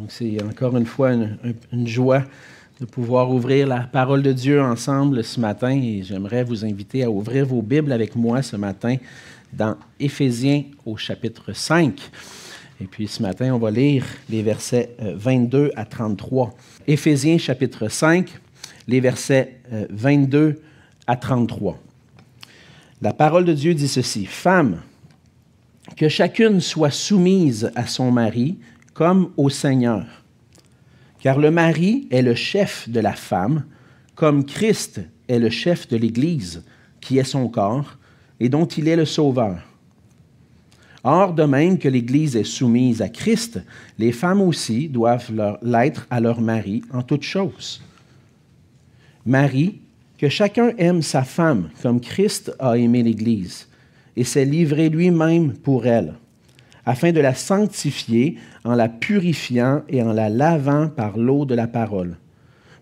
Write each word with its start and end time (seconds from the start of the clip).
Donc 0.00 0.12
c'est 0.12 0.42
encore 0.42 0.78
une 0.78 0.86
fois 0.86 1.12
une, 1.12 1.86
joie 1.86 2.24
de 2.80 2.86
pouvoir 2.86 3.30
ouvrir 3.30 3.66
la 3.66 3.80
parole 3.80 4.22
de 4.22 4.32
Dieu 4.32 4.62
ensemble 4.62 5.22
ce 5.22 5.38
matin 5.38 5.78
et 5.78 6.02
j'aimerais 6.02 6.42
vous 6.42 6.64
inviter 6.64 7.04
à 7.04 7.10
ouvrir 7.10 7.44
vos 7.44 7.60
Bibles 7.60 7.92
avec 7.92 8.16
moi 8.16 8.40
ce 8.40 8.56
matin 8.56 8.96
dans 9.52 9.76
Éphésiens 9.98 10.62
au 10.86 10.96
chapitre 10.96 11.52
5. 11.52 12.00
Et 12.80 12.86
puis 12.86 13.08
ce 13.08 13.20
matin, 13.20 13.52
on 13.52 13.58
va 13.58 13.70
lire 13.70 14.06
les 14.30 14.42
versets 14.42 14.96
22 15.00 15.58
euh, 15.58 15.70
à 15.76 15.84
33. 15.84 16.54
Éphésiens 16.86 17.36
chapitre 17.36 17.88
5, 17.88 18.26
les 18.88 19.00
versets 19.00 19.60
22 19.90 20.38
euh, 20.38 20.54
à 21.06 21.16
33. 21.16 21.78
La 23.02 23.12
parole 23.12 23.44
de 23.44 23.52
Dieu 23.52 23.74
dit 23.74 23.88
ceci, 23.88 24.24
Femme, 24.24 24.80
que 25.94 26.08
chacune 26.08 26.62
soit 26.62 26.90
soumise 26.90 27.70
à 27.74 27.86
son 27.86 28.10
mari 28.10 28.56
comme 28.94 29.30
au 29.36 29.48
Seigneur. 29.48 30.06
Car 31.20 31.38
le 31.38 31.50
mari 31.50 32.08
est 32.10 32.22
le 32.22 32.34
chef 32.34 32.88
de 32.88 33.00
la 33.00 33.12
femme, 33.12 33.64
comme 34.14 34.44
Christ 34.44 35.00
est 35.28 35.38
le 35.38 35.50
chef 35.50 35.88
de 35.88 35.96
l'Église, 35.96 36.64
qui 37.00 37.18
est 37.18 37.24
son 37.24 37.48
corps, 37.48 37.96
et 38.40 38.48
dont 38.48 38.66
il 38.66 38.88
est 38.88 38.96
le 38.96 39.04
sauveur. 39.04 39.58
Or, 41.02 41.32
de 41.32 41.44
même 41.44 41.78
que 41.78 41.88
l'Église 41.88 42.36
est 42.36 42.44
soumise 42.44 43.00
à 43.00 43.08
Christ, 43.08 43.60
les 43.98 44.12
femmes 44.12 44.42
aussi 44.42 44.88
doivent 44.88 45.32
l'être 45.62 46.06
à 46.10 46.20
leur 46.20 46.40
mari 46.40 46.82
en 46.92 47.02
toutes 47.02 47.22
choses. 47.22 47.82
Marie, 49.24 49.80
que 50.18 50.28
chacun 50.28 50.72
aime 50.76 51.00
sa 51.00 51.22
femme 51.22 51.70
comme 51.82 52.00
Christ 52.00 52.52
a 52.58 52.76
aimé 52.76 53.02
l'Église 53.02 53.68
et 54.16 54.24
s'est 54.24 54.44
livré 54.44 54.90
lui-même 54.90 55.54
pour 55.54 55.86
elle, 55.86 56.14
afin 56.86 57.12
de 57.12 57.20
la 57.20 57.34
sanctifier 57.34 58.36
en 58.64 58.74
la 58.74 58.88
purifiant 58.88 59.82
et 59.88 60.02
en 60.02 60.12
la 60.12 60.28
lavant 60.28 60.88
par 60.88 61.18
l'eau 61.18 61.44
de 61.44 61.54
la 61.54 61.66
parole, 61.66 62.16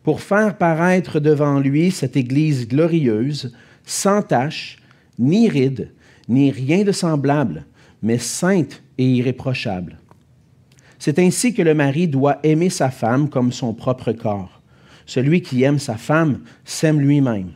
pour 0.02 0.20
faire 0.20 0.56
paraître 0.56 1.20
devant 1.20 1.60
lui 1.60 1.90
cette 1.90 2.16
Église 2.16 2.68
glorieuse, 2.68 3.54
sans 3.84 4.22
tache, 4.22 4.78
ni 5.18 5.48
ride, 5.48 5.92
ni 6.28 6.50
rien 6.50 6.84
de 6.84 6.92
semblable, 6.92 7.64
mais 8.02 8.18
sainte 8.18 8.82
et 8.96 9.04
irréprochable. 9.04 9.98
C'est 10.98 11.18
ainsi 11.18 11.54
que 11.54 11.62
le 11.62 11.74
mari 11.74 12.08
doit 12.08 12.38
aimer 12.42 12.70
sa 12.70 12.90
femme 12.90 13.28
comme 13.28 13.52
son 13.52 13.72
propre 13.72 14.12
corps. 14.12 14.60
Celui 15.06 15.42
qui 15.42 15.62
aime 15.62 15.78
sa 15.78 15.96
femme 15.96 16.40
s'aime 16.64 17.00
lui-même. 17.00 17.52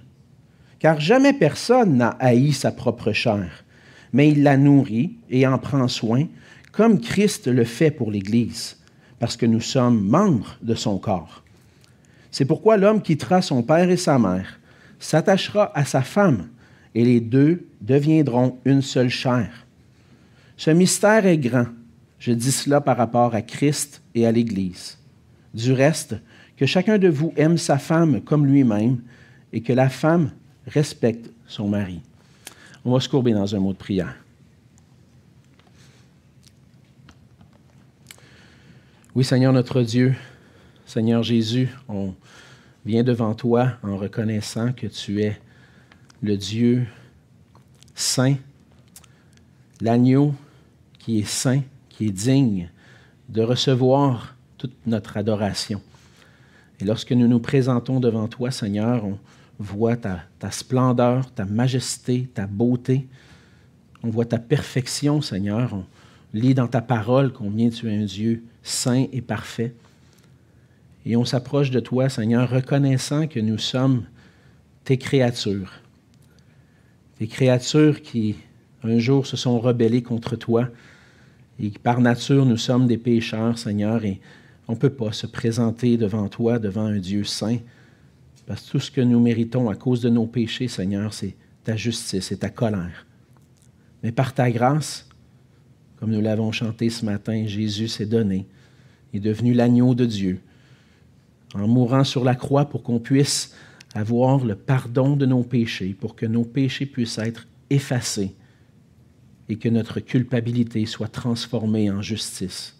Car 0.78 1.00
jamais 1.00 1.32
personne 1.32 1.96
n'a 1.96 2.16
haï 2.18 2.52
sa 2.52 2.72
propre 2.72 3.12
chair, 3.12 3.64
mais 4.12 4.30
il 4.30 4.42
la 4.42 4.56
nourrit 4.56 5.16
et 5.30 5.46
en 5.46 5.58
prend 5.58 5.88
soin, 5.88 6.26
comme 6.72 7.00
Christ 7.00 7.48
le 7.48 7.64
fait 7.64 7.90
pour 7.90 8.10
l'Église, 8.10 8.78
parce 9.18 9.36
que 9.36 9.46
nous 9.46 9.60
sommes 9.60 10.02
membres 10.02 10.56
de 10.62 10.74
son 10.74 10.98
corps. 10.98 11.42
C'est 12.30 12.44
pourquoi 12.44 12.76
l'homme 12.76 13.02
quittera 13.02 13.42
son 13.42 13.62
père 13.62 13.90
et 13.90 13.96
sa 13.96 14.18
mère, 14.18 14.58
s'attachera 14.98 15.70
à 15.74 15.84
sa 15.84 16.02
femme, 16.02 16.48
et 16.94 17.04
les 17.04 17.20
deux 17.20 17.66
deviendront 17.80 18.58
une 18.64 18.82
seule 18.82 19.10
chair. 19.10 19.66
Ce 20.56 20.70
mystère 20.70 21.26
est 21.26 21.38
grand. 21.38 21.66
Je 22.18 22.32
dis 22.32 22.52
cela 22.52 22.80
par 22.80 22.96
rapport 22.96 23.34
à 23.34 23.42
Christ 23.42 24.02
et 24.14 24.26
à 24.26 24.32
l'Église. 24.32 24.98
Du 25.54 25.72
reste, 25.72 26.14
que 26.56 26.66
chacun 26.66 26.98
de 26.98 27.08
vous 27.08 27.32
aime 27.36 27.58
sa 27.58 27.78
femme 27.78 28.20
comme 28.20 28.46
lui-même 28.46 29.00
et 29.52 29.60
que 29.62 29.72
la 29.72 29.88
femme 29.88 30.30
respecte 30.66 31.30
son 31.46 31.68
mari. 31.68 32.00
On 32.84 32.92
va 32.92 33.00
se 33.00 33.08
courber 33.08 33.32
dans 33.32 33.54
un 33.54 33.60
mot 33.60 33.72
de 33.72 33.78
prière. 33.78 34.16
Oui, 39.14 39.24
Seigneur 39.24 39.52
notre 39.52 39.82
Dieu, 39.82 40.14
Seigneur 40.86 41.22
Jésus, 41.22 41.68
on 41.88 42.14
vient 42.84 43.04
devant 43.04 43.34
toi 43.34 43.74
en 43.82 43.96
reconnaissant 43.96 44.72
que 44.72 44.86
tu 44.86 45.22
es 45.22 45.40
le 46.22 46.36
Dieu 46.36 46.86
saint, 47.94 48.36
l'agneau 49.80 50.34
qui 50.98 51.20
est 51.20 51.28
saint, 51.28 51.62
qui 51.88 52.06
est 52.06 52.10
digne 52.10 52.70
de 53.28 53.42
recevoir 53.42 54.34
toute 54.58 54.74
notre 54.86 55.16
adoration. 55.16 55.80
Et 56.80 56.84
lorsque 56.84 57.12
nous 57.12 57.28
nous 57.28 57.38
présentons 57.38 58.00
devant 58.00 58.26
toi, 58.26 58.50
Seigneur, 58.50 59.04
on 59.04 59.18
voit 59.62 59.96
ta, 59.96 60.20
splendeur, 60.50 61.32
ta 61.32 61.44
majesté, 61.44 62.28
ta 62.34 62.46
beauté. 62.46 63.06
On 64.02 64.10
voit 64.10 64.24
ta 64.24 64.38
perfection, 64.38 65.22
Seigneur. 65.22 65.72
On 65.74 65.84
lit 66.34 66.54
dans 66.54 66.68
ta 66.68 66.80
parole 66.80 67.32
combien 67.32 67.70
tu 67.70 67.88
es 67.88 67.96
un 67.96 68.04
Dieu 68.04 68.44
saint 68.62 69.06
et 69.12 69.20
parfait. 69.20 69.74
Et 71.06 71.16
on 71.16 71.24
s'approche 71.24 71.70
de 71.70 71.80
toi, 71.80 72.08
Seigneur, 72.08 72.50
reconnaissant 72.50 73.26
que 73.26 73.40
nous 73.40 73.58
sommes 73.58 74.04
tes 74.84 74.98
créatures. 74.98 75.72
Tes 77.18 77.26
créatures 77.26 78.02
qui, 78.02 78.36
un 78.82 78.98
jour, 78.98 79.26
se 79.26 79.36
sont 79.36 79.58
rebellées 79.58 80.02
contre 80.02 80.36
toi 80.36 80.68
et 81.62 81.70
par 81.70 82.00
nature, 82.00 82.44
nous 82.44 82.56
sommes 82.56 82.86
des 82.86 82.98
pécheurs, 82.98 83.58
Seigneur, 83.58 84.04
et 84.04 84.20
on 84.68 84.72
ne 84.72 84.78
peut 84.78 84.90
pas 84.90 85.12
se 85.12 85.26
présenter 85.26 85.96
devant 85.96 86.28
toi, 86.28 86.58
devant 86.58 86.86
un 86.86 86.98
Dieu 86.98 87.24
saint, 87.24 87.58
tout 88.56 88.80
ce 88.80 88.90
que 88.90 89.00
nous 89.00 89.20
méritons 89.20 89.68
à 89.70 89.74
cause 89.74 90.00
de 90.00 90.08
nos 90.08 90.26
péchés, 90.26 90.68
Seigneur, 90.68 91.14
c'est 91.14 91.36
ta 91.64 91.76
justice 91.76 92.32
et 92.32 92.38
ta 92.38 92.50
colère. 92.50 93.06
Mais 94.02 94.12
par 94.12 94.34
ta 94.34 94.50
grâce, 94.50 95.08
comme 95.96 96.10
nous 96.10 96.20
l'avons 96.20 96.50
chanté 96.52 96.90
ce 96.90 97.04
matin, 97.04 97.46
Jésus 97.46 97.88
s'est 97.88 98.06
donné, 98.06 98.46
est 99.14 99.20
devenu 99.20 99.54
l'agneau 99.54 99.94
de 99.94 100.04
Dieu, 100.04 100.40
en 101.54 101.68
mourant 101.68 102.04
sur 102.04 102.24
la 102.24 102.34
croix 102.34 102.64
pour 102.64 102.82
qu'on 102.82 102.98
puisse 102.98 103.54
avoir 103.94 104.44
le 104.44 104.54
pardon 104.54 105.16
de 105.16 105.26
nos 105.26 105.42
péchés, 105.42 105.94
pour 105.98 106.16
que 106.16 106.26
nos 106.26 106.44
péchés 106.44 106.86
puissent 106.86 107.18
être 107.18 107.46
effacés 107.70 108.34
et 109.48 109.56
que 109.56 109.68
notre 109.68 110.00
culpabilité 110.00 110.86
soit 110.86 111.08
transformée 111.08 111.90
en 111.90 112.02
justice, 112.02 112.78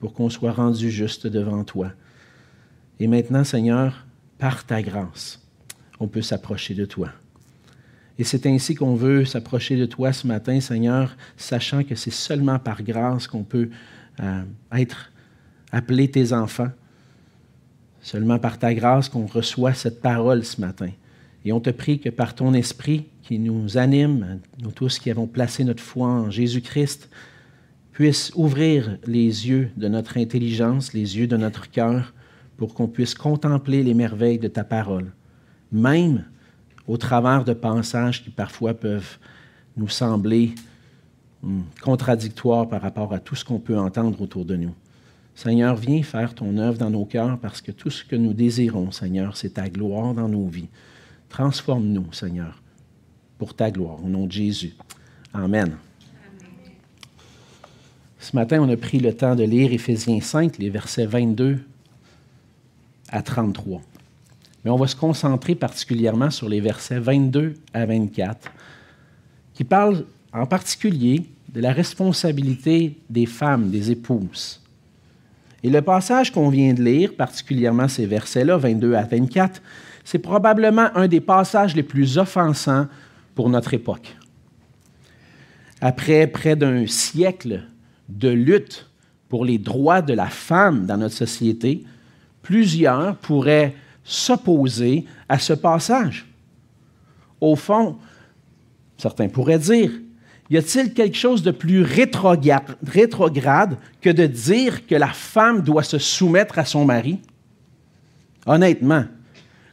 pour 0.00 0.12
qu'on 0.12 0.30
soit 0.30 0.52
rendu 0.52 0.90
juste 0.90 1.26
devant 1.26 1.64
toi. 1.64 1.92
Et 2.98 3.06
maintenant, 3.06 3.44
Seigneur, 3.44 4.03
par 4.38 4.64
ta 4.64 4.82
grâce, 4.82 5.40
on 6.00 6.08
peut 6.08 6.22
s'approcher 6.22 6.74
de 6.74 6.84
toi. 6.84 7.10
Et 8.18 8.24
c'est 8.24 8.46
ainsi 8.46 8.74
qu'on 8.74 8.94
veut 8.94 9.24
s'approcher 9.24 9.76
de 9.76 9.86
toi 9.86 10.12
ce 10.12 10.26
matin, 10.26 10.60
Seigneur, 10.60 11.16
sachant 11.36 11.82
que 11.82 11.94
c'est 11.94 12.12
seulement 12.12 12.58
par 12.58 12.82
grâce 12.82 13.26
qu'on 13.26 13.42
peut 13.42 13.70
euh, 14.20 14.42
être 14.72 15.10
appelé 15.72 16.08
tes 16.08 16.32
enfants. 16.32 16.70
Seulement 18.00 18.38
par 18.38 18.58
ta 18.58 18.72
grâce 18.74 19.08
qu'on 19.08 19.26
reçoit 19.26 19.74
cette 19.74 20.00
parole 20.00 20.44
ce 20.44 20.60
matin. 20.60 20.90
Et 21.44 21.52
on 21.52 21.60
te 21.60 21.70
prie 21.70 21.98
que 21.98 22.10
par 22.10 22.34
ton 22.34 22.54
esprit 22.54 23.06
qui 23.22 23.38
nous 23.38 23.78
anime, 23.78 24.40
nous 24.62 24.70
tous 24.70 24.98
qui 24.98 25.10
avons 25.10 25.26
placé 25.26 25.64
notre 25.64 25.82
foi 25.82 26.08
en 26.08 26.30
Jésus-Christ, 26.30 27.08
puisse 27.92 28.32
ouvrir 28.34 28.98
les 29.06 29.48
yeux 29.48 29.70
de 29.76 29.88
notre 29.88 30.18
intelligence, 30.18 30.92
les 30.92 31.16
yeux 31.16 31.26
de 31.26 31.36
notre 31.36 31.70
cœur, 31.70 32.12
pour 32.56 32.74
qu'on 32.74 32.88
puisse 32.88 33.14
contempler 33.14 33.82
les 33.82 33.94
merveilles 33.94 34.38
de 34.38 34.48
ta 34.48 34.64
parole, 34.64 35.12
même 35.72 36.24
au 36.86 36.96
travers 36.96 37.44
de 37.44 37.52
passages 37.52 38.22
qui 38.22 38.30
parfois 38.30 38.74
peuvent 38.74 39.18
nous 39.76 39.88
sembler 39.88 40.54
hmm, 41.42 41.62
contradictoires 41.82 42.68
par 42.68 42.82
rapport 42.82 43.12
à 43.12 43.18
tout 43.18 43.34
ce 43.34 43.44
qu'on 43.44 43.58
peut 43.58 43.78
entendre 43.78 44.20
autour 44.20 44.44
de 44.44 44.56
nous. 44.56 44.74
Seigneur, 45.34 45.74
viens 45.74 46.02
faire 46.02 46.34
ton 46.34 46.56
œuvre 46.58 46.78
dans 46.78 46.90
nos 46.90 47.04
cœurs 47.04 47.38
parce 47.38 47.60
que 47.60 47.72
tout 47.72 47.90
ce 47.90 48.04
que 48.04 48.14
nous 48.14 48.32
désirons, 48.32 48.92
Seigneur, 48.92 49.36
c'est 49.36 49.54
ta 49.54 49.68
gloire 49.68 50.14
dans 50.14 50.28
nos 50.28 50.46
vies. 50.46 50.68
Transforme-nous, 51.28 52.12
Seigneur, 52.12 52.62
pour 53.36 53.54
ta 53.54 53.70
gloire, 53.70 54.04
au 54.04 54.08
nom 54.08 54.26
de 54.26 54.32
Jésus. 54.32 54.74
Amen. 55.32 55.76
Ce 58.20 58.34
matin, 58.36 58.62
on 58.62 58.70
a 58.70 58.76
pris 58.76 59.00
le 59.00 59.12
temps 59.12 59.34
de 59.34 59.42
lire 59.42 59.72
Éphésiens 59.72 60.20
5, 60.20 60.58
les 60.58 60.70
versets 60.70 61.06
22 61.06 61.58
à 63.14 63.22
33. 63.22 63.80
Mais 64.64 64.70
on 64.70 64.76
va 64.76 64.88
se 64.88 64.96
concentrer 64.96 65.54
particulièrement 65.54 66.30
sur 66.30 66.48
les 66.48 66.60
versets 66.60 66.98
22 66.98 67.54
à 67.72 67.86
24, 67.86 68.50
qui 69.54 69.62
parlent 69.62 70.04
en 70.32 70.46
particulier 70.46 71.24
de 71.48 71.60
la 71.60 71.72
responsabilité 71.72 72.98
des 73.08 73.26
femmes, 73.26 73.70
des 73.70 73.92
épouses. 73.92 74.60
Et 75.62 75.70
le 75.70 75.80
passage 75.80 76.32
qu'on 76.32 76.48
vient 76.48 76.74
de 76.74 76.82
lire, 76.82 77.14
particulièrement 77.14 77.86
ces 77.86 78.04
versets-là, 78.04 78.56
22 78.56 78.94
à 78.94 79.02
24, 79.02 79.62
c'est 80.04 80.18
probablement 80.18 80.88
un 80.96 81.06
des 81.06 81.20
passages 81.20 81.76
les 81.76 81.84
plus 81.84 82.18
offensants 82.18 82.88
pour 83.34 83.48
notre 83.48 83.74
époque. 83.74 84.16
Après 85.80 86.26
près 86.26 86.56
d'un 86.56 86.86
siècle 86.86 87.62
de 88.08 88.28
lutte 88.28 88.88
pour 89.28 89.44
les 89.44 89.58
droits 89.58 90.02
de 90.02 90.14
la 90.14 90.28
femme 90.28 90.84
dans 90.84 90.96
notre 90.96 91.14
société, 91.14 91.84
plusieurs 92.44 93.16
pourraient 93.16 93.74
s'opposer 94.04 95.06
à 95.28 95.40
ce 95.40 95.54
passage. 95.54 96.26
Au 97.40 97.56
fond, 97.56 97.96
certains 98.96 99.28
pourraient 99.28 99.58
dire, 99.58 99.90
y 100.50 100.56
a-t-il 100.56 100.94
quelque 100.94 101.16
chose 101.16 101.42
de 101.42 101.50
plus 101.50 101.82
rétrograde 101.82 103.78
que 104.00 104.10
de 104.10 104.26
dire 104.26 104.86
que 104.86 104.94
la 104.94 105.08
femme 105.08 105.62
doit 105.62 105.82
se 105.82 105.98
soumettre 105.98 106.58
à 106.58 106.64
son 106.64 106.84
mari? 106.84 107.18
Honnêtement, 108.46 109.06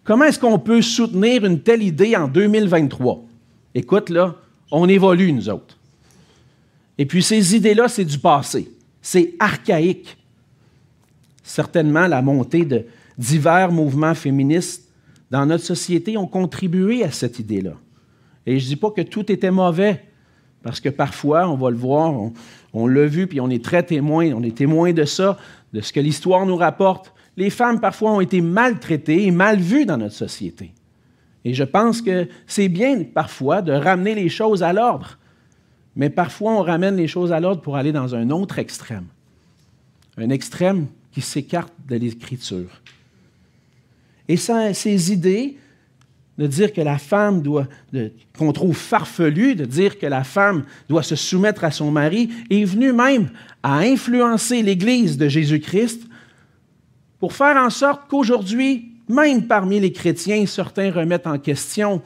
comment 0.03 0.25
est-ce 0.25 0.39
qu'on 0.39 0.57
peut 0.57 0.81
soutenir 0.81 1.45
une 1.45 1.59
telle 1.59 1.83
idée 1.83 2.15
en 2.15 2.27
2023? 2.27 3.23
Écoute, 3.75 4.09
là, 4.09 4.35
on 4.71 4.87
évolue, 4.87 5.33
nous 5.33 5.49
autres. 5.49 5.77
Et 6.97 7.05
puis 7.05 7.21
ces 7.21 7.55
idées-là, 7.55 7.89
c'est 7.89 8.05
du 8.05 8.17
passé. 8.17 8.71
C'est 9.01 9.33
archaïque. 9.39 10.17
Certainement, 11.51 12.07
la 12.07 12.21
montée 12.21 12.63
de 12.63 12.85
divers 13.17 13.73
mouvements 13.73 14.15
féministes 14.15 14.89
dans 15.31 15.45
notre 15.45 15.65
société 15.65 16.15
ont 16.15 16.25
contribué 16.25 17.03
à 17.03 17.11
cette 17.11 17.39
idée-là. 17.39 17.73
Et 18.45 18.57
je 18.57 18.63
ne 18.63 18.69
dis 18.69 18.75
pas 18.77 18.89
que 18.89 19.01
tout 19.01 19.29
était 19.29 19.51
mauvais, 19.51 20.01
parce 20.63 20.79
que 20.79 20.87
parfois, 20.87 21.49
on 21.49 21.55
va 21.55 21.69
le 21.69 21.75
voir, 21.75 22.13
on, 22.71 22.87
l'a 22.87 23.05
vu, 23.05 23.27
puis 23.27 23.41
on 23.41 23.49
est 23.49 23.61
très 23.61 23.83
témoin, 23.83 24.31
on 24.31 24.43
est 24.43 24.55
témoin 24.55 24.93
de 24.93 25.03
ça, 25.03 25.37
de 25.73 25.81
ce 25.81 25.91
que 25.91 25.99
l'histoire 25.99 26.45
nous 26.45 26.55
rapporte. 26.55 27.13
Les 27.35 27.49
femmes, 27.49 27.81
parfois, 27.81 28.13
ont 28.13 28.21
été 28.21 28.39
maltraitées 28.39 29.25
et 29.25 29.31
mal 29.31 29.59
vues 29.59 29.85
dans 29.85 29.97
notre 29.97 30.15
société. 30.15 30.71
Et 31.43 31.53
je 31.53 31.65
pense 31.65 32.01
que 32.01 32.29
c'est 32.47 32.69
bien, 32.69 33.03
parfois, 33.03 33.61
de 33.61 33.73
ramener 33.73 34.15
les 34.15 34.29
choses 34.29 34.63
à 34.63 34.71
l'ordre. 34.71 35.17
Mais 35.97 36.09
parfois, 36.09 36.53
on 36.53 36.61
ramène 36.61 36.95
les 36.95 37.09
choses 37.09 37.33
à 37.33 37.41
l'ordre 37.41 37.61
pour 37.61 37.75
aller 37.75 37.91
dans 37.91 38.15
un 38.15 38.29
autre 38.29 38.57
extrême. 38.57 39.07
Un 40.15 40.29
extrême 40.29 40.87
qui 41.11 41.21
s'écarte 41.21 41.73
de 41.87 41.95
l'Écriture. 41.95 42.81
Et 44.27 44.37
ces 44.37 45.11
idées 45.11 45.57
de 46.37 46.47
dire 46.47 46.73
que 46.73 46.81
la 46.81 46.97
femme 46.97 47.41
doit, 47.41 47.67
qu'on 48.37 48.53
trouve 48.53 48.75
farfelu, 48.75 49.55
de 49.55 49.65
dire 49.65 49.99
que 49.99 50.07
la 50.07 50.23
femme 50.23 50.63
doit 50.89 51.03
se 51.03 51.15
soumettre 51.15 51.63
à 51.63 51.71
son 51.71 51.91
mari, 51.91 52.29
est 52.49 52.63
venu 52.63 52.93
même 52.93 53.29
à 53.61 53.79
influencer 53.79 54.63
l'Église 54.63 55.17
de 55.17 55.27
Jésus-Christ 55.27 56.01
pour 57.19 57.33
faire 57.33 57.57
en 57.57 57.69
sorte 57.69 58.09
qu'aujourd'hui, 58.09 58.93
même 59.07 59.45
parmi 59.45 59.79
les 59.79 59.91
chrétiens, 59.91 60.45
certains 60.45 60.91
remettent 60.91 61.27
en 61.27 61.37
question 61.37 62.01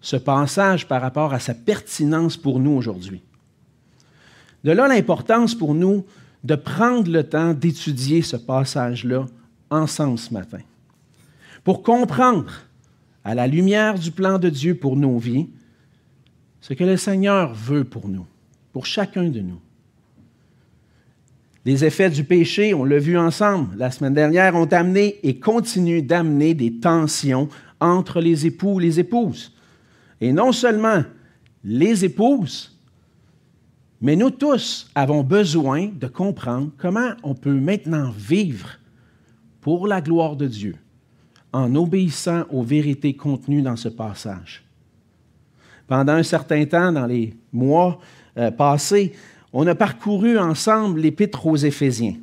ce 0.00 0.16
passage 0.16 0.86
par 0.86 1.02
rapport 1.02 1.34
à 1.34 1.40
sa 1.40 1.52
pertinence 1.52 2.36
pour 2.36 2.60
nous 2.60 2.70
aujourd'hui. 2.70 3.20
De 4.64 4.70
là 4.70 4.88
l'importance 4.88 5.54
pour 5.54 5.74
nous 5.74 6.06
de 6.44 6.54
prendre 6.54 7.10
le 7.10 7.24
temps 7.24 7.52
d'étudier 7.52 8.22
ce 8.22 8.36
passage-là 8.36 9.26
ensemble 9.70 10.18
ce 10.18 10.32
matin, 10.32 10.60
pour 11.64 11.82
comprendre 11.82 12.52
à 13.24 13.34
la 13.34 13.46
lumière 13.46 13.98
du 13.98 14.10
plan 14.10 14.38
de 14.38 14.48
Dieu 14.48 14.74
pour 14.74 14.96
nos 14.96 15.18
vies, 15.18 15.48
ce 16.60 16.74
que 16.74 16.84
le 16.84 16.96
Seigneur 16.96 17.54
veut 17.54 17.84
pour 17.84 18.08
nous, 18.08 18.26
pour 18.72 18.86
chacun 18.86 19.24
de 19.24 19.40
nous. 19.40 19.60
Les 21.64 21.84
effets 21.84 22.08
du 22.08 22.24
péché, 22.24 22.72
on 22.72 22.84
l'a 22.84 22.98
vu 22.98 23.18
ensemble 23.18 23.76
la 23.76 23.90
semaine 23.90 24.14
dernière, 24.14 24.54
ont 24.54 24.66
amené 24.66 25.18
et 25.22 25.38
continuent 25.38 26.06
d'amener 26.06 26.54
des 26.54 26.78
tensions 26.78 27.48
entre 27.80 28.20
les 28.20 28.46
époux 28.46 28.80
et 28.80 28.84
les 28.84 29.00
épouses. 29.00 29.54
Et 30.20 30.32
non 30.32 30.52
seulement 30.52 31.04
les 31.64 32.04
épouses, 32.04 32.77
mais 34.00 34.16
nous 34.16 34.30
tous 34.30 34.88
avons 34.94 35.22
besoin 35.22 35.88
de 35.92 36.06
comprendre 36.06 36.70
comment 36.76 37.12
on 37.22 37.34
peut 37.34 37.58
maintenant 37.58 38.10
vivre 38.16 38.78
pour 39.60 39.86
la 39.86 40.00
gloire 40.00 40.36
de 40.36 40.46
Dieu 40.46 40.76
en 41.52 41.74
obéissant 41.74 42.44
aux 42.50 42.62
vérités 42.62 43.14
contenues 43.14 43.62
dans 43.62 43.76
ce 43.76 43.88
passage. 43.88 44.64
Pendant 45.86 46.12
un 46.12 46.22
certain 46.22 46.64
temps, 46.66 46.92
dans 46.92 47.06
les 47.06 47.34
mois 47.52 47.98
euh, 48.36 48.50
passés, 48.50 49.14
on 49.52 49.66
a 49.66 49.74
parcouru 49.74 50.38
ensemble 50.38 51.00
l'épître 51.00 51.46
aux 51.46 51.56
Éphésiens. 51.56 52.16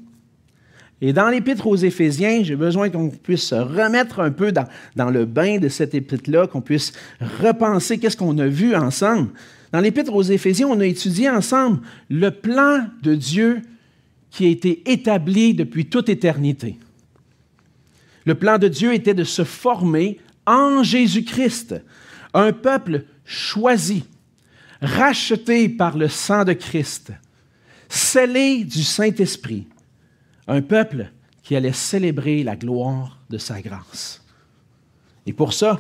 Et 1.01 1.11
dans 1.11 1.29
l'épître 1.29 1.67
aux 1.67 1.75
Éphésiens, 1.75 2.43
j'ai 2.43 2.55
besoin 2.55 2.89
qu'on 2.89 3.09
puisse 3.09 3.43
se 3.43 3.55
remettre 3.55 4.21
un 4.21 4.31
peu 4.31 4.51
dans, 4.51 5.09
le 5.09 5.25
bain 5.25 5.57
de 5.57 5.67
cette 5.67 5.93
épître-là, 5.93 6.47
qu'on 6.47 6.61
puisse 6.61 6.93
repenser 7.41 7.97
qu'est-ce 7.97 8.15
qu'on 8.15 8.37
a 8.37 8.47
vu 8.47 8.75
ensemble. 8.75 9.29
Dans 9.73 9.81
l'épître 9.81 10.13
aux 10.13 10.23
Éphésiens, 10.23 10.67
on 10.67 10.79
a 10.79 10.85
étudié 10.85 11.29
ensemble 11.29 11.81
le 12.09 12.31
plan 12.31 12.87
de 13.03 13.13
Dieu 13.13 13.61
qui 14.31 14.45
a 14.45 14.49
été 14.49 14.89
établi 14.89 15.53
depuis 15.53 15.85
toute 15.87 16.07
éternité. 16.07 16.77
Le 18.25 18.35
plan 18.35 18.57
de 18.57 18.67
Dieu 18.67 18.93
était 18.93 19.13
de 19.13 19.23
se 19.23 19.43
former 19.43 20.19
en 20.45 20.81
Jésus-Christ, 20.81 21.75
un 22.33 22.53
peuple 22.53 23.03
choisi, 23.25 24.05
racheté 24.81 25.67
par 25.69 25.97
le 25.97 26.07
sang 26.07 26.43
de 26.45 26.53
Christ, 26.53 27.11
scellé 27.89 28.63
du 28.63 28.83
Saint-Esprit, 28.83 29.67
un 30.47 30.61
peuple 30.61 31.11
qui 31.43 31.55
allait 31.55 31.73
célébrer 31.73 32.43
la 32.43 32.55
gloire 32.55 33.19
de 33.29 33.37
sa 33.37 33.61
grâce. 33.61 34.23
Et 35.25 35.33
pour 35.33 35.53
ça, 35.53 35.79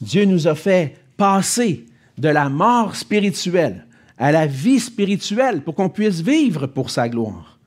Dieu 0.00 0.24
nous 0.24 0.46
a 0.46 0.54
fait 0.54 0.96
passer 1.16 1.86
de 2.16 2.28
la 2.28 2.48
mort 2.48 2.96
spirituelle 2.96 3.86
à 4.16 4.32
la 4.32 4.46
vie 4.46 4.80
spirituelle 4.80 5.62
pour 5.62 5.74
qu'on 5.74 5.88
puisse 5.88 6.20
vivre 6.20 6.66
pour 6.66 6.90
sa 6.90 7.08
gloire. 7.08 7.58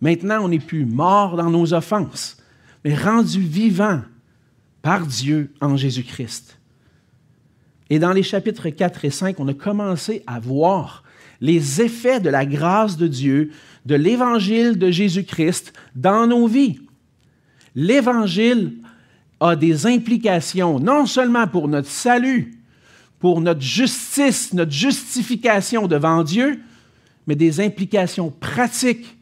Maintenant, 0.00 0.44
on 0.44 0.48
n'est 0.48 0.58
plus 0.58 0.84
mort 0.84 1.36
dans 1.36 1.50
nos 1.50 1.72
offenses 1.72 2.36
mais 2.84 2.94
rendu 2.94 3.40
vivant 3.40 4.02
par 4.82 5.06
Dieu 5.06 5.52
en 5.60 5.76
Jésus-Christ. 5.76 6.58
Et 7.90 7.98
dans 7.98 8.12
les 8.12 8.22
chapitres 8.22 8.68
4 8.68 9.04
et 9.06 9.10
5, 9.10 9.40
on 9.40 9.48
a 9.48 9.54
commencé 9.54 10.22
à 10.26 10.38
voir 10.38 11.02
les 11.40 11.80
effets 11.80 12.20
de 12.20 12.30
la 12.30 12.46
grâce 12.46 12.96
de 12.96 13.06
Dieu, 13.06 13.50
de 13.84 13.94
l'évangile 13.94 14.78
de 14.78 14.90
Jésus-Christ 14.90 15.72
dans 15.94 16.26
nos 16.26 16.46
vies. 16.46 16.80
L'évangile 17.74 18.78
a 19.40 19.56
des 19.56 19.86
implications 19.86 20.78
non 20.80 21.06
seulement 21.06 21.46
pour 21.46 21.68
notre 21.68 21.88
salut, 21.88 22.60
pour 23.18 23.40
notre 23.40 23.60
justice, 23.60 24.52
notre 24.52 24.72
justification 24.72 25.86
devant 25.86 26.22
Dieu, 26.22 26.60
mais 27.26 27.34
des 27.34 27.60
implications 27.60 28.30
pratiques 28.30 29.16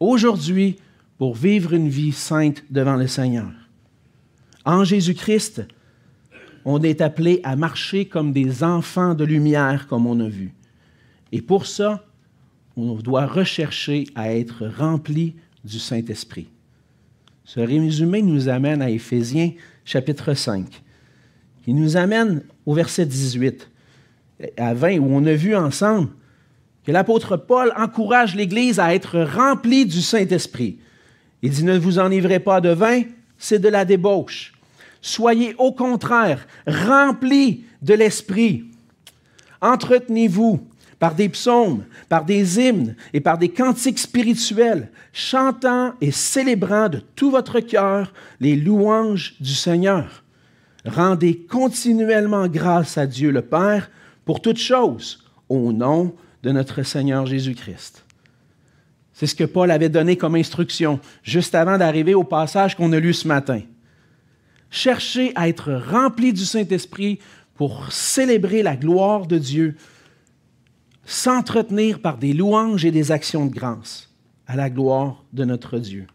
aujourd'hui 0.00 0.76
pour 1.18 1.34
vivre 1.34 1.72
une 1.72 1.88
vie 1.88 2.12
sainte 2.12 2.64
devant 2.70 2.96
le 2.96 3.06
Seigneur. 3.06 3.50
En 4.64 4.84
Jésus-Christ, 4.84 5.62
on 6.64 6.82
est 6.82 7.00
appelé 7.00 7.40
à 7.44 7.56
marcher 7.56 8.06
comme 8.06 8.32
des 8.32 8.62
enfants 8.64 9.14
de 9.14 9.24
lumière, 9.24 9.86
comme 9.86 10.06
on 10.06 10.18
a 10.20 10.28
vu. 10.28 10.52
Et 11.32 11.42
pour 11.42 11.66
ça, 11.66 12.04
on 12.76 12.94
doit 12.94 13.26
rechercher 13.26 14.06
à 14.14 14.34
être 14.34 14.66
rempli 14.66 15.36
du 15.64 15.78
Saint-Esprit. 15.78 16.48
Ce 17.44 17.60
résumé 17.60 18.22
nous 18.22 18.48
amène 18.48 18.82
à 18.82 18.90
Éphésiens 18.90 19.52
chapitre 19.84 20.34
5, 20.34 20.82
qui 21.64 21.74
nous 21.74 21.96
amène 21.96 22.42
au 22.66 22.74
verset 22.74 23.06
18 23.06 23.70
à 24.56 24.74
20, 24.74 24.98
où 24.98 25.08
on 25.10 25.24
a 25.26 25.34
vu 25.34 25.54
ensemble 25.54 26.08
que 26.84 26.92
l'apôtre 26.92 27.36
Paul 27.36 27.72
encourage 27.76 28.34
l'Église 28.34 28.78
à 28.78 28.94
être 28.94 29.20
remplie 29.20 29.86
du 29.86 30.02
Saint-Esprit. 30.02 30.78
Il 31.42 31.50
dit, 31.50 31.64
ne 31.64 31.78
vous 31.78 31.98
enivrez 31.98 32.40
pas 32.40 32.60
de 32.60 32.70
vin, 32.70 33.02
c'est 33.38 33.58
de 33.58 33.68
la 33.68 33.84
débauche. 33.84 34.52
Soyez 35.00 35.54
au 35.58 35.72
contraire 35.72 36.46
remplis 36.66 37.64
de 37.82 37.94
l'Esprit. 37.94 38.64
Entretenez-vous 39.60 40.66
par 41.04 41.14
des 41.14 41.28
psaumes, 41.28 41.84
par 42.08 42.24
des 42.24 42.58
hymnes 42.58 42.96
et 43.12 43.20
par 43.20 43.36
des 43.36 43.50
cantiques 43.50 43.98
spirituels, 43.98 44.88
chantant 45.12 45.92
et 46.00 46.10
célébrant 46.10 46.88
de 46.88 47.02
tout 47.14 47.30
votre 47.30 47.60
cœur 47.60 48.10
les 48.40 48.56
louanges 48.56 49.34
du 49.38 49.52
Seigneur. 49.52 50.24
Rendez 50.86 51.36
continuellement 51.36 52.48
grâce 52.48 52.96
à 52.96 53.06
Dieu 53.06 53.30
le 53.30 53.42
Père 53.42 53.90
pour 54.24 54.40
toutes 54.40 54.56
choses, 54.56 55.22
au 55.50 55.74
nom 55.74 56.14
de 56.42 56.52
notre 56.52 56.82
Seigneur 56.84 57.26
Jésus-Christ. 57.26 58.06
C'est 59.12 59.26
ce 59.26 59.34
que 59.34 59.44
Paul 59.44 59.70
avait 59.72 59.90
donné 59.90 60.16
comme 60.16 60.36
instruction 60.36 61.00
juste 61.22 61.54
avant 61.54 61.76
d'arriver 61.76 62.14
au 62.14 62.24
passage 62.24 62.76
qu'on 62.76 62.94
a 62.94 62.98
lu 62.98 63.12
ce 63.12 63.28
matin. 63.28 63.60
Cherchez 64.70 65.32
à 65.34 65.50
être 65.50 65.70
rempli 65.74 66.32
du 66.32 66.46
Saint-Esprit 66.46 67.18
pour 67.56 67.92
célébrer 67.92 68.62
la 68.62 68.74
gloire 68.74 69.26
de 69.26 69.36
Dieu, 69.36 69.76
s'entretenir 71.04 72.00
par 72.00 72.18
des 72.18 72.32
louanges 72.32 72.84
et 72.84 72.90
des 72.90 73.12
actions 73.12 73.46
de 73.46 73.54
grâce 73.54 74.10
à 74.46 74.56
la 74.56 74.70
gloire 74.70 75.24
de 75.32 75.44
notre 75.44 75.78
Dieu. 75.78 76.06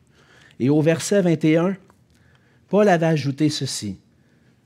Et 0.59 0.69
au 0.69 0.81
verset 0.81 1.21
21, 1.21 1.75
Paul 2.67 2.89
avait 2.89 3.05
ajouté 3.05 3.49
ceci, 3.49 3.97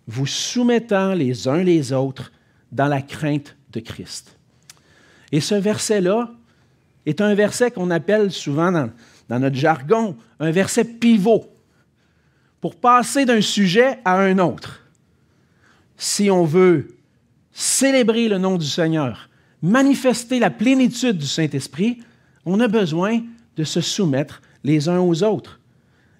vous 0.07 0.25
soumettant 0.25 1.13
les 1.13 1.47
uns 1.47 1.63
les 1.63 1.93
autres 1.93 2.31
dans 2.71 2.87
la 2.87 3.01
crainte 3.01 3.55
de 3.71 3.79
Christ. 3.79 4.37
Et 5.31 5.39
ce 5.39 5.55
verset-là, 5.55 6.29
est 7.05 7.21
un 7.21 7.33
verset 7.35 7.71
qu'on 7.71 7.91
appelle 7.91 8.31
souvent 8.31 8.71
dans, 8.71 9.39
notre 9.39 9.55
jargon 9.55 10.15
un 10.39 10.51
verset 10.51 10.85
pivot, 10.85 11.49
pour 12.61 12.75
passer 12.75 13.25
d'un 13.25 13.41
sujet 13.41 13.99
à 14.05 14.19
un 14.19 14.39
autre. 14.39 14.81
Si 15.97 16.31
on 16.31 16.45
veut 16.45 16.95
célébrer 17.51 18.29
le 18.29 18.37
nom 18.37 18.57
du 18.57 18.65
Seigneur, 18.65 19.29
manifester 19.63 20.39
la 20.39 20.51
plénitude 20.51 21.17
du 21.17 21.25
Saint-Esprit, 21.25 21.99
on 22.45 22.59
a 22.59 22.67
besoin 22.67 23.21
de 23.55 23.63
se 23.63 23.81
soumettre 23.81 24.41
les 24.63 24.89
uns 24.89 24.99
aux 24.99 25.23
autres. 25.23 25.59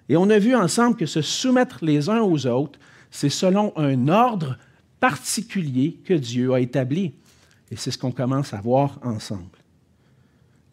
Et 0.08 0.16
on 0.16 0.30
a 0.30 0.38
vu 0.38 0.56
ensemble 0.56 0.96
que 0.96 1.06
se 1.06 1.22
soumettre 1.22 1.84
les 1.84 2.08
uns 2.08 2.22
aux 2.22 2.46
autres, 2.46 2.78
c'est 3.10 3.28
selon 3.28 3.72
un 3.76 4.08
ordre 4.08 4.58
particulier 4.98 5.98
que 6.04 6.14
Dieu 6.14 6.52
a 6.54 6.60
établi. 6.60 7.12
Et 7.70 7.76
c'est 7.76 7.90
ce 7.90 7.98
qu'on 7.98 8.12
commence 8.12 8.54
à 8.54 8.60
voir 8.60 8.98
ensemble. 9.02 9.58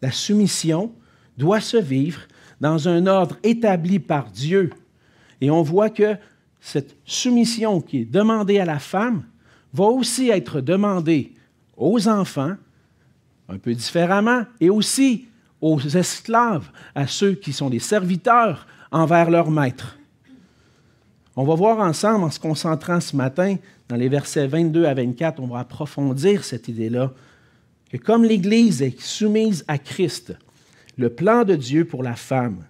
La 0.00 0.10
soumission 0.10 0.92
doit 1.36 1.60
se 1.60 1.76
vivre 1.76 2.22
dans 2.60 2.88
un 2.88 3.06
ordre 3.06 3.36
établi 3.42 3.98
par 3.98 4.30
Dieu. 4.30 4.70
Et 5.40 5.50
on 5.50 5.62
voit 5.62 5.90
que 5.90 6.16
cette 6.60 6.96
soumission 7.04 7.80
qui 7.80 7.98
est 7.98 8.04
demandée 8.10 8.58
à 8.60 8.64
la 8.64 8.78
femme 8.78 9.24
va 9.74 9.84
aussi 9.84 10.30
être 10.30 10.60
demandée 10.60 11.34
aux 11.76 12.08
enfants, 12.08 12.54
un 13.48 13.58
peu 13.58 13.74
différemment, 13.74 14.44
et 14.60 14.70
aussi 14.70 15.28
aux 15.60 15.80
esclaves, 15.80 16.70
à 16.94 17.06
ceux 17.06 17.34
qui 17.34 17.52
sont 17.52 17.70
des 17.70 17.78
serviteurs 17.78 18.66
envers 18.90 19.30
leur 19.30 19.50
maître. 19.50 19.96
On 21.36 21.44
va 21.44 21.54
voir 21.54 21.78
ensemble, 21.78 22.24
en 22.24 22.30
se 22.30 22.40
concentrant 22.40 23.00
ce 23.00 23.16
matin, 23.16 23.56
dans 23.88 23.96
les 23.96 24.08
versets 24.08 24.46
22 24.46 24.84
à 24.84 24.94
24, 24.94 25.40
on 25.40 25.46
va 25.46 25.60
approfondir 25.60 26.44
cette 26.44 26.68
idée-là, 26.68 27.12
que 27.90 27.96
comme 27.96 28.24
l'Église 28.24 28.82
est 28.82 29.00
soumise 29.00 29.64
à 29.68 29.78
Christ, 29.78 30.34
le 30.98 31.10
plan 31.10 31.44
de 31.44 31.54
Dieu 31.54 31.84
pour 31.86 32.02
la 32.02 32.16
femme 32.16 32.64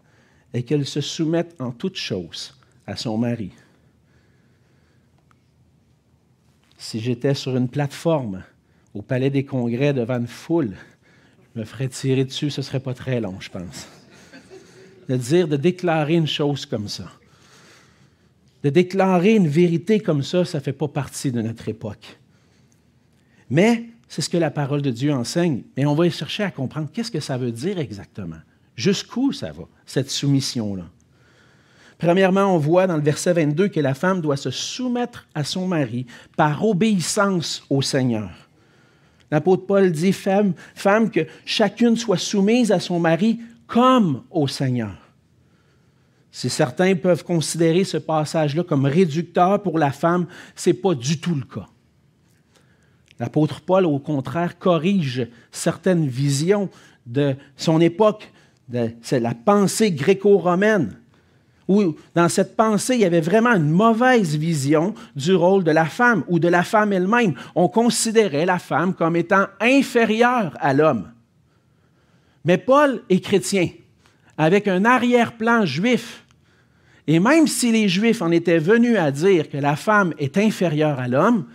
est 0.52 0.62
qu'elle 0.62 0.86
se 0.86 1.00
soumette 1.00 1.56
en 1.60 1.70
toutes 1.70 1.96
choses 1.96 2.54
à 2.86 2.96
son 2.96 3.18
mari. 3.18 3.52
Si 6.76 7.00
j'étais 7.00 7.34
sur 7.34 7.56
une 7.56 7.68
plateforme 7.68 8.42
au 8.94 9.02
Palais 9.02 9.30
des 9.30 9.44
Congrès 9.44 9.92
devant 9.92 10.18
une 10.18 10.26
foule, 10.26 10.74
je 11.54 11.60
me 11.60 11.64
ferais 11.64 11.88
tirer 11.88 12.24
dessus, 12.24 12.50
ce 12.50 12.60
ne 12.60 12.64
serait 12.64 12.80
pas 12.80 12.94
très 12.94 13.20
long, 13.20 13.36
je 13.40 13.50
pense. 13.50 13.88
De 15.08 15.16
dire, 15.16 15.48
de 15.48 15.56
déclarer 15.56 16.14
une 16.14 16.26
chose 16.26 16.66
comme 16.66 16.88
ça. 16.88 17.10
De 18.62 18.70
déclarer 18.70 19.34
une 19.34 19.48
vérité 19.48 20.00
comme 20.00 20.22
ça, 20.22 20.44
ça 20.44 20.58
ne 20.58 20.62
fait 20.62 20.72
pas 20.72 20.88
partie 20.88 21.32
de 21.32 21.42
notre 21.42 21.68
époque. 21.68 22.18
Mais 23.50 23.84
c'est 24.08 24.22
ce 24.22 24.28
que 24.28 24.36
la 24.36 24.50
parole 24.50 24.82
de 24.82 24.90
Dieu 24.90 25.12
enseigne. 25.12 25.62
Mais 25.76 25.84
on 25.84 25.94
va 25.94 26.08
chercher 26.10 26.44
à 26.44 26.50
comprendre 26.50 26.88
qu'est-ce 26.92 27.10
que 27.10 27.20
ça 27.20 27.36
veut 27.36 27.52
dire 27.52 27.78
exactement. 27.78 28.36
Jusqu'où 28.76 29.32
ça 29.32 29.52
va, 29.52 29.64
cette 29.84 30.10
soumission-là? 30.10 30.84
Premièrement, 31.98 32.54
on 32.54 32.58
voit 32.58 32.86
dans 32.86 32.96
le 32.96 33.02
verset 33.02 33.32
22 33.32 33.68
que 33.68 33.80
la 33.80 33.94
femme 33.94 34.20
doit 34.20 34.36
se 34.36 34.50
soumettre 34.50 35.28
à 35.34 35.44
son 35.44 35.66
mari 35.68 36.06
par 36.36 36.64
obéissance 36.64 37.64
au 37.70 37.80
Seigneur. 37.80 38.30
L'apôtre 39.32 39.64
Paul 39.64 39.90
dit, 39.90 40.12
femme, 40.12 40.52
que 41.10 41.26
chacune 41.46 41.96
soit 41.96 42.18
soumise 42.18 42.70
à 42.70 42.78
son 42.78 43.00
mari 43.00 43.40
comme 43.66 44.24
au 44.30 44.46
Seigneur. 44.46 44.94
Si 46.30 46.50
certains 46.50 46.94
peuvent 46.94 47.24
considérer 47.24 47.84
ce 47.84 47.96
passage-là 47.96 48.62
comme 48.62 48.84
réducteur 48.84 49.62
pour 49.62 49.78
la 49.78 49.90
femme, 49.90 50.26
ce 50.54 50.68
n'est 50.68 50.74
pas 50.74 50.94
du 50.94 51.18
tout 51.18 51.34
le 51.34 51.46
cas. 51.46 51.66
L'apôtre 53.18 53.62
Paul, 53.62 53.86
au 53.86 53.98
contraire, 53.98 54.58
corrige 54.58 55.26
certaines 55.50 56.06
visions 56.06 56.68
de 57.06 57.34
son 57.56 57.80
époque, 57.80 58.30
c'est 59.00 59.20
la 59.20 59.34
pensée 59.34 59.92
gréco-romaine, 59.92 60.98
où 61.72 61.96
dans 62.14 62.28
cette 62.28 62.56
pensée, 62.56 62.94
il 62.94 63.00
y 63.00 63.04
avait 63.04 63.20
vraiment 63.20 63.54
une 63.54 63.70
mauvaise 63.70 64.36
vision 64.36 64.94
du 65.16 65.34
rôle 65.34 65.64
de 65.64 65.70
la 65.70 65.86
femme 65.86 66.24
ou 66.28 66.38
de 66.38 66.48
la 66.48 66.62
femme 66.62 66.92
elle-même. 66.92 67.34
On 67.54 67.68
considérait 67.68 68.46
la 68.46 68.58
femme 68.58 68.94
comme 68.94 69.16
étant 69.16 69.46
inférieure 69.60 70.52
à 70.60 70.74
l'homme. 70.74 71.10
Mais 72.44 72.58
Paul 72.58 73.02
est 73.08 73.20
chrétien, 73.20 73.68
avec 74.36 74.68
un 74.68 74.84
arrière-plan 74.84 75.64
juif. 75.64 76.24
Et 77.06 77.18
même 77.18 77.46
si 77.46 77.72
les 77.72 77.88
Juifs 77.88 78.22
en 78.22 78.30
étaient 78.30 78.58
venus 78.58 78.96
à 78.96 79.10
dire 79.10 79.48
que 79.48 79.56
la 79.56 79.76
femme 79.76 80.14
est 80.18 80.38
inférieure 80.38 81.00
à 81.00 81.08
l'homme, 81.08 81.46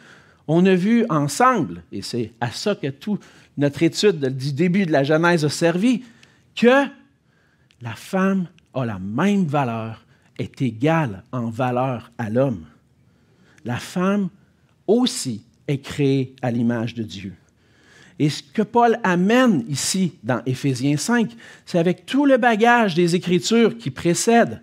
on 0.48 0.66
a 0.66 0.76
vu 0.76 1.06
ensemble, 1.10 1.84
et 1.92 2.02
c'est 2.02 2.32
à 2.40 2.52
ça 2.52 2.76
que 2.76 2.88
toute 2.88 3.22
notre 3.58 3.84
étude 3.84 4.20
du 4.38 4.54
début 4.54 4.86
de 4.86 4.92
la 4.92 5.04
Genèse 5.04 5.44
a 5.44 5.50
servi, 5.50 6.04
que 6.56 6.86
la 7.82 7.94
femme 7.96 8.48
a 8.74 8.86
la 8.86 9.00
même 9.00 9.46
valeur, 9.46 10.06
est 10.38 10.62
égale 10.62 11.24
en 11.32 11.50
valeur 11.50 12.12
à 12.18 12.30
l'homme. 12.30 12.66
La 13.66 13.78
femme 13.78 14.30
aussi 14.86 15.44
est 15.68 15.80
créée 15.80 16.36
à 16.42 16.52
l'image 16.52 16.94
de 16.94 17.04
Dieu. 17.04 17.34
Et 18.20 18.30
ce 18.30 18.42
que 18.42 18.62
Paul 18.62 18.98
amène 19.04 19.64
ici 19.68 20.14
dans 20.24 20.42
Éphésiens 20.46 20.98
5, 20.98 21.32
c'est 21.66 21.78
avec 21.78 22.06
tout 22.06 22.26
le 22.26 22.38
bagage 22.38 22.96
des 22.96 23.16
Écritures 23.16 23.78
qui 23.78 23.92
précèdent 23.92 24.62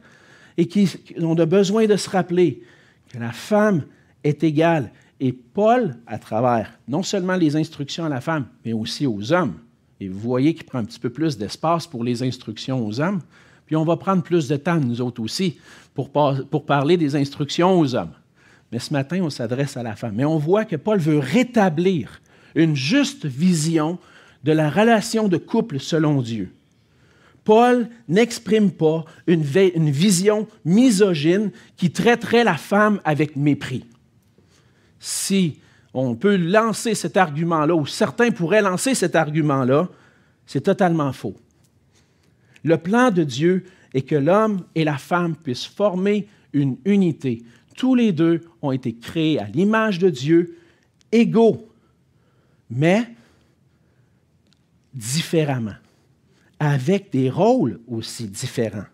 et 0.56 0.66
qui 0.66 0.90
ont 1.20 1.34
besoin 1.34 1.86
de 1.86 1.96
se 1.96 2.10
rappeler 2.10 2.62
que 3.08 3.18
la 3.18 3.32
femme 3.32 3.84
est 4.24 4.42
égale 4.42 4.90
et 5.20 5.32
Paul, 5.32 5.96
à 6.06 6.18
travers 6.18 6.72
non 6.88 7.02
seulement 7.02 7.36
les 7.36 7.54
instructions 7.54 8.04
à 8.04 8.08
la 8.08 8.20
femme, 8.20 8.46
mais 8.64 8.72
aussi 8.72 9.06
aux 9.06 9.32
hommes, 9.32 9.54
et 10.00 10.08
vous 10.08 10.18
voyez 10.18 10.54
qu'il 10.54 10.64
prend 10.64 10.78
un 10.78 10.84
petit 10.84 10.98
peu 10.98 11.10
plus 11.10 11.38
d'espace 11.38 11.86
pour 11.86 12.04
les 12.04 12.22
instructions 12.22 12.84
aux 12.84 13.00
hommes, 13.00 13.20
puis 13.66 13.76
on 13.76 13.84
va 13.84 13.96
prendre 13.96 14.22
plus 14.22 14.48
de 14.48 14.56
temps, 14.56 14.78
nous 14.78 15.00
autres 15.00 15.22
aussi, 15.22 15.58
pour, 15.94 16.10
parler 16.66 16.96
des 16.96 17.16
instructions 17.16 17.78
aux 17.78 17.94
hommes. 17.94 18.12
Mais 18.72 18.78
ce 18.78 18.92
matin, 18.92 19.20
on 19.22 19.30
s'adresse 19.30 19.76
à 19.76 19.82
la 19.82 19.94
femme. 19.94 20.14
Mais 20.16 20.24
on 20.24 20.38
voit 20.38 20.64
que 20.64 20.76
Paul 20.76 20.98
veut 20.98 21.18
rétablir 21.18 22.20
une 22.54 22.74
juste 22.74 23.26
vision 23.26 23.98
de 24.42 24.52
la 24.52 24.68
relation 24.68 25.28
de 25.28 25.36
couple 25.36 25.80
selon 25.80 26.20
Dieu. 26.20 26.52
Paul 27.44 27.88
n'exprime 28.08 28.70
pas 28.70 29.04
une, 29.26 29.44
une, 29.74 29.90
vision 29.90 30.48
misogyne 30.64 31.50
qui 31.76 31.90
traiterait 31.90 32.44
la 32.44 32.56
femme 32.56 33.00
avec 33.04 33.36
mépris 33.36 33.84
si 35.04 35.58
on 35.92 36.14
peut 36.14 36.36
lancer 36.36 36.94
cet 36.94 37.18
argument-là, 37.18 37.74
ou 37.74 37.86
certains 37.86 38.30
pourraient 38.30 38.62
lancer 38.62 38.94
cet 38.94 39.14
argument-là, 39.14 39.88
c'est 40.46 40.62
totalement 40.62 41.12
faux. 41.12 41.36
Le 42.64 42.78
plan 42.78 43.10
de 43.10 43.22
Dieu 43.22 43.64
est 43.92 44.02
que 44.02 44.14
l'homme 44.14 44.64
et 44.74 44.84
la 44.84 44.98
femme 44.98 45.36
puissent 45.36 45.66
former 45.66 46.26
une 46.52 46.76
unité. 46.84 47.42
Tous 47.76 47.94
les 47.94 48.12
deux 48.12 48.40
ont 48.62 48.72
été 48.72 48.94
créés 48.94 49.38
à 49.38 49.46
l'image 49.46 49.98
de 49.98 50.08
Dieu, 50.08 50.56
égaux, 51.12 51.68
mais 52.70 53.06
différemment, 54.94 55.76
avec 56.58 57.12
des 57.12 57.28
rôles 57.28 57.80
aussi 57.86 58.26
différents. 58.26 58.86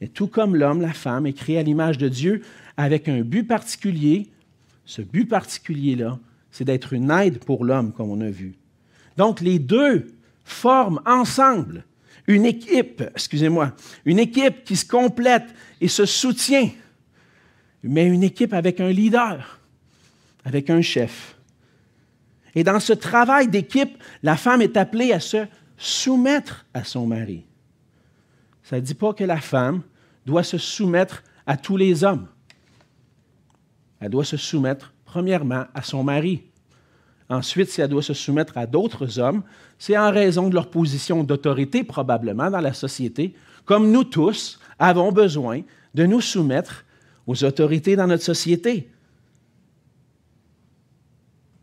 Et 0.00 0.08
tout 0.08 0.28
comme 0.28 0.56
l'homme, 0.56 0.80
la 0.80 0.92
femme 0.92 1.26
est 1.26 1.32
créée 1.32 1.58
à 1.58 1.62
l'image 1.62 1.98
de 1.98 2.08
Dieu 2.08 2.42
avec 2.76 3.08
un 3.08 3.22
but 3.22 3.44
particulier, 3.44 4.28
ce 4.84 5.02
but 5.02 5.26
particulier-là, 5.26 6.18
c'est 6.50 6.64
d'être 6.64 6.92
une 6.92 7.10
aide 7.10 7.38
pour 7.38 7.64
l'homme, 7.64 7.92
comme 7.92 8.10
on 8.10 8.20
a 8.20 8.30
vu. 8.30 8.54
Donc, 9.16 9.40
les 9.40 9.58
deux 9.58 10.08
forment 10.44 11.00
ensemble 11.06 11.84
une 12.30 12.46
équipe, 12.46 13.02
excusez-moi, 13.14 13.72
une 14.04 14.18
équipe 14.18 14.64
qui 14.64 14.76
se 14.76 14.86
complète 14.86 15.54
et 15.80 15.88
se 15.88 16.06
soutient, 16.06 16.70
mais 17.82 18.06
une 18.06 18.22
équipe 18.22 18.52
avec 18.52 18.80
un 18.80 18.90
leader, 18.90 19.60
avec 20.44 20.70
un 20.70 20.82
chef. 20.82 21.36
Et 22.54 22.64
dans 22.64 22.80
ce 22.80 22.92
travail 22.92 23.48
d'équipe, 23.48 23.96
la 24.22 24.36
femme 24.36 24.62
est 24.62 24.76
appelée 24.76 25.12
à 25.12 25.20
se 25.20 25.46
soumettre 25.76 26.66
à 26.74 26.84
son 26.84 27.06
mari. 27.06 27.44
Ça 28.62 28.76
ne 28.76 28.80
dit 28.80 28.94
pas 28.94 29.14
que 29.14 29.24
la 29.24 29.40
femme 29.40 29.82
doit 30.26 30.42
se 30.42 30.58
soumettre 30.58 31.22
à 31.46 31.56
tous 31.56 31.76
les 31.76 32.04
hommes 32.04 32.28
elle 34.00 34.10
doit 34.10 34.24
se 34.24 34.36
soumettre 34.36 34.92
premièrement 35.04 35.66
à 35.74 35.82
son 35.82 36.02
mari. 36.02 36.42
Ensuite, 37.28 37.68
si 37.68 37.80
elle 37.80 37.88
doit 37.88 38.02
se 38.02 38.14
soumettre 38.14 38.58
à 38.58 38.66
d'autres 38.66 39.18
hommes, 39.20 39.42
c'est 39.80 39.96
en 39.96 40.10
raison 40.12 40.50
de 40.50 40.54
leur 40.54 40.68
position 40.68 41.24
d'autorité 41.24 41.84
probablement 41.84 42.50
dans 42.50 42.60
la 42.60 42.74
société, 42.74 43.34
comme 43.64 43.90
nous 43.90 44.04
tous 44.04 44.60
avons 44.78 45.10
besoin 45.10 45.62
de 45.94 46.04
nous 46.04 46.20
soumettre 46.20 46.84
aux 47.26 47.44
autorités 47.44 47.96
dans 47.96 48.06
notre 48.06 48.22
société. 48.22 48.90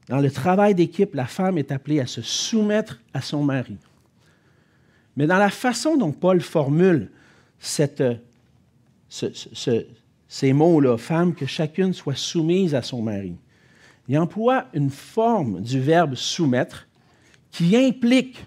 Dans 0.08 0.18
le 0.18 0.32
travail 0.32 0.74
d'équipe, 0.74 1.14
la 1.14 1.28
femme 1.28 1.60
est 1.60 1.72
appelée 1.72 2.00
à 2.00 2.08
se 2.08 2.24
soumettre 2.24 3.00
à 3.14 3.22
son 3.22 3.44
mari. 3.44 3.78
Mais 5.16 5.28
dans 5.28 5.38
la 5.38 5.52
façon 5.52 5.96
dont 5.96 6.12
Paul 6.12 6.42
formule 6.42 7.12
ce, 7.60 8.18
ces 10.28 10.54
mots-là, 10.54 10.98
femme, 10.98 11.36
que 11.36 11.46
chacune 11.46 11.94
soit 11.94 12.18
soumise 12.18 12.74
à 12.74 12.82
son 12.82 13.04
mari. 13.04 13.36
Il 14.08 14.18
emploie 14.18 14.66
une 14.74 14.90
forme 14.90 15.62
du 15.62 15.80
verbe 15.80 16.16
soumettre 16.16 16.87
qui 17.58 17.76
implique 17.76 18.46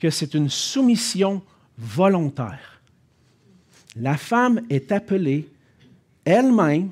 que 0.00 0.08
c'est 0.08 0.32
une 0.32 0.48
soumission 0.48 1.42
volontaire. 1.76 2.80
La 3.96 4.16
femme 4.16 4.62
est 4.70 4.92
appelée 4.92 5.46
elle-même 6.24 6.88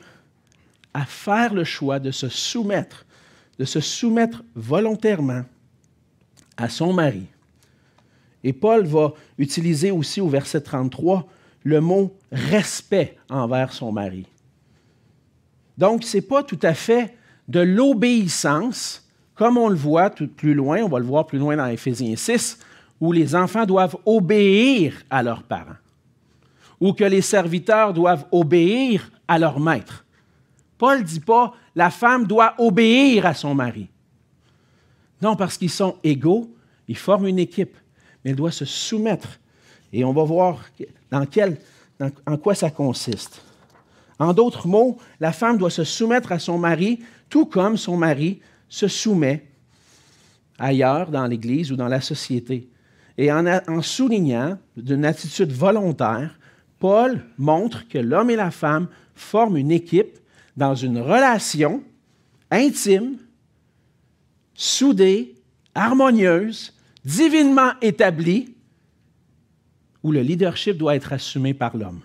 à 0.92 1.06
faire 1.06 1.54
le 1.54 1.64
choix 1.64 2.00
de 2.00 2.10
se 2.10 2.28
soumettre, 2.28 3.06
de 3.58 3.64
se 3.64 3.80
soumettre 3.80 4.44
volontairement 4.54 5.46
à 6.58 6.68
son 6.68 6.92
mari. 6.92 7.24
Et 8.44 8.52
Paul 8.52 8.84
va 8.84 9.14
utiliser 9.38 9.90
aussi 9.90 10.20
au 10.20 10.28
verset 10.28 10.60
33 10.60 11.26
le 11.64 11.80
mot 11.80 12.14
respect 12.30 13.16
envers 13.30 13.72
son 13.72 13.90
mari. 13.90 14.26
Donc, 15.78 16.04
ce 16.04 16.18
n'est 16.18 16.22
pas 16.22 16.42
tout 16.42 16.60
à 16.60 16.74
fait 16.74 17.16
de 17.48 17.60
l'obéissance, 17.60 19.09
comme 19.40 19.56
on 19.56 19.70
le 19.70 19.74
voit 19.74 20.10
plus 20.10 20.52
loin, 20.52 20.82
on 20.82 20.88
va 20.90 20.98
le 20.98 21.06
voir 21.06 21.26
plus 21.26 21.38
loin 21.38 21.56
dans 21.56 21.64
Éphésiens 21.64 22.14
6, 22.14 22.58
où 23.00 23.10
les 23.10 23.34
enfants 23.34 23.64
doivent 23.64 23.96
obéir 24.04 24.92
à 25.08 25.22
leurs 25.22 25.44
parents, 25.44 25.78
ou 26.78 26.92
que 26.92 27.04
les 27.04 27.22
serviteurs 27.22 27.94
doivent 27.94 28.26
obéir 28.32 29.10
à 29.26 29.38
leur 29.38 29.58
maître. 29.58 30.04
Paul 30.76 30.98
ne 30.98 31.04
dit 31.04 31.20
pas 31.20 31.54
la 31.74 31.88
femme 31.88 32.26
doit 32.26 32.52
obéir 32.58 33.24
à 33.24 33.32
son 33.32 33.54
mari. 33.54 33.88
Non, 35.22 35.36
parce 35.36 35.56
qu'ils 35.56 35.70
sont 35.70 35.96
égaux, 36.04 36.54
ils 36.86 36.98
forment 36.98 37.28
une 37.28 37.38
équipe, 37.38 37.78
mais 38.22 38.32
elle 38.32 38.36
doit 38.36 38.52
se 38.52 38.66
soumettre. 38.66 39.40
Et 39.90 40.04
on 40.04 40.12
va 40.12 40.24
voir 40.24 40.66
dans 41.10 41.24
quel, 41.24 41.56
en 42.26 42.36
quoi 42.36 42.54
ça 42.54 42.70
consiste. 42.70 43.40
En 44.18 44.34
d'autres 44.34 44.68
mots, 44.68 44.98
la 45.18 45.32
femme 45.32 45.56
doit 45.56 45.70
se 45.70 45.84
soumettre 45.84 46.30
à 46.30 46.38
son 46.38 46.58
mari, 46.58 47.00
tout 47.30 47.46
comme 47.46 47.78
son 47.78 47.96
mari 47.96 48.42
se 48.70 48.88
soumet 48.88 49.44
ailleurs 50.58 51.10
dans 51.10 51.26
l'Église 51.26 51.72
ou 51.72 51.76
dans 51.76 51.88
la 51.88 52.00
société. 52.00 52.70
Et 53.18 53.30
en, 53.30 53.82
soulignant 53.82 54.58
d'une 54.76 55.04
attitude 55.04 55.52
volontaire, 55.52 56.38
Paul 56.78 57.22
montre 57.36 57.86
que 57.88 57.98
l'homme 57.98 58.30
et 58.30 58.36
la 58.36 58.50
femme 58.50 58.88
forment 59.14 59.58
une 59.58 59.72
équipe 59.72 60.18
dans 60.56 60.74
une 60.74 60.98
relation 60.98 61.82
intime, 62.50 63.18
soudée, 64.54 65.34
harmonieuse, 65.74 66.72
divinement 67.04 67.72
établie, 67.82 68.54
où 70.02 70.12
le 70.12 70.22
leadership 70.22 70.78
doit 70.78 70.96
être 70.96 71.12
assumé 71.12 71.52
par 71.52 71.76
l'homme. 71.76 72.00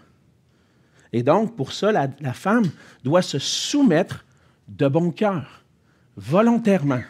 Et 1.13 1.23
donc, 1.23 1.55
pour 1.55 1.71
ça, 1.71 1.91
la, 1.93 2.09
la, 2.19 2.33
femme 2.33 2.69
doit 3.03 3.21
se 3.21 3.39
soumettre 3.39 4.25
de 4.67 4.87
bon 4.87 5.11
cœur, 5.11 5.64
volontairement, 6.17 7.03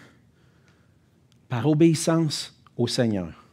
par 1.49 1.67
obéissance 1.67 2.53
au 2.75 2.87
Seigneur. 2.87 3.45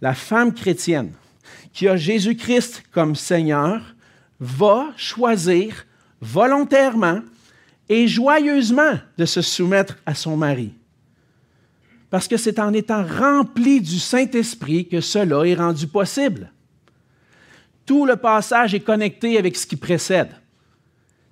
La 0.00 0.14
femme 0.14 0.54
chrétienne 0.54 1.12
qui 1.72 1.88
a 1.88 1.96
Jésus-Christ 1.96 2.84
comme 2.92 3.16
Seigneur 3.16 3.94
va 4.40 4.92
choisir 4.96 5.86
volontairement 6.20 7.20
et 7.88 8.08
joyeusement 8.08 8.98
de 9.16 9.24
se 9.24 9.42
soumettre 9.42 9.98
à 10.06 10.14
son 10.14 10.36
mari. 10.36 10.72
Parce 12.10 12.28
que 12.28 12.36
c'est 12.36 12.58
en 12.58 12.72
étant 12.72 13.04
rempli 13.04 13.80
du 13.80 13.98
Saint-Esprit 13.98 14.88
que 14.88 15.00
cela 15.00 15.46
est 15.46 15.54
rendu 15.54 15.86
possible. 15.86 16.52
Tout 17.84 18.06
le 18.06 18.16
passage 18.16 18.74
est 18.74 18.80
connecté 18.80 19.38
avec 19.38 19.56
ce 19.56 19.66
qui 19.66 19.76
précède. 19.76 20.30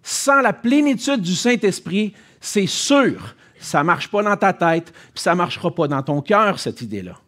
Sans 0.03 0.41
la 0.41 0.53
plénitude 0.53 1.21
du 1.21 1.35
Saint-Esprit, 1.35 2.13
c'est 2.45 2.67
sûr, 2.67 3.35
ça 3.59 3.79
ne 3.79 3.85
marche 3.85 4.09
pas 4.09 4.23
dans 4.23 4.37
ta 4.37 4.53
tête, 4.53 4.93
puis 4.93 5.23
ça 5.23 5.31
ne 5.31 5.39
marchera 5.39 5.75
pas 5.75 5.89
dans 5.89 6.03
ton 6.03 6.21
cœur, 6.21 6.59
cette 6.59 6.83
idée-là. 6.83 7.19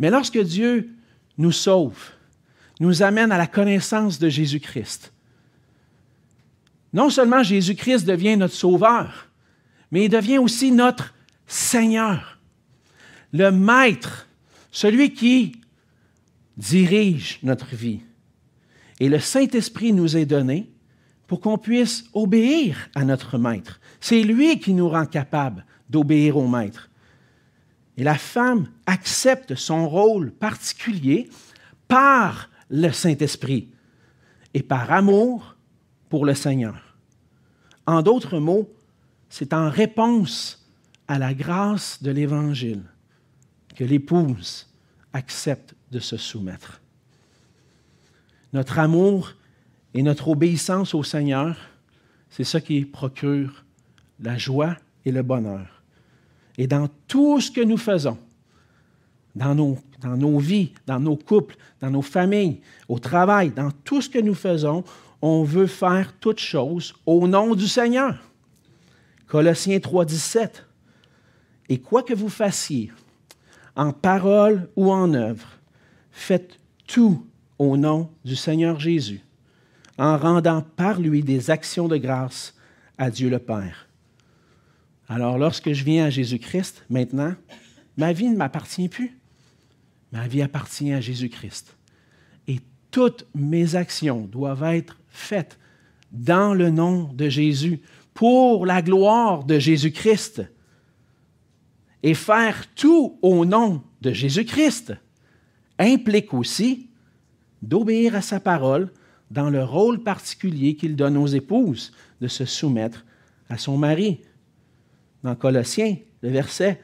Mais 0.00 0.10
lorsque 0.10 0.38
Dieu 0.38 0.90
nous 1.38 1.52
sauve, 1.52 2.10
nous 2.80 3.04
amène 3.04 3.30
à 3.30 3.38
la 3.38 3.46
connaissance 3.46 4.18
de 4.18 4.28
Jésus-Christ, 4.28 5.12
non 6.92 7.10
seulement 7.10 7.44
Jésus-Christ 7.44 8.04
devient 8.04 8.36
notre 8.36 8.54
sauveur, 8.54 9.28
mais 9.92 10.06
il 10.06 10.08
devient 10.08 10.38
aussi 10.38 10.72
notre 10.72 11.14
Seigneur, 11.46 12.40
le 13.32 13.52
Maître, 13.52 14.26
celui 14.72 15.14
qui 15.14 15.52
dirige 16.56 17.38
notre 17.44 17.76
vie. 17.76 18.00
Et 18.98 19.08
le 19.08 19.20
Saint-Esprit 19.20 19.92
nous 19.92 20.16
est 20.16 20.26
donné 20.26 20.71
pour 21.32 21.40
qu'on 21.40 21.56
puisse 21.56 22.04
obéir 22.12 22.90
à 22.94 23.06
notre 23.06 23.38
Maître. 23.38 23.80
C'est 24.00 24.22
lui 24.22 24.60
qui 24.60 24.74
nous 24.74 24.90
rend 24.90 25.06
capables 25.06 25.64
d'obéir 25.88 26.36
au 26.36 26.46
Maître. 26.46 26.90
Et 27.96 28.04
la 28.04 28.16
femme 28.16 28.66
accepte 28.84 29.54
son 29.54 29.88
rôle 29.88 30.30
particulier 30.30 31.30
par 31.88 32.50
le 32.68 32.90
Saint-Esprit 32.92 33.70
et 34.52 34.62
par 34.62 34.92
amour 34.92 35.56
pour 36.10 36.26
le 36.26 36.34
Seigneur. 36.34 36.98
En 37.86 38.02
d'autres 38.02 38.38
mots, 38.38 38.68
c'est 39.30 39.54
en 39.54 39.70
réponse 39.70 40.68
à 41.08 41.18
la 41.18 41.32
grâce 41.32 42.02
de 42.02 42.10
l'Évangile 42.10 42.82
que 43.74 43.84
l'épouse 43.84 44.66
accepte 45.14 45.74
de 45.90 45.98
se 45.98 46.18
soumettre. 46.18 46.82
Notre 48.52 48.78
amour 48.78 49.32
et 49.94 50.02
notre 50.02 50.28
obéissance 50.28 50.94
au 50.94 51.02
Seigneur, 51.02 51.56
c'est 52.30 52.44
ce 52.44 52.58
qui 52.58 52.84
procure 52.84 53.64
la 54.20 54.38
joie 54.38 54.76
et 55.04 55.12
le 55.12 55.22
bonheur. 55.22 55.82
Et 56.58 56.66
dans 56.66 56.88
tout 57.08 57.40
ce 57.40 57.50
que 57.50 57.60
nous 57.60 57.76
faisons, 57.76 58.18
dans 59.34 59.54
nos, 59.54 59.78
dans 60.00 60.16
nos 60.16 60.38
vies, 60.38 60.72
dans 60.86 61.00
nos 61.00 61.16
couples, 61.16 61.56
dans 61.80 61.90
nos 61.90 62.02
familles, 62.02 62.60
au 62.88 62.98
travail, 62.98 63.50
dans 63.50 63.70
tout 63.70 64.02
ce 64.02 64.08
que 64.08 64.18
nous 64.18 64.34
faisons, 64.34 64.84
on 65.20 65.44
veut 65.44 65.66
faire 65.66 66.12
toutes 66.18 66.40
choses 66.40 66.94
au 67.06 67.26
nom 67.28 67.54
du 67.54 67.68
Seigneur. 67.68 68.18
Colossiens 69.26 69.80
3, 69.80 70.04
17. 70.04 70.66
Et 71.68 71.78
quoi 71.78 72.02
que 72.02 72.12
vous 72.12 72.28
fassiez, 72.28 72.92
en 73.76 73.92
parole 73.92 74.68
ou 74.76 74.92
en 74.92 75.14
œuvre, 75.14 75.48
faites 76.10 76.58
tout 76.86 77.24
au 77.58 77.76
nom 77.76 78.10
du 78.24 78.36
Seigneur 78.36 78.78
Jésus, 78.78 79.22
en 79.98 80.16
rendant 80.16 80.62
par 80.62 81.00
lui 81.00 81.22
des 81.22 81.50
actions 81.50 81.88
de 81.88 81.96
grâce 81.96 82.54
à 82.98 83.10
Dieu 83.10 83.28
le 83.28 83.38
Père. 83.38 83.88
Alors 85.08 85.38
lorsque 85.38 85.72
je 85.72 85.84
viens 85.84 86.06
à 86.06 86.10
Jésus-Christ, 86.10 86.84
maintenant, 86.88 87.34
ma 87.96 88.12
vie 88.12 88.28
ne 88.28 88.36
m'appartient 88.36 88.88
plus. 88.88 89.18
Ma 90.12 90.26
vie 90.26 90.42
appartient 90.42 90.92
à 90.92 91.00
Jésus-Christ. 91.00 91.76
Et 92.48 92.60
toutes 92.90 93.26
mes 93.34 93.74
actions 93.74 94.22
doivent 94.22 94.64
être 94.64 94.98
faites 95.08 95.58
dans 96.10 96.54
le 96.54 96.70
nom 96.70 97.12
de 97.12 97.28
Jésus, 97.28 97.80
pour 98.14 98.66
la 98.66 98.82
gloire 98.82 99.44
de 99.44 99.58
Jésus-Christ. 99.58 100.42
Et 102.02 102.14
faire 102.14 102.66
tout 102.74 103.18
au 103.22 103.44
nom 103.44 103.82
de 104.00 104.12
Jésus-Christ 104.12 104.94
implique 105.78 106.34
aussi 106.34 106.90
d'obéir 107.62 108.16
à 108.16 108.22
sa 108.22 108.40
parole 108.40 108.92
dans 109.32 109.48
le 109.48 109.64
rôle 109.64 110.02
particulier 110.02 110.76
qu'il 110.76 110.94
donne 110.94 111.16
aux 111.16 111.26
épouses, 111.26 111.92
de 112.20 112.28
se 112.28 112.44
soumettre 112.44 113.04
à 113.48 113.56
son 113.56 113.78
mari. 113.78 114.20
Dans 115.24 115.34
Colossiens, 115.34 115.96
le 116.20 116.28
verset 116.28 116.80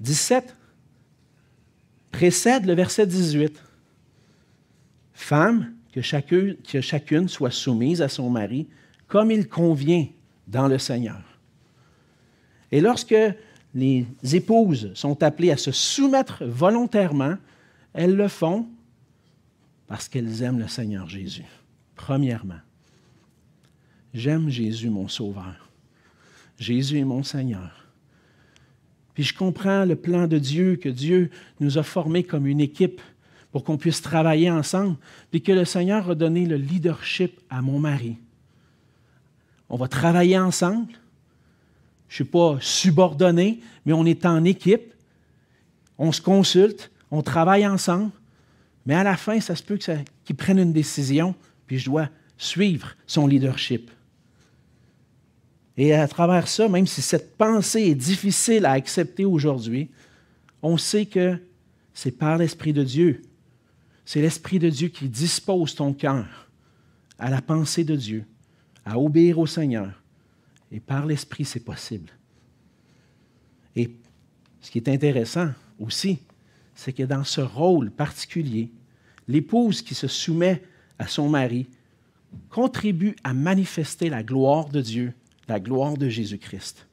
17 0.00 0.54
précède 2.12 2.66
le 2.66 2.74
verset 2.74 3.06
18. 3.06 3.62
Femme, 5.12 5.72
que 5.92 6.00
chacune, 6.00 6.56
que 6.56 6.80
chacune 6.80 7.28
soit 7.28 7.50
soumise 7.50 8.00
à 8.00 8.08
son 8.08 8.30
mari 8.30 8.68
comme 9.08 9.32
il 9.32 9.48
convient 9.48 10.06
dans 10.46 10.68
le 10.68 10.78
Seigneur. 10.78 11.22
Et 12.70 12.80
lorsque 12.80 13.16
les 13.74 14.06
épouses 14.32 14.92
sont 14.94 15.22
appelées 15.22 15.50
à 15.50 15.56
se 15.56 15.72
soumettre 15.72 16.44
volontairement, 16.44 17.36
elles 17.92 18.14
le 18.14 18.28
font 18.28 18.68
parce 19.88 20.08
qu'elles 20.08 20.42
aiment 20.42 20.60
le 20.60 20.68
Seigneur 20.68 21.08
Jésus. 21.08 21.44
Premièrement, 21.98 22.60
j'aime 24.14 24.48
Jésus, 24.48 24.88
mon 24.88 25.08
Sauveur. 25.08 25.68
Jésus 26.58 26.98
est 26.98 27.04
mon 27.04 27.22
Seigneur. 27.22 27.86
Puis 29.12 29.24
je 29.24 29.34
comprends 29.34 29.84
le 29.84 29.96
plan 29.96 30.28
de 30.28 30.38
Dieu, 30.38 30.76
que 30.76 30.88
Dieu 30.88 31.30
nous 31.58 31.76
a 31.76 31.82
formés 31.82 32.22
comme 32.22 32.46
une 32.46 32.60
équipe 32.60 33.02
pour 33.50 33.64
qu'on 33.64 33.76
puisse 33.76 34.00
travailler 34.00 34.48
ensemble, 34.48 34.96
puis 35.30 35.42
que 35.42 35.50
le 35.50 35.64
Seigneur 35.64 36.08
a 36.08 36.14
donné 36.14 36.46
le 36.46 36.56
leadership 36.56 37.40
à 37.50 37.60
mon 37.60 37.80
mari. 37.80 38.16
On 39.68 39.76
va 39.76 39.88
travailler 39.88 40.38
ensemble. 40.38 40.92
Je 42.08 42.22
ne 42.22 42.24
suis 42.24 42.24
pas 42.24 42.58
subordonné, 42.60 43.60
mais 43.84 43.92
on 43.92 44.06
est 44.06 44.24
en 44.24 44.44
équipe. 44.44 44.94
On 45.98 46.12
se 46.12 46.22
consulte, 46.22 46.92
on 47.10 47.22
travaille 47.22 47.66
ensemble. 47.66 48.12
Mais 48.86 48.94
à 48.94 49.02
la 49.02 49.16
fin, 49.16 49.40
ça 49.40 49.56
se 49.56 49.64
peut 49.64 49.78
qu'il 50.24 50.36
prenne 50.36 50.60
une 50.60 50.72
décision, 50.72 51.34
puis 51.68 51.78
je 51.78 51.84
dois 51.84 52.08
suivre 52.36 52.96
son 53.06 53.28
leadership. 53.28 53.92
Et 55.76 55.94
à 55.94 56.08
travers 56.08 56.48
ça, 56.48 56.68
même 56.68 56.88
si 56.88 57.00
cette 57.00 57.36
pensée 57.36 57.82
est 57.82 57.94
difficile 57.94 58.66
à 58.66 58.72
accepter 58.72 59.24
aujourd'hui, 59.24 59.88
on 60.62 60.76
sait 60.76 61.06
que 61.06 61.38
c'est 61.94 62.10
par 62.10 62.36
l'Esprit 62.36 62.72
de 62.72 62.82
Dieu 62.82 63.22
c'est 64.08 64.22
l'Esprit 64.22 64.58
de 64.58 64.70
Dieu 64.70 64.88
qui 64.88 65.06
dispose 65.06 65.74
ton 65.74 65.92
cœur 65.92 66.48
à 67.18 67.28
la 67.28 67.42
pensée 67.42 67.84
de 67.84 67.94
Dieu, 67.94 68.24
à 68.86 68.98
obéir 68.98 69.38
au 69.38 69.46
Seigneur. 69.46 70.02
Et 70.72 70.80
par 70.80 71.04
l'Esprit, 71.04 71.44
c'est 71.44 71.60
possible. 71.60 72.08
Et 73.76 73.90
ce 74.62 74.70
qui 74.70 74.78
est 74.78 74.88
intéressant 74.88 75.50
aussi, 75.78 76.20
c'est 76.74 76.94
que 76.94 77.02
dans 77.02 77.22
ce 77.22 77.42
rôle 77.42 77.90
particulier, 77.90 78.70
l'épouse 79.26 79.82
qui 79.82 79.94
se 79.94 80.08
soumet 80.08 80.62
à 80.98 81.06
son 81.06 81.28
mari 81.28 81.66
contribue 82.50 83.16
à 83.24 83.32
manifester 83.32 84.08
la 84.10 84.22
gloire 84.22 84.68
de 84.68 84.80
Dieu, 84.80 85.14
la 85.48 85.60
gloire 85.60 85.96
de 85.96 86.08
Jésus-Christ. 86.08 86.86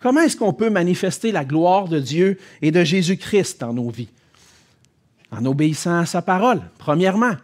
Comment 0.00 0.20
est-ce 0.20 0.36
qu'on 0.36 0.52
peut 0.52 0.70
manifester 0.70 1.32
la 1.32 1.44
gloire 1.44 1.88
de 1.88 1.98
Dieu 1.98 2.38
et 2.62 2.70
de 2.70 2.84
Jésus-Christ 2.84 3.60
dans 3.60 3.72
nos 3.72 3.90
vies? 3.90 4.10
En 5.30 5.44
obéissant 5.44 5.98
à 5.98 6.06
sa 6.06 6.22
parole, 6.22 6.60
premièrement. 6.78 7.36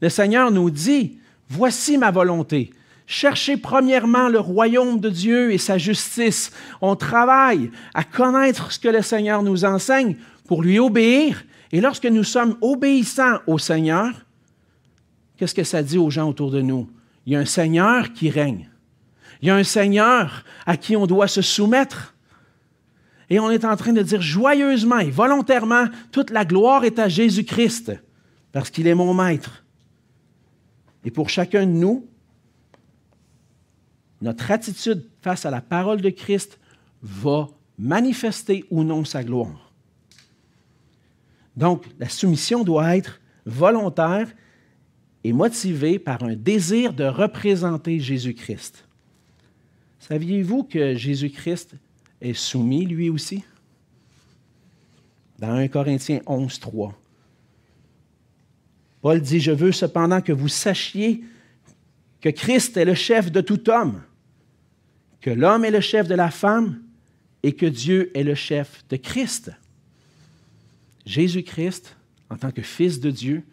Le 0.00 0.08
Seigneur 0.08 0.50
nous 0.50 0.70
dit, 0.70 1.18
Voici 1.48 1.96
ma 1.96 2.10
volonté. 2.10 2.70
Cherchez 3.06 3.56
premièrement 3.56 4.28
le 4.28 4.38
royaume 4.38 5.00
de 5.00 5.08
Dieu 5.08 5.50
et 5.50 5.58
sa 5.58 5.78
justice. 5.78 6.52
On 6.82 6.94
travaille 6.94 7.70
à 7.94 8.04
connaître 8.04 8.70
ce 8.70 8.78
que 8.78 8.88
le 8.88 9.00
Seigneur 9.00 9.42
nous 9.42 9.64
enseigne 9.64 10.16
pour 10.46 10.62
lui 10.62 10.78
obéir. 10.78 11.44
Et 11.72 11.80
lorsque 11.80 12.04
nous 12.04 12.24
sommes 12.24 12.58
obéissants 12.60 13.38
au 13.46 13.58
Seigneur, 13.58 14.12
qu'est-ce 15.38 15.54
que 15.54 15.64
ça 15.64 15.82
dit 15.82 15.96
aux 15.96 16.10
gens 16.10 16.28
autour 16.28 16.50
de 16.50 16.60
nous? 16.60 16.90
Il 17.24 17.32
y 17.32 17.36
a 17.36 17.38
un 17.38 17.46
Seigneur 17.46 18.12
qui 18.12 18.28
règne. 18.28 18.68
Il 19.40 19.48
y 19.48 19.50
a 19.50 19.56
un 19.56 19.64
Seigneur 19.64 20.44
à 20.66 20.76
qui 20.76 20.96
on 20.96 21.06
doit 21.06 21.28
se 21.28 21.40
soumettre. 21.40 22.14
Et 23.30 23.38
on 23.38 23.50
est 23.50 23.64
en 23.64 23.76
train 23.76 23.92
de 23.92 24.02
dire 24.02 24.20
joyeusement 24.20 24.98
et 24.98 25.10
volontairement, 25.10 25.86
toute 26.12 26.30
la 26.30 26.44
gloire 26.44 26.84
est 26.84 26.98
à 26.98 27.08
Jésus-Christ, 27.08 27.92
parce 28.52 28.70
qu'il 28.70 28.86
est 28.86 28.94
mon 28.94 29.14
maître. 29.14 29.64
Et 31.04 31.10
pour 31.10 31.28
chacun 31.28 31.66
de 31.66 31.72
nous, 31.72 32.08
notre 34.20 34.50
attitude 34.50 35.08
face 35.20 35.46
à 35.46 35.50
la 35.50 35.60
parole 35.60 36.00
de 36.00 36.10
Christ 36.10 36.58
va 37.02 37.48
manifester 37.78 38.64
ou 38.70 38.82
non 38.82 39.04
sa 39.04 39.22
gloire. 39.22 39.72
Donc, 41.56 41.84
la 41.98 42.08
soumission 42.08 42.64
doit 42.64 42.96
être 42.96 43.20
volontaire 43.44 44.28
et 45.24 45.32
motivée 45.32 45.98
par 45.98 46.22
un 46.22 46.34
désir 46.34 46.92
de 46.92 47.04
représenter 47.04 48.00
Jésus-Christ. 48.00 48.84
Saviez-vous 49.98 50.64
que 50.64 50.94
Jésus-Christ 50.94 51.74
est 52.20 52.34
soumis 52.34 52.86
lui 52.86 53.10
aussi? 53.10 53.44
Dans 55.38 55.52
1 55.52 55.68
Corinthiens 55.68 56.20
11, 56.26 56.58
3. 56.58 56.98
Paul 59.00 59.20
dit, 59.20 59.40
je 59.40 59.52
veux 59.52 59.72
cependant 59.72 60.20
que 60.20 60.32
vous 60.32 60.48
sachiez 60.48 61.22
que 62.20 62.28
Christ 62.28 62.76
est 62.76 62.84
le 62.84 62.94
chef 62.94 63.30
de 63.30 63.40
tout 63.40 63.70
homme, 63.70 64.02
que 65.20 65.30
l'homme 65.30 65.64
est 65.64 65.70
le 65.70 65.80
chef 65.80 66.08
de 66.08 66.14
la 66.14 66.30
femme 66.30 66.82
et 67.42 67.52
que 67.52 67.66
Dieu 67.66 68.10
est 68.16 68.24
le 68.24 68.34
chef 68.34 68.84
de 68.88 68.96
Christ. 68.96 69.52
Jésus-Christ, 71.06 71.96
en 72.28 72.36
tant 72.36 72.50
que 72.50 72.62
Fils 72.62 73.00
de 73.00 73.10
Dieu, 73.10 73.44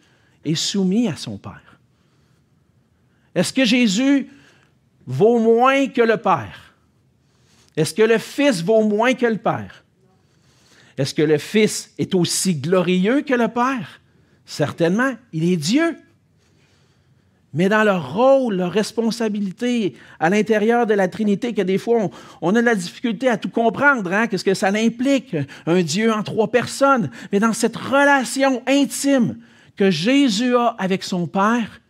est 0.46 0.54
soumis 0.54 1.08
à 1.08 1.16
son 1.16 1.38
Père. 1.38 1.78
Est-ce 3.34 3.52
que 3.52 3.64
Jésus 3.64 4.28
vaut 5.06 5.38
moins 5.38 5.88
que 5.88 6.02
le 6.02 6.16
Père? 6.16 6.74
Est-ce 7.76 7.92
que 7.92 8.02
le 8.02 8.18
Fils 8.18 8.62
vaut 8.62 8.82
moins 8.82 9.14
que 9.14 9.26
le 9.26 9.38
Père? 9.38 9.84
Est-ce 10.96 11.12
que 11.12 11.22
le 11.22 11.36
Fils 11.36 11.92
est 11.98 12.14
aussi 12.14 12.54
glorieux 12.54 13.22
que 13.22 13.34
le 13.34 13.48
Père? 13.48 14.00
Certainement, 14.46 15.12
il 15.32 15.44
est 15.44 15.56
Dieu 15.56 15.96
mais 17.56 17.70
dans 17.70 17.84
leur 17.84 18.14
rôle, 18.14 18.56
leur 18.56 18.70
responsabilité 18.70 19.94
à 20.20 20.28
l'intérieur 20.28 20.86
de 20.86 20.92
la 20.92 21.08
Trinité, 21.08 21.54
que 21.54 21.62
des 21.62 21.78
fois, 21.78 22.10
on, 22.42 22.54
a 22.54 22.60
de 22.60 22.66
la 22.66 22.74
difficulté 22.74 23.30
à 23.30 23.38
tout 23.38 23.48
comprendre, 23.48 24.12
hein, 24.12 24.26
qu'est-ce 24.26 24.44
que 24.44 24.52
ça 24.52 24.68
implique, 24.68 25.34
un 25.64 25.80
Dieu 25.80 26.12
en 26.12 26.22
trois 26.22 26.48
personnes. 26.48 27.10
Mais 27.32 27.40
dans 27.40 27.54
cette 27.54 27.76
relation 27.76 28.62
intime 28.66 29.36
que 29.76 29.90
Jésus 29.90 30.56
a 30.56 30.68
avec 30.78 31.04
son 31.04 31.26
Père, 31.26 31.80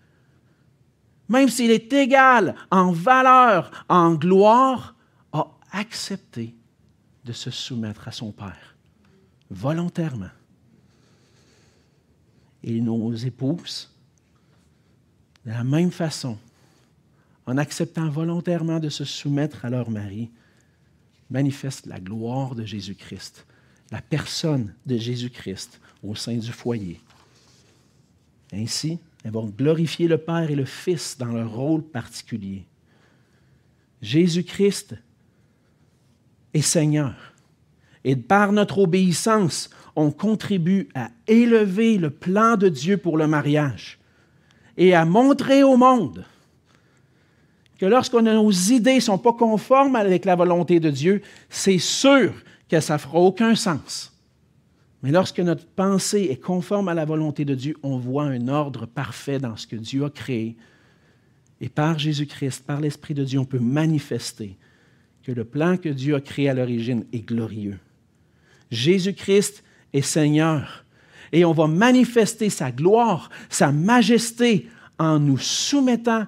même 1.29 1.49
s'il 1.49 1.71
est 1.71 1.93
égal 1.93 2.55
en 2.71 2.93
valeur, 2.93 3.71
en 3.89 4.15
gloire, 4.15 4.95
a 5.33 5.47
accepté 5.73 6.55
de 7.25 7.33
se 7.33 7.51
soumettre 7.51 8.09
à 8.09 8.13
son 8.13 8.33
Père, 8.33 8.77
volontairement. 9.51 10.31
Et 12.63 12.81
nos 12.81 13.15
épouses, 13.15 13.93
de 15.45 15.51
la 15.51 15.65
même 15.65 15.93
façon, 15.93 16.39
en 17.47 17.57
acceptant 17.59 18.09
volontairement 18.09 18.81
de 18.81 18.89
se 18.89 19.05
soumettre 19.05 19.65
à 19.65 19.71
leur 19.71 19.89
mari, 19.91 20.31
manifestent 21.31 21.87
la 21.87 22.01
gloire 22.01 22.55
de 22.55 22.65
Jésus-Christ, 22.65 23.47
la 23.91 24.03
personne 24.03 24.75
de 24.85 24.97
Jésus-Christ 24.97 25.81
au 26.03 26.15
sein 26.15 26.37
du 26.37 26.51
foyer. 26.51 27.01
Ainsi, 28.53 28.99
elles 29.25 29.33
vont 29.33 29.47
glorifier 29.47 30.09
le 30.09 30.19
Père 30.19 30.51
et 30.51 30.55
le 30.55 30.65
Fils 30.65 31.17
dans 31.19 31.27
leur 31.27 31.53
rôle 31.53 31.83
particulier. 31.83 32.65
Jésus-Christ 34.03 34.97
est 36.55 36.63
Seigneur. 36.63 37.15
Et 38.05 38.15
par 38.15 38.53
notre 38.53 38.79
obéissance, 38.79 39.69
on 39.97 40.11
contribue 40.11 40.89
à 40.95 41.11
élever 41.27 41.99
le 41.99 42.11
plan 42.11 42.57
de 42.57 42.69
Dieu 42.69 42.99
pour 42.99 43.17
le 43.17 43.27
mariage 43.27 43.99
et 44.77 44.95
à 44.95 45.05
montrer 45.05 45.63
au 45.63 45.77
monde 45.77 46.25
que 47.79 47.87
lorsque 47.87 48.15
nos 48.15 48.51
idées 48.51 48.97
ne 48.97 49.01
sont 49.01 49.19
pas 49.19 49.33
conformes 49.33 49.97
avec 49.97 50.25
la 50.25 50.37
volonté 50.37 50.81
de 50.81 50.91
Dieu, 50.91 51.23
c'est 51.51 51.79
sûr 51.79 52.33
que 52.69 52.81
ça 52.81 52.95
ne 52.95 52.99
fera 52.99 53.19
aucun 53.19 53.55
sens. 53.55 54.16
Mais 55.03 55.11
lorsque 55.11 55.41
notre 55.41 55.67
pensée 55.67 56.29
est 56.31 56.41
conforme 56.41 56.89
à 56.89 56.95
la 56.95 57.05
volonté 57.05 57.45
de 57.45 57.55
Dieu, 57.55 57.77
on 57.83 57.99
voit 57.99 58.25
un 58.25 58.49
ordre 58.49 58.87
parfait 58.87 59.39
dans 59.39 59.57
ce 59.57 59.67
que 59.67 59.77
Dieu 59.77 60.05
a 60.05 60.11
créé. 60.11 60.57
Et 61.61 61.69
par 61.69 61.99
Jésus-Christ, 61.99 62.65
par 62.67 62.81
l'Esprit 62.81 63.15
de 63.15 63.25
Dieu, 63.25 63.39
on 63.39 63.45
peut 63.45 63.59
manifester 63.59 64.57
que 65.23 65.33
le 65.33 65.45
plan 65.45 65.77
que 65.77 65.89
Dieu 65.89 66.15
a 66.15 66.21
créé 66.21 66.49
à 66.49 66.55
l'origine 66.55 67.05
est 67.13 67.27
glorieux. 67.27 67.79
Jésus-Christ 68.71 69.63
est 69.93 70.03
Seigneur 70.03 70.85
et 71.33 71.45
on 71.45 71.53
va 71.53 71.67
manifester 71.67 72.51
sa 72.51 72.71
gloire, 72.71 73.31
sa 73.49 73.73
majesté 73.73 74.69
en 74.99 75.19
nous 75.19 75.39
soumettant 75.39 76.27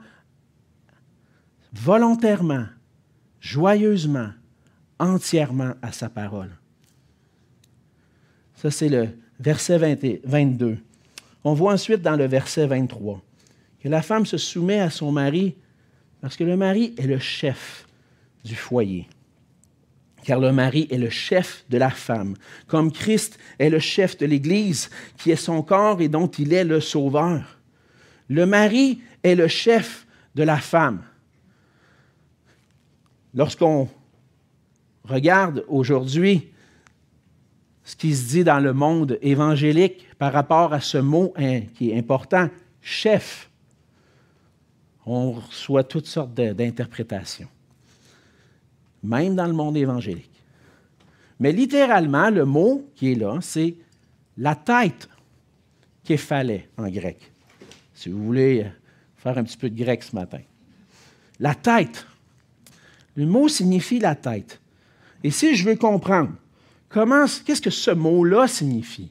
volontairement, 1.72 2.66
joyeusement, 3.40 4.30
entièrement 4.98 5.74
à 5.82 5.92
sa 5.92 6.08
parole. 6.08 6.57
Ça, 8.60 8.72
c'est 8.72 8.88
le 8.88 9.10
verset 9.38 9.78
22. 10.24 10.78
On 11.44 11.54
voit 11.54 11.72
ensuite 11.72 12.02
dans 12.02 12.16
le 12.16 12.26
verset 12.26 12.66
23 12.66 13.22
que 13.80 13.88
la 13.88 14.02
femme 14.02 14.26
se 14.26 14.36
soumet 14.36 14.80
à 14.80 14.90
son 14.90 15.12
mari 15.12 15.54
parce 16.20 16.36
que 16.36 16.42
le 16.42 16.56
mari 16.56 16.92
est 16.98 17.06
le 17.06 17.20
chef 17.20 17.86
du 18.44 18.56
foyer 18.56 19.06
car 20.24 20.40
le 20.40 20.50
mari 20.50 20.88
est 20.90 20.98
le 20.98 21.08
chef 21.08 21.64
de 21.70 21.78
la 21.78 21.88
femme, 21.88 22.34
comme 22.66 22.90
Christ 22.90 23.38
est 23.60 23.70
le 23.70 23.78
chef 23.78 24.18
de 24.18 24.26
l'Église, 24.26 24.90
qui 25.16 25.30
est 25.30 25.36
son 25.36 25.62
corps 25.62 26.02
et 26.02 26.08
dont 26.08 26.26
il 26.26 26.52
est 26.52 26.64
le 26.64 26.80
sauveur. 26.80 27.58
Le 28.28 28.44
mari 28.44 29.00
est 29.22 29.36
le 29.36 29.46
chef 29.46 30.04
de 30.34 30.42
la 30.42 30.58
femme. 30.58 31.02
Lorsqu'on 33.32 33.88
regarde 35.04 35.64
aujourd'hui 35.68 36.50
ce 37.88 37.96
qui 37.96 38.14
se 38.14 38.28
dit 38.28 38.44
dans 38.44 38.60
le 38.60 38.74
monde 38.74 39.18
évangélique 39.22 40.06
par 40.18 40.34
rapport 40.34 40.74
à 40.74 40.80
ce 40.80 40.98
mot 40.98 41.32
hein, 41.38 41.62
qui 41.74 41.90
est 41.90 41.98
important, 41.98 42.50
chef, 42.82 43.48
on 45.06 45.32
reçoit 45.32 45.84
toutes 45.84 46.04
sortes 46.04 46.34
d'interprétations 46.34 47.48
même 49.02 49.34
dans 49.34 49.46
le 49.46 49.54
monde 49.54 49.76
évangélique. 49.76 50.30
Mais 51.40 51.50
littéralement, 51.52 52.28
le 52.28 52.44
mot 52.44 52.90
qui 52.94 53.12
est 53.12 53.14
là, 53.14 53.38
c'est 53.40 53.76
la 54.36 54.54
tête 54.54 55.08
fallait 56.16 56.68
en 56.76 56.88
grec. 56.88 57.30
Si 57.94 58.08
vous 58.08 58.22
voulez 58.24 58.66
faire 59.16 59.36
un 59.36 59.44
petit 59.44 59.56
peu 59.56 59.70
de 59.70 59.76
grec 59.76 60.02
ce 60.02 60.14
matin. 60.14 60.40
La 61.38 61.54
tête. 61.54 62.06
Le 63.14 63.26
mot 63.26 63.48
signifie 63.48 63.98
la 63.98 64.14
tête. 64.14 64.60
Et 65.22 65.30
si 65.30 65.54
je 65.54 65.68
veux 65.68 65.76
comprendre 65.76 66.32
comment, 66.88 67.24
qu'est-ce 67.44 67.62
que 67.62 67.70
ce 67.70 67.90
mot-là 67.90 68.46
signifie, 68.46 69.10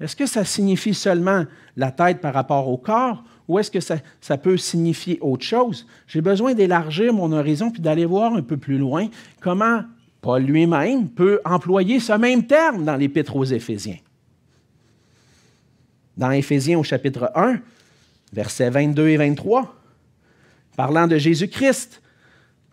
est-ce 0.00 0.16
que 0.16 0.26
ça 0.26 0.44
signifie 0.44 0.94
seulement 0.94 1.44
la 1.76 1.90
tête 1.90 2.20
par 2.20 2.34
rapport 2.34 2.68
au 2.68 2.76
corps 2.76 3.22
ou 3.46 3.58
est-ce 3.58 3.70
que 3.70 3.80
ça, 3.80 4.38
peut 4.38 4.56
signifier 4.56 5.18
autre 5.20 5.44
chose? 5.44 5.86
J'ai 6.06 6.20
besoin 6.20 6.54
d'élargir 6.54 7.12
mon 7.12 7.30
horizon 7.32 7.70
puis 7.70 7.82
d'aller 7.82 8.06
voir 8.06 8.34
un 8.34 8.42
peu 8.42 8.56
plus 8.56 8.78
loin 8.78 9.08
comment 9.40 9.82
Paul 10.20 10.42
lui-même 10.42 11.10
peut 11.10 11.40
employer 11.44 12.00
ce 12.00 12.14
même 12.14 12.46
terme 12.46 12.84
dans 12.84 12.96
l'Épître 12.96 13.36
aux 13.36 13.44
Éphésiens. 13.44 13.98
Dans 16.16 16.30
Éphésiens 16.30 16.78
au 16.78 16.82
chapitre 16.82 17.30
1, 17.34 17.60
versets 18.32 18.70
22 18.70 19.08
et 19.08 19.16
23, 19.18 19.74
parlant 20.76 21.06
de 21.06 21.18
Jésus-Christ, 21.18 22.00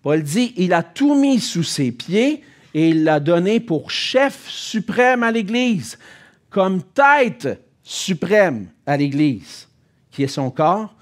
Paul 0.01 0.23
dit, 0.23 0.53
Il 0.55 0.73
a 0.73 0.83
tout 0.83 1.19
mis 1.19 1.39
sous 1.39 1.63
ses 1.63 1.91
pieds 1.91 2.41
et 2.73 2.89
il 2.89 3.03
l'a 3.03 3.19
donné 3.19 3.59
pour 3.59 3.91
chef 3.91 4.47
suprême 4.49 5.23
à 5.23 5.31
l'Église, 5.31 5.97
comme 6.49 6.81
tête 6.81 7.61
suprême 7.83 8.69
à 8.85 8.97
l'Église, 8.97 9.67
qui 10.11 10.23
est 10.23 10.27
son 10.27 10.51
corps, 10.51 10.93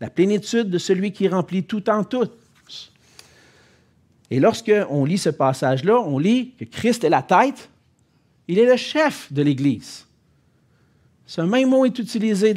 la 0.00 0.10
plénitude 0.10 0.70
de 0.70 0.78
celui 0.78 1.12
qui 1.12 1.28
remplit 1.28 1.64
tout 1.64 1.88
en 1.90 2.04
tous. 2.04 2.30
Et 4.30 4.40
lorsque 4.40 4.72
on 4.90 5.04
lit 5.04 5.18
ce 5.18 5.30
passage-là, 5.30 5.98
on 6.00 6.18
lit 6.18 6.52
que 6.58 6.64
Christ 6.64 7.04
est 7.04 7.10
la 7.10 7.22
tête, 7.22 7.68
il 8.46 8.58
est 8.58 8.66
le 8.66 8.76
chef 8.76 9.32
de 9.32 9.42
l'Église. 9.42 10.06
Ce 11.26 11.40
même 11.40 11.68
mot 11.68 11.84
est 11.84 11.98
utilisé 11.98 12.54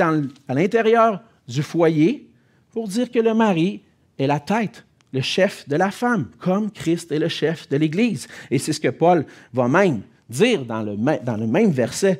à 0.47 0.53
l'intérieur 0.53 1.21
du 1.47 1.61
foyer 1.61 2.27
pour 2.71 2.87
dire 2.87 3.11
que 3.11 3.19
le 3.19 3.33
mari 3.33 3.81
est 4.17 4.27
la 4.27 4.39
tête, 4.39 4.85
le 5.13 5.21
chef 5.21 5.67
de 5.67 5.75
la 5.75 5.91
femme, 5.91 6.27
comme 6.39 6.71
Christ 6.71 7.11
est 7.11 7.19
le 7.19 7.27
chef 7.27 7.67
de 7.69 7.77
l'Église. 7.77 8.27
Et 8.49 8.59
c'est 8.59 8.73
ce 8.73 8.79
que 8.79 8.89
Paul 8.89 9.25
va 9.53 9.67
même 9.67 10.01
dire 10.29 10.63
dans 10.65 10.81
le, 10.81 10.95
même 11.47 11.71
verset, 11.71 12.19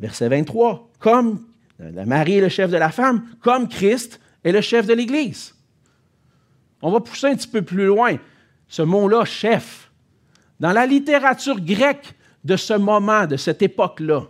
verset 0.00 0.28
23, 0.28 0.90
comme 0.98 1.42
le 1.78 2.04
mari 2.04 2.38
est 2.38 2.40
le 2.40 2.48
chef 2.48 2.70
de 2.70 2.76
la 2.76 2.90
femme, 2.90 3.26
comme 3.40 3.68
Christ 3.68 4.18
est 4.44 4.52
le 4.52 4.60
chef 4.60 4.86
de 4.86 4.94
l'Église. 4.94 5.54
On 6.80 6.90
va 6.90 7.00
pousser 7.00 7.28
un 7.28 7.36
petit 7.36 7.48
peu 7.48 7.62
plus 7.62 7.86
loin 7.86 8.16
ce 8.68 8.82
mot-là, 8.82 9.24
chef. 9.24 9.90
Dans 10.58 10.72
la 10.72 10.86
littérature 10.86 11.60
grecque 11.60 12.14
de 12.44 12.56
ce 12.56 12.74
moment, 12.74 13.26
de 13.26 13.36
cette 13.36 13.62
époque-là, 13.62 14.22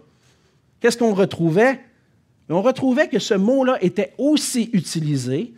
qu'est-ce 0.81 0.99
qu'on 0.99 1.15
retrouvait? 1.15 1.81
On 2.49 2.61
retrouvait 2.61 3.09
que 3.09 3.19
ce 3.19 3.35
mot-là 3.35 3.79
était 3.81 4.13
aussi 4.19 4.69
utilisé 4.73 5.55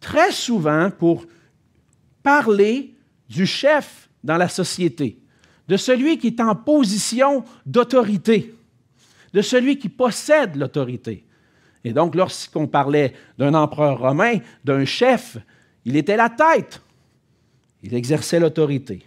très 0.00 0.30
souvent 0.30 0.90
pour 0.90 1.24
parler 2.24 2.94
du 3.28 3.46
chef 3.46 4.08
dans 4.24 4.36
la 4.36 4.48
société, 4.48 5.18
de 5.68 5.76
celui 5.76 6.18
qui 6.18 6.28
est 6.28 6.40
en 6.40 6.56
position 6.56 7.44
d'autorité, 7.64 8.54
de 9.32 9.42
celui 9.42 9.78
qui 9.78 9.88
possède 9.88 10.56
l'autorité. 10.56 11.24
Et 11.84 11.92
donc, 11.92 12.14
lorsqu'on 12.14 12.66
parlait 12.66 13.12
d'un 13.38 13.54
empereur 13.54 14.00
romain, 14.00 14.38
d'un 14.64 14.86
chef, 14.86 15.36
il 15.84 15.96
était 15.96 16.16
la 16.16 16.30
tête. 16.30 16.80
Il 17.82 17.94
exerçait 17.94 18.40
l'autorité. 18.40 19.06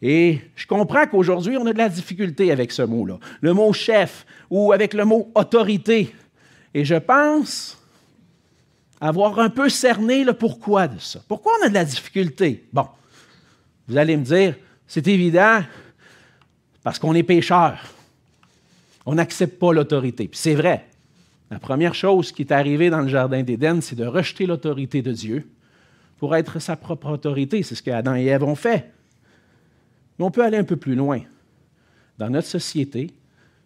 Et 0.00 0.40
je 0.54 0.66
comprends 0.66 1.06
qu'aujourd'hui, 1.06 1.56
on 1.56 1.66
a 1.66 1.72
de 1.72 1.78
la 1.78 1.88
difficulté 1.88 2.52
avec 2.52 2.70
ce 2.70 2.82
mot-là, 2.82 3.18
le 3.40 3.52
mot 3.52 3.72
chef 3.72 4.24
ou 4.50 4.72
avec 4.72 4.94
le 4.94 5.04
mot 5.04 5.32
autorité. 5.34 6.14
Et 6.74 6.84
je 6.84 6.94
pense 6.94 7.82
avoir 9.00 9.38
un 9.38 9.50
peu 9.50 9.68
cerné 9.68 10.24
le 10.24 10.32
pourquoi 10.32 10.88
de 10.88 10.98
ça. 10.98 11.20
Pourquoi 11.28 11.52
on 11.60 11.66
a 11.66 11.68
de 11.68 11.74
la 11.74 11.84
difficulté? 11.84 12.64
Bon, 12.72 12.86
vous 13.88 13.96
allez 13.96 14.16
me 14.16 14.24
dire, 14.24 14.56
c'est 14.86 15.06
évident, 15.06 15.60
parce 16.82 16.98
qu'on 16.98 17.14
est 17.14 17.22
pécheur. 17.22 17.78
On 19.04 19.14
n'accepte 19.16 19.58
pas 19.58 19.72
l'autorité. 19.72 20.28
Puis 20.28 20.38
c'est 20.38 20.54
vrai. 20.54 20.86
La 21.50 21.58
première 21.58 21.94
chose 21.94 22.32
qui 22.32 22.42
est 22.42 22.52
arrivée 22.52 22.90
dans 22.90 23.00
le 23.00 23.08
Jardin 23.08 23.42
d'Éden, 23.42 23.80
c'est 23.80 23.96
de 23.96 24.06
rejeter 24.06 24.46
l'autorité 24.46 25.02
de 25.02 25.12
Dieu 25.12 25.48
pour 26.18 26.34
être 26.34 26.58
sa 26.58 26.76
propre 26.76 27.10
autorité. 27.10 27.62
C'est 27.62 27.74
ce 27.74 27.82
que 27.82 27.90
Adam 27.90 28.16
et 28.16 28.26
Ève 28.26 28.42
ont 28.42 28.56
fait. 28.56 28.90
Mais 30.18 30.24
on 30.24 30.30
peut 30.30 30.44
aller 30.44 30.56
un 30.56 30.64
peu 30.64 30.76
plus 30.76 30.94
loin. 30.94 31.20
Dans 32.18 32.30
notre 32.30 32.48
société, 32.48 33.10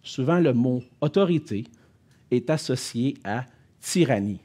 souvent 0.02 0.38
le 0.38 0.52
mot 0.52 0.82
autorité 1.00 1.64
est 2.30 2.50
associé 2.50 3.16
à 3.24 3.44
tyrannie. 3.80 4.40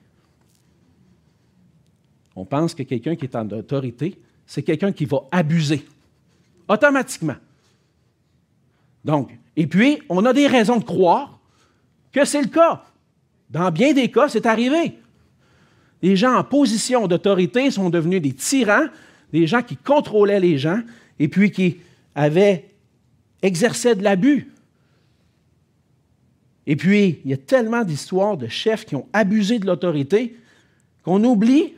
On 2.35 2.45
pense 2.45 2.75
que 2.75 2.83
quelqu'un 2.83 3.15
qui 3.15 3.25
est 3.25 3.35
en 3.35 3.49
autorité, 3.49 4.17
c'est 4.45 4.63
quelqu'un 4.63 4.91
qui 4.91 5.05
va 5.05 5.19
abuser 5.31 5.85
automatiquement. 6.67 7.35
Donc, 9.03 9.31
et 9.55 9.67
puis, 9.67 9.99
on 10.09 10.25
a 10.25 10.33
des 10.33 10.47
raisons 10.47 10.77
de 10.77 10.83
croire 10.83 11.39
que 12.11 12.25
c'est 12.25 12.41
le 12.41 12.47
cas. 12.47 12.83
Dans 13.49 13.71
bien 13.71 13.93
des 13.93 14.09
cas, 14.11 14.27
c'est 14.27 14.45
arrivé. 14.45 14.97
Les 16.01 16.15
gens 16.15 16.35
en 16.35 16.43
position 16.43 17.07
d'autorité 17.07 17.71
sont 17.71 17.89
devenus 17.89 18.21
des 18.21 18.33
tyrans, 18.33 18.87
des 19.31 19.47
gens 19.47 19.61
qui 19.61 19.77
contrôlaient 19.77 20.39
les 20.39 20.57
gens 20.57 20.81
et 21.19 21.27
puis 21.27 21.51
qui 21.51 21.77
avaient 22.15 22.69
exercé 23.41 23.95
de 23.95 24.03
l'abus. 24.03 24.51
Et 26.67 26.75
puis, 26.75 27.19
il 27.23 27.31
y 27.31 27.33
a 27.33 27.37
tellement 27.37 27.83
d'histoires 27.83 28.37
de 28.37 28.47
chefs 28.47 28.85
qui 28.85 28.95
ont 28.95 29.07
abusé 29.13 29.59
de 29.59 29.67
l'autorité 29.67 30.35
qu'on 31.03 31.23
oublie 31.23 31.73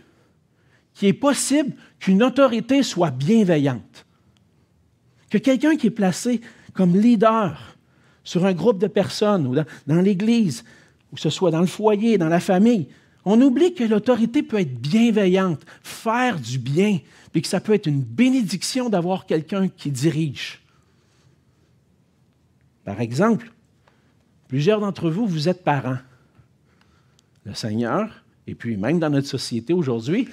qu'il 0.97 1.07
est 1.09 1.13
possible 1.13 1.73
qu'une 1.99 2.23
autorité 2.23 2.81
soit 2.81 3.11
bienveillante. 3.11 4.05
Que 5.29 5.37
quelqu'un 5.37 5.77
qui 5.77 5.87
est 5.87 5.91
placé 5.91 6.41
comme 6.73 6.97
leader 6.97 7.77
sur 8.23 8.45
un 8.45 8.53
groupe 8.53 8.79
de 8.79 8.87
personnes 8.87 9.45
ou 9.45 9.55
dans, 9.85 10.01
l'Église, 10.01 10.63
ou 11.11 11.17
ce 11.17 11.29
soit 11.29 11.51
dans 11.51 11.61
le 11.61 11.67
foyer, 11.67 12.17
dans 12.17 12.29
la 12.29 12.39
famille, 12.39 12.87
on 13.25 13.39
oublie 13.41 13.75
que 13.75 13.83
l'autorité 13.83 14.41
peut 14.41 14.59
être 14.59 14.79
bienveillante, 14.79 15.61
faire 15.83 16.39
du 16.39 16.57
bien, 16.57 16.99
puis 17.31 17.43
que 17.43 17.47
ça 17.47 17.59
peut 17.59 17.73
être 17.73 17.87
une 17.87 18.01
bénédiction 18.01 18.89
d'avoir 18.89 19.27
quelqu'un 19.27 19.67
qui 19.67 19.91
dirige. 19.91 20.63
Par 22.85 23.01
exemple, 23.01 23.51
plusieurs 24.47 24.79
d'entre 24.79 25.11
vous, 25.11 25.27
vous 25.27 25.47
êtes 25.47 25.63
parents. 25.63 25.99
Le 27.45 27.53
Seigneur, 27.53 28.23
et 28.47 28.55
puis 28.55 28.77
même 28.77 28.97
dans 28.97 29.11
notre 29.11 29.27
société 29.27 29.73
aujourd'hui, 29.73 30.27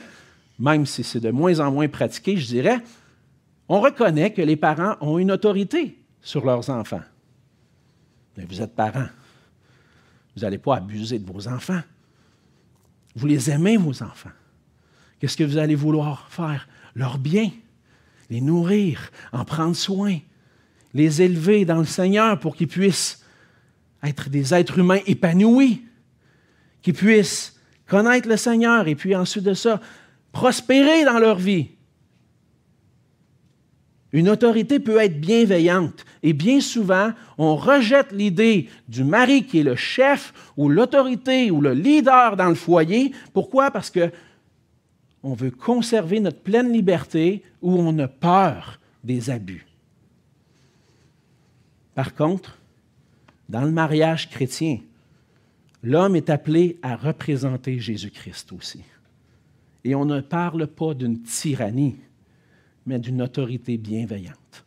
même 0.58 0.86
si 0.86 1.02
c'est 1.02 1.20
de 1.20 1.30
moins 1.30 1.60
en 1.60 1.70
moins 1.70 1.88
pratiqué, 1.88 2.36
je 2.36 2.46
dirais, 2.46 2.80
on 3.68 3.80
reconnaît 3.80 4.32
que 4.32 4.42
les 4.42 4.56
parents 4.56 4.96
ont 5.00 5.18
une 5.18 5.32
autorité 5.32 5.98
sur 6.20 6.44
leurs 6.44 6.70
enfants. 6.70 7.02
Mais 8.36 8.44
vous 8.44 8.60
êtes 8.60 8.74
parents. 8.74 9.08
Vous 10.34 10.42
n'allez 10.42 10.58
pas 10.58 10.76
abuser 10.76 11.18
de 11.18 11.30
vos 11.30 11.48
enfants. 11.48 11.80
Vous 13.14 13.26
les 13.26 13.50
aimez, 13.50 13.76
vos 13.76 14.02
enfants. 14.02 14.30
Qu'est-ce 15.18 15.36
que 15.36 15.44
vous 15.44 15.58
allez 15.58 15.76
vouloir 15.76 16.28
faire? 16.30 16.68
Leur 16.94 17.18
bien, 17.18 17.50
les 18.30 18.40
nourrir, 18.40 19.10
en 19.32 19.44
prendre 19.44 19.76
soin, 19.76 20.18
les 20.92 21.22
élever 21.22 21.64
dans 21.64 21.78
le 21.78 21.84
Seigneur 21.84 22.38
pour 22.38 22.56
qu'ils 22.56 22.68
puissent 22.68 23.24
être 24.02 24.28
des 24.28 24.52
êtres 24.52 24.78
humains 24.78 25.00
épanouis, 25.06 25.84
qu'ils 26.82 26.94
puissent 26.94 27.58
connaître 27.86 28.28
le 28.28 28.36
Seigneur 28.36 28.86
et 28.88 28.94
puis 28.94 29.14
ensuite 29.14 29.44
de 29.44 29.54
ça, 29.54 29.80
prospérer 30.34 31.04
dans 31.04 31.18
leur 31.18 31.36
vie. 31.36 31.68
Une 34.12 34.28
autorité 34.28 34.78
peut 34.78 35.00
être 35.00 35.20
bienveillante 35.20 36.04
et 36.22 36.34
bien 36.34 36.60
souvent, 36.60 37.12
on 37.38 37.56
rejette 37.56 38.12
l'idée 38.12 38.68
du 38.88 39.02
mari 39.02 39.44
qui 39.44 39.60
est 39.60 39.64
le 39.64 39.76
chef 39.76 40.32
ou 40.56 40.68
l'autorité 40.68 41.50
ou 41.50 41.60
le 41.60 41.72
leader 41.72 42.36
dans 42.36 42.48
le 42.48 42.54
foyer. 42.54 43.12
Pourquoi? 43.32 43.70
Parce 43.70 43.90
que 43.90 44.12
on 45.22 45.32
veut 45.32 45.50
conserver 45.50 46.20
notre 46.20 46.40
pleine 46.40 46.70
liberté 46.70 47.42
ou 47.62 47.78
on 47.78 47.98
a 47.98 48.08
peur 48.08 48.78
des 49.02 49.30
abus. 49.30 49.66
Par 51.94 52.14
contre, 52.14 52.58
dans 53.48 53.62
le 53.62 53.70
mariage 53.70 54.28
chrétien, 54.28 54.80
l'homme 55.82 56.14
est 56.14 56.28
appelé 56.28 56.78
à 56.82 56.94
représenter 56.94 57.78
Jésus-Christ 57.78 58.52
aussi. 58.52 58.82
Et 59.84 59.94
on 59.94 60.04
ne 60.04 60.20
parle 60.20 60.66
pas 60.66 60.94
d'une 60.94 61.22
tyrannie, 61.22 61.96
mais 62.86 62.98
d'une 62.98 63.22
autorité 63.22 63.76
bienveillante. 63.76 64.64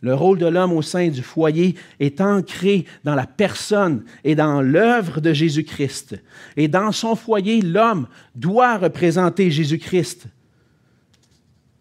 Le 0.00 0.14
rôle 0.14 0.38
de 0.38 0.46
l'homme 0.46 0.72
au 0.72 0.82
sein 0.82 1.08
du 1.08 1.22
foyer 1.22 1.76
est 1.98 2.20
ancré 2.20 2.84
dans 3.04 3.14
la 3.14 3.26
personne 3.26 4.04
et 4.22 4.34
dans 4.34 4.60
l'œuvre 4.60 5.22
de 5.22 5.32
Jésus-Christ. 5.32 6.16
Et 6.58 6.68
dans 6.68 6.92
son 6.92 7.16
foyer, 7.16 7.62
l'homme 7.62 8.06
doit 8.34 8.76
représenter 8.76 9.50
Jésus-Christ. 9.50 10.26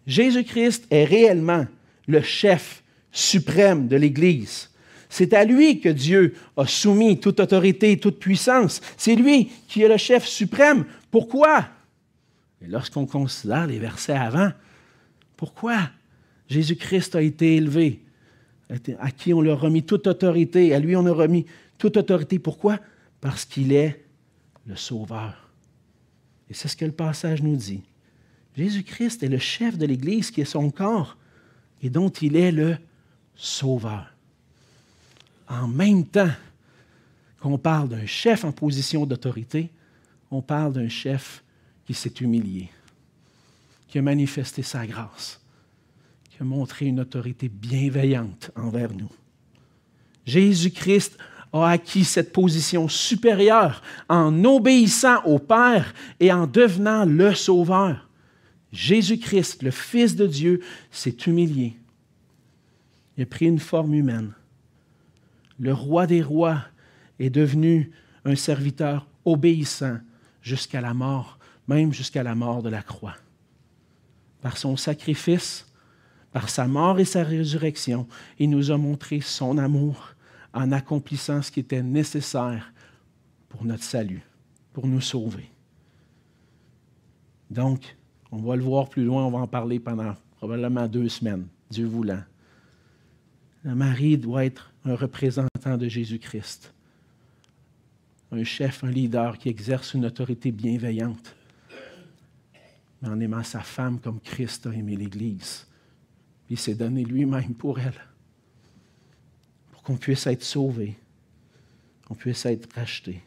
Jésus-Christ 0.08 0.88
est 0.90 1.04
réellement 1.04 1.66
le 2.08 2.22
chef 2.22 2.84
suprême 3.12 3.90
de 3.90 3.98
l'Église. 3.98 4.70
C'est 5.10 5.34
à 5.34 5.44
lui 5.44 5.82
que 5.82 5.90
Dieu 5.90 6.34
a 6.56 6.66
soumis 6.66 7.20
toute 7.20 7.42
autorité, 7.42 7.98
toute 8.00 8.20
puissance. 8.20 8.82
C'est 8.96 9.16
lui 9.16 9.52
qui 9.68 9.82
est 9.82 9.90
le 9.90 9.98
chef 9.98 10.26
suprême. 10.26 10.86
Pourquoi? 11.12 11.68
Lorsqu'on 12.68 13.06
considère 13.06 13.68
les 13.68 13.80
versets 13.80 14.14
avant, 14.14 14.52
pourquoi 15.36 15.90
Jésus-Christ 16.48 17.16
a 17.16 17.22
été 17.22 17.56
élevé, 17.56 18.02
à 19.00 19.12
qui 19.12 19.34
on 19.34 19.42
lui 19.42 19.50
a 19.50 19.56
remis 19.56 19.84
toute 19.84 20.08
autorité, 20.08 20.74
à 20.74 20.80
lui 20.80 20.96
on 20.96 21.06
a 21.06 21.12
remis 21.12 21.46
toute 21.78 21.98
autorité. 21.98 22.40
Pourquoi? 22.40 22.80
Parce 23.22 23.46
qu'il 23.46 23.74
est 23.74 24.04
le 24.66 24.76
Sauveur. 24.76 25.50
Et 26.50 26.54
c'est 26.54 26.68
ce 26.68 26.78
que 26.78 26.86
le 26.86 26.92
passage 26.92 27.42
nous 27.42 27.56
dit. 27.56 27.84
Jésus-Christ 28.56 29.24
est 29.24 29.30
le 29.30 29.40
chef 29.40 29.78
de 29.78 29.86
l'Église 29.86 30.32
qui 30.32 30.42
est 30.42 30.46
son 30.46 30.70
corps 30.70 31.18
et 31.82 31.90
dont 31.90 32.10
il 32.10 32.36
est 32.36 32.52
le 32.52 32.78
Sauveur. 33.36 34.14
En 35.48 35.68
même 35.68 36.06
temps 36.06 36.32
qu'on 37.40 37.58
parle 37.58 37.90
d'un 37.90 38.06
chef 38.06 38.46
en 38.46 38.52
position 38.52 39.06
d'autorité, 39.06 39.70
on 40.32 40.42
parle 40.42 40.74
d'un 40.74 40.88
chef 40.88 41.43
qui 41.86 41.94
s'est 41.94 42.14
humilié, 42.22 42.70
qui 43.88 44.00
a 44.00 44.02
manifesté 44.02 44.64
sa 44.64 44.86
grâce, 44.86 45.42
qui 46.30 46.38
a 46.40 46.44
montré 46.44 46.86
une 46.86 47.00
autorité 47.00 47.50
bienveillante 47.50 48.52
envers 48.56 48.94
nous. 48.94 49.12
Jésus-Christ 50.26 51.18
a 51.52 51.70
acquis 51.70 52.04
cette 52.04 52.34
position 52.34 52.88
supérieure 52.88 53.82
en 54.10 54.44
obéissant 54.44 55.24
au 55.26 55.38
Père 55.38 55.94
et 56.20 56.32
en 56.32 56.48
devenant 56.48 57.06
le 57.06 57.36
Sauveur. 57.36 58.10
Jésus-Christ, 58.72 59.62
le 59.62 59.72
Fils 59.72 60.16
de 60.16 60.26
Dieu, 60.26 60.62
s'est 60.90 61.18
humilié. 61.28 61.78
Il 63.16 63.24
a 63.24 63.26
pris 63.28 63.46
une 63.46 63.60
forme 63.60 63.94
humaine. 63.94 64.34
Le 65.60 65.74
roi 65.74 66.08
des 66.08 66.24
rois 66.24 66.62
est 67.20 67.30
devenu 67.30 67.92
un 68.26 68.36
serviteur 68.36 69.06
obéissant 69.26 70.00
jusqu'à 70.42 70.82
la 70.82 70.96
mort, 70.96 71.38
même 71.68 71.94
jusqu'à 71.94 72.24
la 72.24 72.36
mort 72.36 72.64
de 72.64 72.70
la 72.70 72.82
croix. 72.82 73.16
Par 74.42 74.58
son 74.58 74.76
sacrifice, 74.76 75.66
par 76.32 76.50
sa 76.50 76.68
mort 76.68 77.00
et 77.00 77.06
sa 77.06 77.24
résurrection, 77.24 78.08
il 78.40 78.50
nous 78.50 78.72
a 78.72 78.78
montré 78.78 79.22
son 79.22 79.58
amour 79.58 80.16
en 80.54 80.72
accomplissant 80.72 81.42
ce 81.42 81.52
qui 81.52 81.60
était 81.60 81.84
nécessaire 81.84 82.74
pour 83.50 83.66
notre 83.66 83.84
salut, 83.84 84.24
pour 84.74 84.88
nous 84.88 85.02
sauver. 85.02 85.50
Donc, 87.50 87.96
on 88.32 88.38
va 88.38 88.56
le 88.56 88.64
voir 88.64 88.90
plus 88.90 89.04
loin, 89.04 89.26
on 89.26 89.32
va 89.32 89.40
en 89.40 89.48
parler 89.48 89.80
pendant 89.80 90.16
probablement 90.38 90.88
deux 90.88 91.08
semaines, 91.08 91.48
Dieu 91.70 91.86
voulant. 91.86 92.24
Le 93.64 93.76
mari 93.76 94.18
doit 94.18 94.46
être 94.46 94.74
un 94.86 94.96
représentant 94.96 95.78
de 95.78 95.88
Jésus-Christ, 95.88 96.74
un 98.32 98.44
chef, 98.44 98.84
un 98.84 98.90
leader 98.90 99.38
qui 99.38 99.50
exerce 99.50 99.94
une 99.94 100.06
autorité 100.06 100.52
bienveillante, 100.52 101.36
en 103.04 103.20
aimant 103.20 103.44
sa 103.44 103.62
femme 103.62 104.00
comme 104.00 104.20
Christ 104.20 104.68
a 104.68 104.74
aimé 104.74 104.96
l'Église. 104.96 105.68
Il 106.50 106.58
s'est 106.58 106.76
donné 106.76 107.04
lui-même 107.04 107.54
pour 107.54 107.80
elle, 107.80 108.00
pour 109.72 109.84
qu'on 109.84 109.98
puisse 109.98 110.28
être 110.28 110.44
sauvé, 110.44 110.98
qu'on 112.06 112.16
puisse 112.16 112.46
être 112.46 112.72
racheté. 112.74 113.22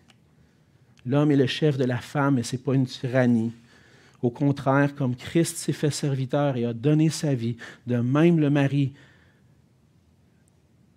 L'homme 1.04 1.30
est 1.30 1.36
le 1.36 1.46
chef 1.46 1.76
de 1.76 1.84
la 1.84 1.98
femme 1.98 2.38
et 2.38 2.42
ce 2.42 2.56
n'est 2.56 2.62
pas 2.62 2.74
une 2.74 2.86
tyrannie. 2.86 3.52
Au 4.22 4.30
contraire, 4.30 4.94
comme 4.94 5.14
Christ 5.14 5.56
s'est 5.56 5.72
fait 5.72 5.90
serviteur 5.90 6.56
et 6.56 6.64
a 6.64 6.72
donné 6.72 7.10
sa 7.10 7.34
vie, 7.34 7.56
de 7.86 7.96
même 7.96 8.40
le 8.40 8.50
mari 8.50 8.92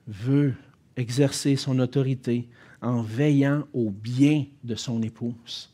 veut 0.07 0.55
exercer 0.95 1.55
son 1.55 1.77
autorité 1.79 2.49
en 2.81 3.01
veillant 3.01 3.67
au 3.73 3.91
bien 3.91 4.45
de 4.63 4.75
son 4.75 5.01
épouse, 5.01 5.69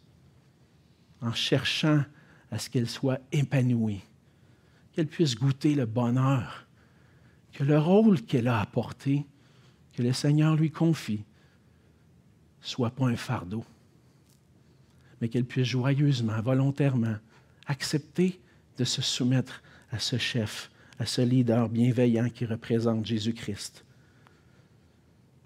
en 1.22 1.34
cherchant 1.34 2.04
à 2.52 2.60
ce 2.60 2.70
qu'elle 2.70 2.90
soit 2.90 3.20
épanouie, 3.32 4.02
qu'elle 4.94 5.08
puisse 5.08 5.36
goûter 5.36 5.76
le 5.76 5.86
bonheur, 5.86 6.66
que 7.54 7.64
le 7.64 7.80
rôle 7.80 8.22
qu'elle 8.22 8.48
a 8.48 8.60
apporté, 8.60 9.26
que 9.94 10.04
le 10.04 10.14
Seigneur 10.14 10.56
lui 10.56 10.72
confie, 10.72 11.24
soit 12.62 12.90
pas 12.90 13.08
un 13.08 13.16
fardeau, 13.16 13.64
mais 15.22 15.30
qu'elle 15.30 15.46
puisse 15.46 15.68
joyeusement, 15.68 16.42
volontairement, 16.42 17.16
accepter 17.68 18.40
de 18.78 18.84
se 18.84 19.02
soumettre 19.02 19.62
à 19.92 20.00
ce 20.00 20.18
chef, 20.18 20.70
à 21.00 21.06
ce 21.06 21.22
leader 21.22 21.70
bienveillant 21.70 22.30
qui 22.30 22.46
représente 22.46 23.06
Jésus-Christ. 23.06 23.86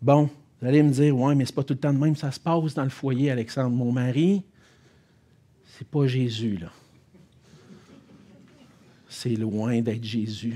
Bon, 0.02 0.30
vous 0.62 0.68
allez 0.68 0.84
me 0.84 0.92
dire, 0.92 1.16
ouais, 1.16 1.36
mais 1.36 1.46
c'est 1.46 1.56
pas 1.56 1.64
tout 1.64 1.74
le 1.74 1.80
temps 1.80 1.94
de 1.94 2.00
même, 2.00 2.16
ça 2.16 2.32
se 2.32 2.40
passe 2.40 2.74
dans 2.74 2.84
le 2.84 2.90
foyer, 2.90 3.32
Alexandre. 3.32 3.76
Mon 3.76 3.92
mari, 3.92 4.44
c'est 5.66 5.88
pas 5.88 6.08
Jésus, 6.08 6.58
là. 6.58 6.72
C'est 9.10 9.30
loin 9.30 9.82
d'être 9.82 10.04
Jésus. 10.04 10.56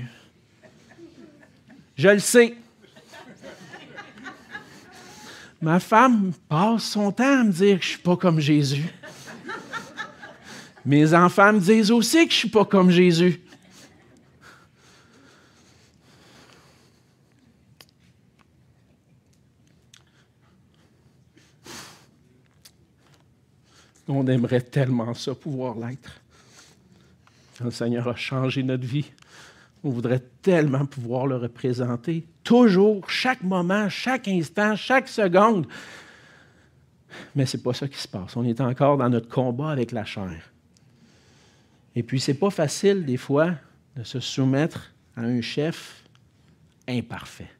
Je 1.96 2.08
le 2.08 2.20
sais. 2.20 2.56
Ma 5.60 5.80
femme 5.80 6.32
passe 6.48 6.84
son 6.84 7.10
temps 7.10 7.40
à 7.40 7.44
me 7.44 7.52
dire 7.52 7.78
que 7.78 7.84
je 7.84 7.90
suis 7.90 7.98
pas 7.98 8.16
comme 8.16 8.38
Jésus. 8.38 8.84
Mes 10.84 11.14
enfants 11.14 11.52
me 11.52 11.60
disent 11.60 11.90
aussi 11.90 12.26
que 12.26 12.32
je 12.32 12.38
suis 12.38 12.48
pas 12.50 12.64
comme 12.64 12.90
Jésus. 12.90 13.40
On 24.06 24.26
aimerait 24.26 24.60
tellement 24.60 25.14
ça, 25.14 25.34
pouvoir 25.34 25.76
l'être. 25.76 26.20
Le 27.62 27.70
Seigneur 27.70 28.08
a 28.08 28.16
changé 28.16 28.62
notre 28.62 28.86
vie, 28.86 29.12
on 29.84 29.90
voudrait 29.90 30.22
tellement 30.42 30.86
pouvoir 30.86 31.26
le 31.26 31.36
représenter, 31.36 32.26
toujours, 32.42 33.08
chaque 33.10 33.42
moment, 33.42 33.88
chaque 33.88 34.28
instant, 34.28 34.76
chaque 34.76 35.08
seconde. 35.08 35.66
Mais 37.36 37.46
ce 37.46 37.56
n'est 37.56 37.62
pas 37.62 37.74
ça 37.74 37.86
qui 37.86 37.98
se 37.98 38.08
passe. 38.08 38.36
On 38.36 38.44
est 38.44 38.60
encore 38.60 38.96
dans 38.96 39.08
notre 39.08 39.28
combat 39.28 39.70
avec 39.70 39.92
la 39.92 40.04
chair. 40.04 40.52
Et 41.94 42.02
puis, 42.02 42.18
ce 42.18 42.32
n'est 42.32 42.38
pas 42.38 42.50
facile, 42.50 43.04
des 43.04 43.18
fois, 43.18 43.52
de 43.94 44.02
se 44.02 44.20
soumettre 44.20 44.92
à 45.16 45.22
un 45.22 45.40
chef 45.40 46.02
imparfait. 46.88 47.50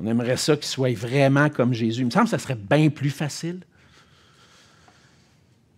On 0.00 0.06
aimerait 0.06 0.36
ça 0.36 0.56
qu'il 0.56 0.66
soit 0.66 0.96
vraiment 0.96 1.48
comme 1.50 1.72
Jésus. 1.72 2.00
Il 2.02 2.06
me 2.06 2.10
semble 2.10 2.24
que 2.24 2.30
ça 2.30 2.38
serait 2.38 2.56
bien 2.56 2.90
plus 2.90 3.10
facile. 3.10 3.60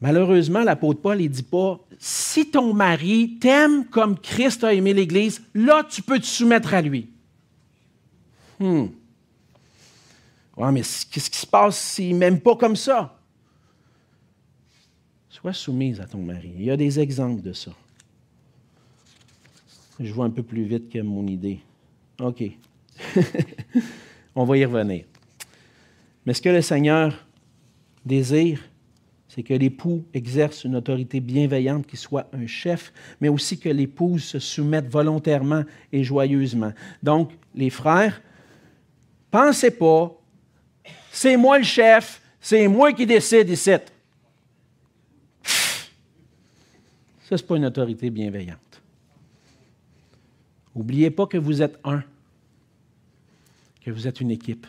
Malheureusement, 0.00 0.62
l'apôtre 0.62 1.00
Paul 1.00 1.18
ne 1.18 1.26
dit 1.26 1.42
pas 1.42 1.80
si 1.98 2.50
ton 2.50 2.74
mari 2.74 3.38
t'aime 3.40 3.86
comme 3.86 4.18
Christ 4.18 4.62
a 4.64 4.74
aimé 4.74 4.92
l'Église, 4.92 5.42
là, 5.54 5.84
tu 5.88 6.02
peux 6.02 6.18
te 6.18 6.26
soumettre 6.26 6.74
à 6.74 6.82
lui. 6.82 7.08
Hmm. 8.58 8.86
Ouais, 10.56 10.72
mais 10.72 10.82
qu'est-ce 10.82 11.30
qui 11.30 11.38
se 11.38 11.46
passe 11.46 11.78
s'il 11.78 12.14
ne 12.14 12.18
m'aime 12.18 12.40
pas 12.40 12.56
comme 12.56 12.76
ça? 12.76 13.18
Sois 15.28 15.52
soumise 15.52 16.00
à 16.00 16.06
ton 16.06 16.22
mari. 16.22 16.52
Il 16.56 16.64
y 16.64 16.70
a 16.70 16.76
des 16.76 16.98
exemples 16.98 17.42
de 17.42 17.52
ça. 17.52 17.72
Je 20.00 20.12
vois 20.12 20.26
un 20.26 20.30
peu 20.30 20.42
plus 20.42 20.64
vite 20.64 20.90
que 20.90 20.98
mon 21.00 21.26
idée. 21.26 21.60
OK. 22.20 22.42
On 24.34 24.44
va 24.44 24.56
y 24.56 24.64
revenir. 24.64 25.04
Mais 26.24 26.34
ce 26.34 26.42
que 26.42 26.48
le 26.48 26.62
Seigneur 26.62 27.26
désire, 28.04 28.60
c'est 29.36 29.42
que 29.42 29.52
l'époux 29.52 30.06
exerce 30.14 30.64
une 30.64 30.76
autorité 30.76 31.20
bienveillante 31.20 31.86
qui 31.86 31.98
soit 31.98 32.26
un 32.32 32.46
chef, 32.46 32.90
mais 33.20 33.28
aussi 33.28 33.58
que 33.58 33.68
l'épouse 33.68 34.24
se 34.24 34.38
soumette 34.38 34.88
volontairement 34.88 35.62
et 35.92 36.02
joyeusement. 36.02 36.72
Donc, 37.02 37.32
les 37.54 37.68
frères, 37.68 38.22
pensez 39.30 39.72
pas, 39.72 40.18
c'est 41.12 41.36
moi 41.36 41.58
le 41.58 41.64
chef, 41.64 42.22
c'est 42.40 42.66
moi 42.66 42.94
qui 42.94 43.04
décide 43.04 43.50
ici. 43.50 43.72
Ça, 45.42 45.76
ce 47.24 47.34
n'est 47.34 47.42
pas 47.42 47.56
une 47.56 47.66
autorité 47.66 48.08
bienveillante. 48.08 48.80
N'oubliez 50.74 51.10
pas 51.10 51.26
que 51.26 51.36
vous 51.36 51.60
êtes 51.60 51.78
un, 51.84 52.02
que 53.84 53.90
vous 53.90 54.08
êtes 54.08 54.22
une 54.22 54.30
équipe, 54.30 54.66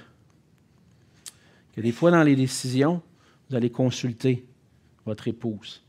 que 1.73 1.79
des 1.79 1.93
fois 1.93 2.11
dans 2.11 2.23
les 2.23 2.35
décisions, 2.35 3.01
vous 3.49 3.55
allez 3.55 3.69
consulter 3.69 4.43
votre 5.07 5.27
épouse. 5.27 5.81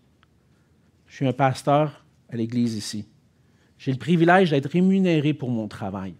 Je 1.07 1.17
suis 1.17 1.27
un 1.27 1.33
pasteur 1.33 2.05
à 2.31 2.37
l'église 2.37 2.75
ici. 2.75 3.07
J'ai 3.77 3.93
le 3.93 3.99
privilège 3.99 4.51
d'être 4.51 4.71
rémunéré 4.71 5.35
pour 5.35 5.51
mon 5.51 5.69
travail. 5.69 6.15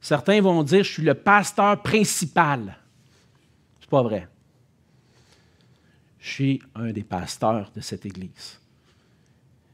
Certains 0.00 0.40
vont 0.40 0.62
dire 0.62 0.84
je 0.84 0.92
suis 0.92 1.02
le 1.02 1.14
pasteur 1.14 1.82
principal. 1.82 2.78
C'est 3.80 3.90
pas 3.90 4.02
vrai. 4.02 4.28
Je 6.20 6.30
suis 6.30 6.62
un 6.74 6.92
des 6.92 7.02
pasteurs 7.02 7.70
de 7.74 7.80
cette 7.80 8.06
église. 8.06 8.60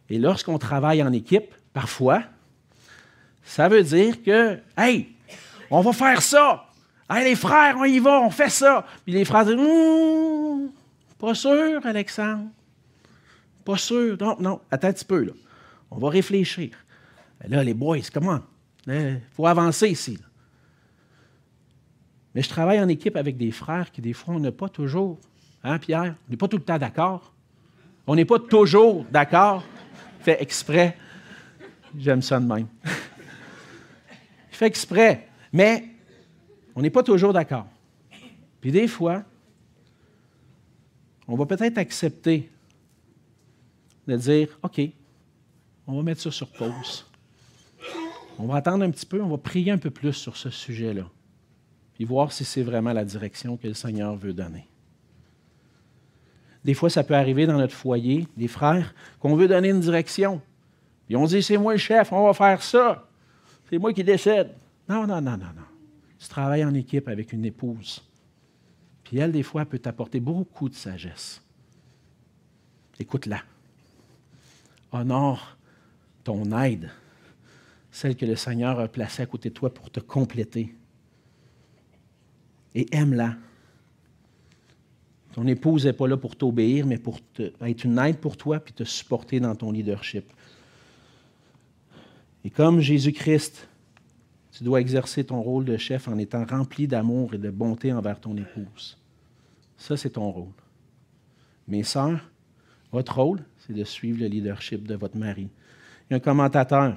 Et 0.09 0.19
lorsqu'on 0.19 0.59
travaille 0.59 1.03
en 1.03 1.13
équipe, 1.13 1.55
parfois, 1.73 2.23
ça 3.43 3.69
veut 3.69 3.83
dire 3.83 4.23
que, 4.23 4.59
hey, 4.77 5.09
on 5.71 5.81
va 5.81 5.93
faire 5.93 6.23
ça. 6.23 6.67
Hey, 7.11 7.25
les 7.25 7.37
frères, 7.37 7.77
on 7.79 7.85
y 7.85 7.99
va, 7.99 8.21
on 8.21 8.31
fait 8.31 8.51
ça. 8.51 8.87
Puis 9.05 9.13
les 9.13 9.25
frères 9.25 9.45
disent, 9.45 9.57
hum, 9.59 10.71
pas 11.19 11.35
sûr, 11.35 11.85
Alexandre? 11.85 12.49
Pas 13.65 13.77
sûr. 13.77 14.17
Non, 14.21 14.37
non, 14.41 14.61
attends 14.71 14.89
un 14.89 14.93
petit 14.93 15.05
peu. 15.05 15.33
On 15.91 15.99
va 15.99 16.11
réfléchir. 16.11 16.71
Là, 17.47 17.63
les 17.63 17.75
boys, 17.75 17.99
comment? 18.13 18.41
Il 18.87 19.21
faut 19.33 19.47
avancer 19.47 19.89
ici. 19.89 20.19
Mais 22.35 22.43
je 22.43 22.49
travaille 22.49 22.81
en 22.81 22.89
équipe 22.89 23.17
avec 23.17 23.37
des 23.37 23.51
frères 23.51 23.91
qui, 23.91 24.01
des 24.01 24.13
fois, 24.13 24.35
on 24.35 24.41
n'a 24.41 24.53
pas 24.53 24.69
toujours. 24.69 25.19
Hein, 25.63 25.79
Pierre? 25.79 26.17
On 26.27 26.31
n'est 26.31 26.37
pas 26.37 26.49
tout 26.49 26.57
le 26.57 26.63
temps 26.63 26.79
d'accord. 26.79 27.33
On 28.07 28.15
n'est 28.15 28.25
pas 28.25 28.39
toujours 28.39 29.05
d'accord. 29.11 29.65
Fait 30.21 30.43
exprès. 30.43 30.97
J'aime 31.97 32.23
ça 32.23 32.41
de 32.41 32.47
même. 32.47 32.67
fait 34.51 34.67
exprès. 34.67 35.29
Mais 35.53 35.85
on 36.75 36.83
n'est 36.83 36.91
pas 36.91 37.03
toujours 37.03 37.33
d'accord. 37.33 37.67
Puis 38.61 38.73
des 38.73 38.89
fois, 38.89 39.23
on 41.29 41.37
va 41.37 41.47
peut-être 41.47 41.79
accepter 41.79 42.51
de 44.07 44.17
dire 44.17 44.59
OK, 44.63 44.81
on 45.87 45.97
va 45.97 46.03
mettre 46.03 46.21
ça 46.21 46.31
sur 46.31 46.49
pause. 46.49 47.07
On 48.39 48.47
va 48.47 48.57
attendre 48.57 48.85
un 48.85 48.91
petit 48.91 49.07
peu, 49.07 49.23
on 49.23 49.29
va 49.29 49.39
prier 49.39 49.71
un 49.71 49.79
peu 49.79 49.91
plus 49.91 50.13
sur 50.13 50.37
ce 50.37 50.51
sujet-là, 50.51 51.09
puis 51.95 52.05
voir 52.05 52.33
si 52.33 52.45
c'est 52.45 52.63
vraiment 52.63 52.93
la 52.93 53.05
direction 53.05 53.57
que 53.57 53.69
le 53.69 53.75
Seigneur 53.75 54.17
veut 54.17 54.33
donner. 54.33 54.67
Des 56.65 56.75
fois, 56.75 56.89
ça 56.89 57.05
peut 57.05 57.15
arriver 57.15 57.47
dans 57.47 57.59
notre 57.59 57.75
foyer, 57.75 58.27
des 58.37 58.49
frères, 58.49 58.95
qu'on 59.21 59.37
veut 59.37 59.47
donner 59.47 59.69
une 59.69 59.81
direction. 59.81 60.41
Puis 61.07 61.15
on 61.15 61.27
dit, 61.27 61.43
c'est 61.43 61.59
moi 61.59 61.75
le 61.75 61.79
chef, 61.79 62.13
on 62.13 62.25
va 62.25 62.33
faire 62.33 62.63
ça. 62.63 63.07
C'est 63.69 63.79
moi 63.79 63.93
qui 63.93 64.03
décide. 64.03 64.49
Non, 64.89 65.07
non, 65.07 65.21
non, 65.21 65.33
non, 65.33 65.53
non. 65.55 65.63
Tu 66.19 66.27
travailles 66.29 66.65
en 66.65 66.73
équipe 66.73 67.07
avec 67.09 67.35
une 67.35 67.45
épouse. 67.45 68.03
Puis 69.05 69.19
elle, 69.19 69.33
des 69.33 69.43
fois, 69.43 69.65
peut 69.65 69.79
t'apporter 69.79 70.21
beaucoup 70.21 70.69
de 70.69 70.75
sagesse. 70.75 71.43
Écoute-la. 72.99 73.43
Honore 74.93 75.57
ton 76.23 76.59
aide, 76.59 76.91
celle 77.91 78.17
que 78.17 78.25
le 78.25 78.35
Seigneur 78.35 78.81
a 78.81 78.89
placée 78.89 79.23
à 79.23 79.27
côté 79.27 79.51
de 79.51 79.55
toi 79.55 79.73
pour 79.73 79.91
te 79.91 80.01
compléter. 80.01 80.75
Et 82.75 82.87
aime-la. 82.95 83.37
Ton 85.35 85.47
épouse 85.47 85.85
n'est 85.85 85.93
pas 85.93 86.09
là 86.09 86.17
pour 86.17 86.37
t'obéir, 86.37 86.87
mais 86.87 86.97
pour 86.97 87.21
être 87.61 87.85
une 87.85 87.99
aide 87.99 88.19
pour 88.19 88.37
toi 88.37 88.61
puis 88.61 88.73
te 88.73 88.85
supporter 88.85 89.41
dans 89.41 89.55
ton 89.55 89.71
leadership. 89.71 90.25
Et 92.45 92.51
comme 92.51 92.81
Jésus-Christ, 92.81 93.69
tu 94.57 94.63
dois 94.63 94.81
exercer 94.81 95.25
ton 95.25 95.43
rôle 95.43 95.65
de 95.65 95.77
chef 95.77 96.07
en 96.07 96.17
étant 96.17 96.45
rempli 96.45 96.87
d'amour 96.87 97.35
et 97.35 97.39
de 97.39 97.51
bonté 97.51 97.93
envers 97.93 98.21
ton 98.21 98.37
épouse. 98.37 98.97
Ça, 99.77 99.97
c'est 99.97 100.11
ton 100.11 100.31
rôle. 100.31 100.53
Mes 101.67 101.83
sœurs, 101.83 102.31
votre 102.93 103.17
rôle, 103.17 103.41
c'est 103.59 103.73
de 103.73 103.83
suivre 103.83 104.21
le 104.21 104.27
leadership 104.27 104.87
de 104.87 104.95
votre 104.95 105.17
mari. 105.17 105.49
Il 106.09 106.13
y 106.13 106.15
a 106.15 106.17
un 106.19 106.21
commentateur, 106.21 106.97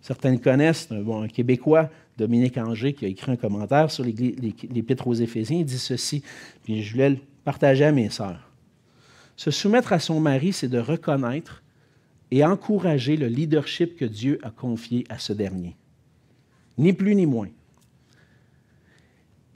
certains 0.00 0.32
le 0.32 0.38
connaissent, 0.38 0.88
un, 0.90 1.28
Québécois, 1.28 1.90
Dominique 2.16 2.58
Anger, 2.58 2.92
qui 2.92 3.04
a 3.04 3.08
écrit 3.08 3.30
un 3.30 3.36
commentaire 3.36 3.92
sur 3.92 4.04
l'Épître 4.04 5.06
aux 5.06 5.14
Éphésiens. 5.14 5.58
Il 5.58 5.64
dit 5.64 5.78
ceci, 5.78 6.24
puis 6.64 6.82
je 6.82 6.92
voulais 6.92 7.10
le 7.10 7.18
partager 7.44 7.84
à 7.84 7.92
mes 7.92 8.10
sœurs. 8.10 8.50
Se 9.36 9.52
soumettre 9.52 9.92
à 9.92 10.00
son 10.00 10.18
mari, 10.18 10.52
c'est 10.52 10.68
de 10.68 10.80
reconnaître 10.80 11.62
et 12.32 12.44
encourager 12.44 13.16
le 13.16 13.28
leadership 13.28 13.96
que 13.96 14.04
Dieu 14.04 14.40
a 14.42 14.50
confié 14.50 15.04
à 15.08 15.20
ce 15.20 15.32
dernier. 15.32 15.76
Ni 16.78 16.92
plus 16.92 17.14
ni 17.14 17.26
moins. 17.26 17.48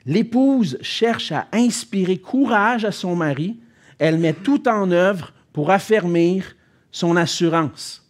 L'épouse 0.04 0.78
cherche 0.80 1.30
à 1.32 1.46
inspirer 1.52 2.18
courage 2.18 2.84
à 2.84 2.92
son 2.92 3.14
mari. 3.14 3.60
Elle 3.98 4.18
met 4.18 4.32
tout 4.32 4.68
en 4.68 4.90
œuvre 4.90 5.32
pour 5.52 5.70
affermir 5.70 6.56
son 6.90 7.16
assurance. 7.16 8.02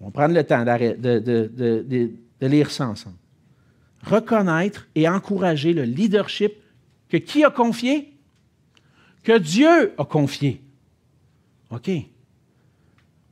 On 0.00 0.06
va 0.06 0.10
prendre 0.10 0.34
le 0.34 0.44
temps 0.44 0.64
de, 0.64 2.46
lire 2.46 2.70
ça 2.70 2.88
ensemble. 2.88 3.16
Reconnaître 4.02 4.88
et 4.94 5.08
encourager 5.08 5.72
le 5.72 5.82
leadership 5.82 6.54
que 7.08 7.16
qui 7.16 7.44
a 7.44 7.50
confié? 7.50 8.14
Que 9.22 9.38
Dieu 9.38 9.92
a 9.98 10.04
confié. 10.04 10.62
OK. 11.70 11.90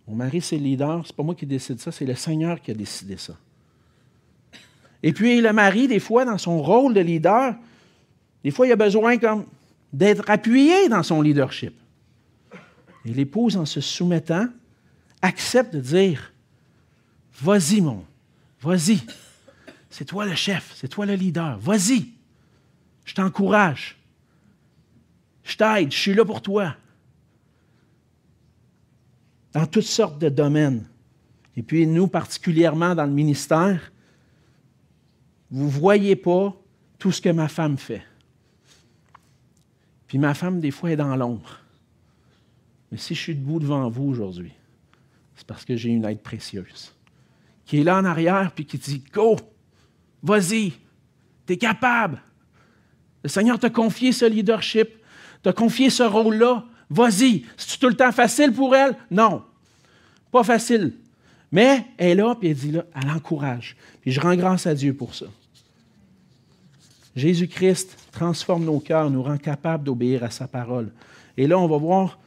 Mon 0.06 0.14
mari, 0.14 0.40
c'est 0.40 0.56
le 0.56 0.62
leader, 0.62 1.02
c'est 1.04 1.16
pas 1.16 1.22
moi 1.22 1.34
qui 1.34 1.46
décide 1.46 1.80
ça, 1.80 1.90
c'est 1.90 2.04
le 2.04 2.14
Seigneur 2.14 2.60
qui 2.60 2.70
a 2.70 2.74
décidé 2.74 3.16
ça. 3.16 3.36
Et 5.02 5.12
puis 5.12 5.40
le 5.40 5.52
mari, 5.52 5.88
des 5.88 6.00
fois, 6.00 6.24
dans 6.24 6.38
son 6.38 6.62
rôle 6.62 6.94
de 6.94 7.00
leader, 7.00 7.54
des 8.44 8.50
fois, 8.50 8.66
il 8.66 8.72
a 8.72 8.76
besoin 8.76 9.18
comme 9.18 9.46
d'être 9.92 10.28
appuyé 10.28 10.88
dans 10.88 11.02
son 11.02 11.22
leadership. 11.22 11.74
Et 13.04 13.12
l'épouse, 13.12 13.56
en 13.56 13.66
se 13.66 13.80
soumettant, 13.80 14.46
accepte 15.22 15.74
de 15.74 15.80
dire 15.80 16.32
Vas-y, 17.40 17.80
mon, 17.80 18.04
vas-y. 18.60 19.00
C'est 19.90 20.04
toi 20.04 20.24
le 20.24 20.34
chef, 20.34 20.72
c'est 20.76 20.88
toi 20.88 21.06
le 21.06 21.14
leader. 21.14 21.58
Vas-y. 21.58 22.06
Je 23.04 23.14
t'encourage. 23.14 23.96
Je 25.44 25.56
t'aide, 25.56 25.92
je 25.92 25.98
suis 25.98 26.14
là 26.14 26.24
pour 26.24 26.42
toi 26.42 26.76
dans 29.56 29.64
toutes 29.64 29.84
sortes 29.84 30.18
de 30.18 30.28
domaines. 30.28 30.86
Et 31.56 31.62
puis 31.62 31.86
nous, 31.86 32.08
particulièrement 32.08 32.94
dans 32.94 33.06
le 33.06 33.10
ministère, 33.10 33.90
vous 35.50 35.64
ne 35.64 35.70
voyez 35.70 36.14
pas 36.14 36.54
tout 36.98 37.10
ce 37.10 37.22
que 37.22 37.30
ma 37.30 37.48
femme 37.48 37.78
fait. 37.78 38.02
Puis 40.08 40.18
ma 40.18 40.34
femme, 40.34 40.60
des 40.60 40.70
fois, 40.70 40.90
est 40.90 40.96
dans 40.96 41.16
l'ombre. 41.16 41.60
Mais 42.92 42.98
si 42.98 43.14
je 43.14 43.20
suis 43.20 43.34
debout 43.34 43.58
devant 43.58 43.88
vous 43.88 44.04
aujourd'hui, 44.04 44.52
c'est 45.34 45.46
parce 45.46 45.64
que 45.64 45.74
j'ai 45.74 45.88
une 45.88 46.04
aide 46.04 46.20
précieuse 46.20 46.94
qui 47.64 47.80
est 47.80 47.84
là 47.84 47.96
en 47.96 48.04
arrière 48.04 48.52
puis 48.52 48.66
qui 48.66 48.76
dit 48.76 49.02
Go, 49.10 49.36
vas-y, 50.22 50.74
tu 51.46 51.54
es 51.54 51.56
capable. 51.56 52.20
Le 53.22 53.30
Seigneur 53.30 53.58
t'a 53.58 53.70
confié 53.70 54.12
ce 54.12 54.26
leadership, 54.26 54.90
t'a 55.42 55.54
confié 55.54 55.88
ce 55.88 56.02
rôle-là. 56.02 56.66
Vas-y. 56.88 57.44
C'est 57.56 57.78
tout 57.78 57.88
le 57.88 57.96
temps 57.96 58.12
facile 58.12 58.52
pour 58.52 58.74
elle? 58.74 58.96
Non. 59.10 59.42
Pas 60.30 60.44
facile. 60.44 60.92
Mais 61.50 61.84
elle 61.96 62.08
est 62.08 62.14
là, 62.16 62.34
puis 62.34 62.50
elle 62.50 62.56
dit 62.56 62.72
là, 62.72 62.84
elle 62.94 63.10
encourage. 63.10 63.76
Puis 64.02 64.12
je 64.12 64.20
rends 64.20 64.36
grâce 64.36 64.66
à 64.66 64.74
Dieu 64.74 64.94
pour 64.94 65.14
ça. 65.14 65.26
Jésus-Christ 67.14 67.96
transforme 68.12 68.64
nos 68.64 68.78
cœurs, 68.78 69.10
nous 69.10 69.22
rend 69.22 69.38
capables 69.38 69.84
d'obéir 69.84 70.22
à 70.22 70.30
sa 70.30 70.46
parole. 70.46 70.90
Et 71.36 71.46
là, 71.46 71.58
on 71.58 71.66
va 71.66 71.78
voir 71.78 72.18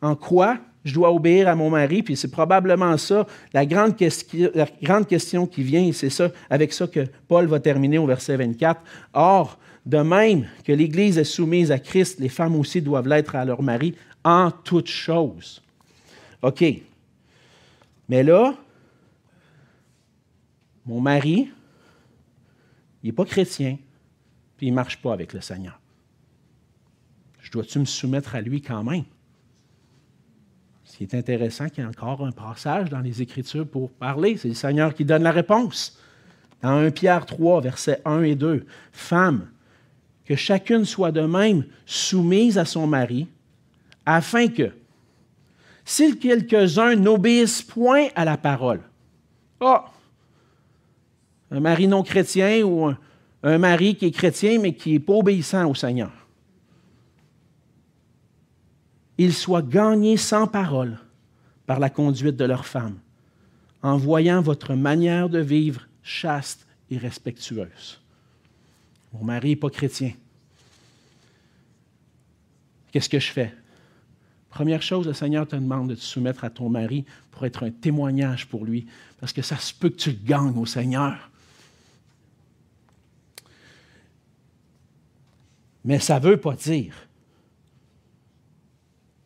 en 0.00 0.14
quoi 0.14 0.58
je 0.84 0.94
dois 0.94 1.12
obéir 1.12 1.48
à 1.48 1.54
mon 1.54 1.68
mari, 1.68 2.02
puis 2.02 2.16
c'est 2.16 2.30
probablement 2.30 2.96
ça, 2.96 3.26
la 3.52 3.66
grande, 3.66 3.96
question, 3.96 4.50
la 4.54 4.66
grande 4.80 5.06
question 5.06 5.46
qui 5.46 5.62
vient, 5.62 5.82
et 5.82 5.92
c'est 5.92 6.10
ça, 6.10 6.30
avec 6.48 6.72
ça 6.72 6.86
que 6.86 7.06
Paul 7.28 7.46
va 7.46 7.60
terminer 7.60 7.98
au 7.98 8.06
verset 8.06 8.36
24. 8.36 8.80
Or, 9.12 9.58
de 9.90 9.98
même 9.98 10.46
que 10.64 10.72
l'Église 10.72 11.18
est 11.18 11.24
soumise 11.24 11.72
à 11.72 11.78
Christ, 11.80 12.20
les 12.20 12.28
femmes 12.28 12.54
aussi 12.54 12.80
doivent 12.80 13.08
l'être 13.08 13.34
à 13.34 13.44
leur 13.44 13.60
mari 13.60 13.96
en 14.24 14.52
toutes 14.52 14.86
choses. 14.86 15.60
OK. 16.42 16.64
Mais 18.08 18.22
là, 18.22 18.54
mon 20.86 21.00
mari, 21.00 21.50
il 23.02 23.06
n'est 23.06 23.12
pas 23.12 23.24
chrétien, 23.24 23.78
puis 24.56 24.68
il 24.68 24.70
ne 24.70 24.76
marche 24.76 25.02
pas 25.02 25.12
avec 25.12 25.32
le 25.32 25.40
Seigneur. 25.40 25.78
Je 27.40 27.50
dois-tu 27.50 27.80
me 27.80 27.84
soumettre 27.84 28.36
à 28.36 28.40
lui 28.40 28.62
quand 28.62 28.84
même? 28.84 29.04
Ce 30.84 30.98
qui 30.98 31.02
est 31.02 31.14
intéressant, 31.14 31.68
qu'il 31.68 31.82
y 31.82 31.86
a 31.86 31.88
encore 31.88 32.24
un 32.24 32.32
passage 32.32 32.90
dans 32.90 33.00
les 33.00 33.22
Écritures 33.22 33.66
pour 33.66 33.90
parler. 33.90 34.36
C'est 34.36 34.48
le 34.48 34.54
Seigneur 34.54 34.94
qui 34.94 35.04
donne 35.04 35.24
la 35.24 35.32
réponse. 35.32 35.98
Dans 36.62 36.76
1 36.76 36.90
Pierre 36.90 37.26
3, 37.26 37.60
versets 37.60 38.00
1 38.04 38.22
et 38.22 38.34
2. 38.36 38.66
Femme, 38.92 39.48
que 40.24 40.36
chacune 40.36 40.84
soit 40.84 41.12
de 41.12 41.22
même 41.22 41.64
soumise 41.86 42.58
à 42.58 42.64
son 42.64 42.86
mari, 42.86 43.26
afin 44.06 44.48
que, 44.48 44.72
si 45.84 46.18
quelques-uns 46.18 46.94
n'obéissent 46.94 47.62
point 47.62 48.08
à 48.14 48.24
la 48.24 48.36
parole, 48.36 48.80
oh, 49.60 49.78
un 51.50 51.60
mari 51.60 51.88
non 51.88 52.02
chrétien 52.02 52.62
ou 52.62 52.86
un, 52.86 52.98
un 53.42 53.58
mari 53.58 53.96
qui 53.96 54.06
est 54.06 54.10
chrétien 54.10 54.58
mais 54.60 54.74
qui 54.74 54.92
n'est 54.92 55.00
pas 55.00 55.14
obéissant 55.14 55.68
au 55.68 55.74
Seigneur, 55.74 56.12
ils 59.18 59.34
soient 59.34 59.62
gagnés 59.62 60.16
sans 60.16 60.46
parole 60.46 60.98
par 61.66 61.78
la 61.78 61.90
conduite 61.90 62.36
de 62.36 62.44
leur 62.44 62.64
femme, 62.66 62.98
en 63.82 63.96
voyant 63.96 64.40
votre 64.40 64.74
manière 64.74 65.28
de 65.28 65.38
vivre 65.38 65.82
chaste 66.02 66.66
et 66.90 66.98
respectueuse. 66.98 68.00
Mon 69.12 69.24
mari 69.24 69.50
n'est 69.50 69.56
pas 69.56 69.70
chrétien. 69.70 70.12
Qu'est-ce 72.92 73.08
que 73.08 73.20
je 73.20 73.30
fais? 73.30 73.54
Première 74.48 74.82
chose, 74.82 75.06
le 75.06 75.12
Seigneur 75.12 75.46
te 75.46 75.54
demande 75.54 75.90
de 75.90 75.94
te 75.94 76.00
soumettre 76.00 76.44
à 76.44 76.50
ton 76.50 76.68
mari 76.68 77.04
pour 77.30 77.46
être 77.46 77.64
un 77.64 77.70
témoignage 77.70 78.48
pour 78.48 78.64
lui, 78.64 78.86
parce 79.18 79.32
que 79.32 79.42
ça 79.42 79.56
se 79.56 79.72
peut 79.72 79.90
que 79.90 79.96
tu 79.96 80.10
le 80.10 80.18
gagnes 80.24 80.58
au 80.58 80.66
Seigneur. 80.66 81.30
Mais 85.84 85.98
ça 85.98 86.18
ne 86.18 86.24
veut 86.26 86.36
pas 86.36 86.54
dire 86.56 86.94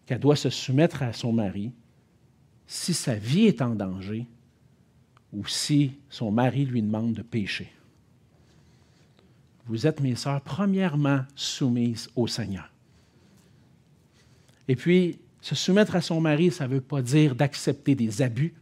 qu'elle 0.07 0.20
doit 0.20 0.37
se 0.37 0.51
soumettre 0.51 1.03
à 1.03 1.12
son 1.12 1.32
mari 1.32 1.72
si 2.66 2.95
sa 2.95 3.14
vie 3.14 3.47
est 3.47 3.62
en 3.62 3.74
danger 3.74 4.26
ou 5.32 5.47
si 5.47 5.93
son 6.11 6.30
mari 6.30 6.64
lui 6.64 6.82
demande 6.82 7.14
de 7.14 7.22
pécher 7.22 7.73
vous 9.66 9.86
êtes, 9.86 10.00
mes 10.00 10.14
sœurs, 10.14 10.40
premièrement 10.42 11.20
soumises 11.34 12.10
au 12.16 12.26
Seigneur. 12.26 12.70
Et 14.68 14.76
puis, 14.76 15.18
se 15.40 15.54
soumettre 15.54 15.96
à 15.96 16.00
son 16.00 16.20
mari, 16.20 16.50
ça 16.50 16.66
ne 16.66 16.74
veut 16.74 16.80
pas 16.80 17.02
dire 17.02 17.34
d'accepter 17.34 17.94
des 17.94 18.22
abus, 18.22 18.54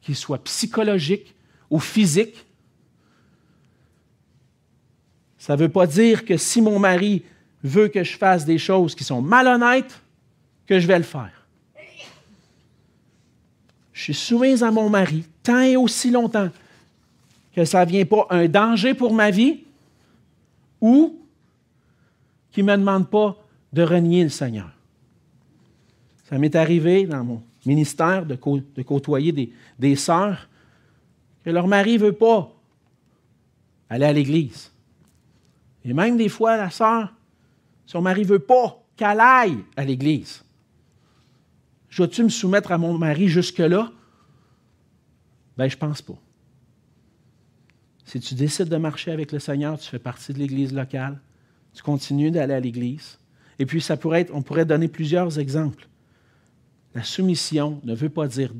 qu'ils 0.00 0.16
soient 0.16 0.42
psychologiques 0.44 1.34
ou 1.70 1.80
physiques. 1.80 2.44
Ça 5.38 5.54
ne 5.54 5.60
veut 5.60 5.68
pas 5.68 5.86
dire 5.86 6.24
que 6.24 6.36
si 6.36 6.60
mon 6.60 6.78
mari 6.78 7.24
veut 7.62 7.88
que 7.88 8.04
je 8.04 8.16
fasse 8.16 8.44
des 8.44 8.58
choses 8.58 8.94
qui 8.94 9.04
sont 9.04 9.20
malhonnêtes, 9.20 10.00
que 10.66 10.80
je 10.80 10.86
vais 10.86 10.98
le 10.98 11.04
faire. 11.04 11.46
je 13.92 14.02
suis 14.02 14.14
soumise 14.14 14.62
à 14.62 14.70
mon 14.70 14.90
mari 14.90 15.24
tant 15.42 15.60
et 15.60 15.76
aussi 15.76 16.10
longtemps 16.10 16.50
que 17.54 17.64
ça 17.64 17.84
ne 17.84 17.90
vient 17.90 18.04
pas 18.04 18.26
un 18.30 18.46
danger 18.46 18.94
pour 18.94 19.14
ma 19.14 19.30
vie 19.30 19.65
ou 20.86 21.18
qu'il 22.52 22.64
ne 22.64 22.70
me 22.70 22.76
demande 22.78 23.10
pas 23.10 23.36
de 23.72 23.82
renier 23.82 24.22
le 24.22 24.30
Seigneur. 24.30 24.70
Ça 26.28 26.38
m'est 26.38 26.54
arrivé 26.54 27.06
dans 27.06 27.24
mon 27.24 27.42
ministère 27.64 28.24
de, 28.24 28.36
côtoyer 28.36 29.32
des, 29.32 29.52
des 29.80 29.96
sœurs 29.96 30.48
que 31.44 31.50
leur 31.50 31.66
mari 31.66 31.94
ne 31.94 32.04
veut 32.04 32.12
pas 32.12 32.52
aller 33.90 34.04
à 34.04 34.12
l'église. 34.12 34.70
Et 35.84 35.92
même 35.92 36.16
des 36.16 36.28
fois, 36.28 36.56
la 36.56 36.70
sœur, 36.70 37.12
son 37.84 38.00
mari 38.00 38.22
ne 38.22 38.28
veut 38.28 38.38
pas 38.38 38.80
qu'elle 38.96 39.20
aille 39.20 39.58
à 39.76 39.84
l'église. 39.84 40.44
Je 41.88 41.98
dois-tu 41.98 42.22
me 42.22 42.28
soumettre 42.28 42.70
à 42.70 42.78
mon 42.78 42.96
mari 42.96 43.26
jusque-là? 43.26 43.90
Ben, 45.56 45.68
je 45.68 45.76
pense 45.76 46.00
pas. 46.00 46.18
Si 48.06 48.20
tu 48.20 48.34
décides 48.34 48.68
de 48.68 48.76
marcher 48.76 49.10
avec 49.10 49.32
le 49.32 49.40
Seigneur, 49.40 49.78
tu 49.78 49.90
fais 49.90 49.98
partie 49.98 50.32
de 50.32 50.38
l'Église 50.38 50.72
locale, 50.72 51.18
tu 51.74 51.82
continues 51.82 52.30
d'aller 52.30 52.54
à 52.54 52.60
l'Église. 52.60 53.18
Et 53.58 53.66
puis, 53.66 53.80
ça 53.80 53.96
pourrait 53.96 54.22
être, 54.22 54.32
on 54.32 54.42
pourrait 54.42 54.64
donner 54.64 54.88
plusieurs 54.88 55.38
exemples. 55.38 55.88
La 56.94 57.02
soumission 57.02 57.80
ne 57.84 57.94
veut 57.94 58.08
pas 58.08 58.28
dire 58.28 58.54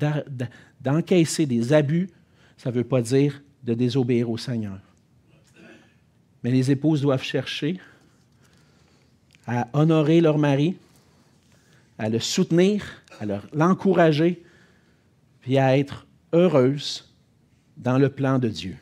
d'encaisser 0.80 1.46
des 1.46 1.72
abus, 1.72 2.10
ça 2.56 2.70
ne 2.70 2.74
veut 2.74 2.84
pas 2.84 3.00
dire 3.00 3.40
de 3.62 3.72
désobéir 3.72 4.28
au 4.28 4.36
Seigneur. 4.36 4.80
Mais 6.42 6.50
les 6.50 6.70
épouses 6.70 7.00
doivent 7.00 7.22
chercher 7.22 7.80
à 9.46 9.68
honorer 9.72 10.20
leur 10.20 10.38
mari, 10.38 10.76
à 11.98 12.08
le 12.08 12.18
soutenir, 12.18 12.84
à 13.20 13.24
l'encourager, 13.54 14.42
puis 15.40 15.56
à 15.56 15.78
être 15.78 16.06
heureuses 16.32 17.08
dans 17.76 17.96
le 17.96 18.08
plan 18.08 18.38
de 18.38 18.48
Dieu. 18.48 18.76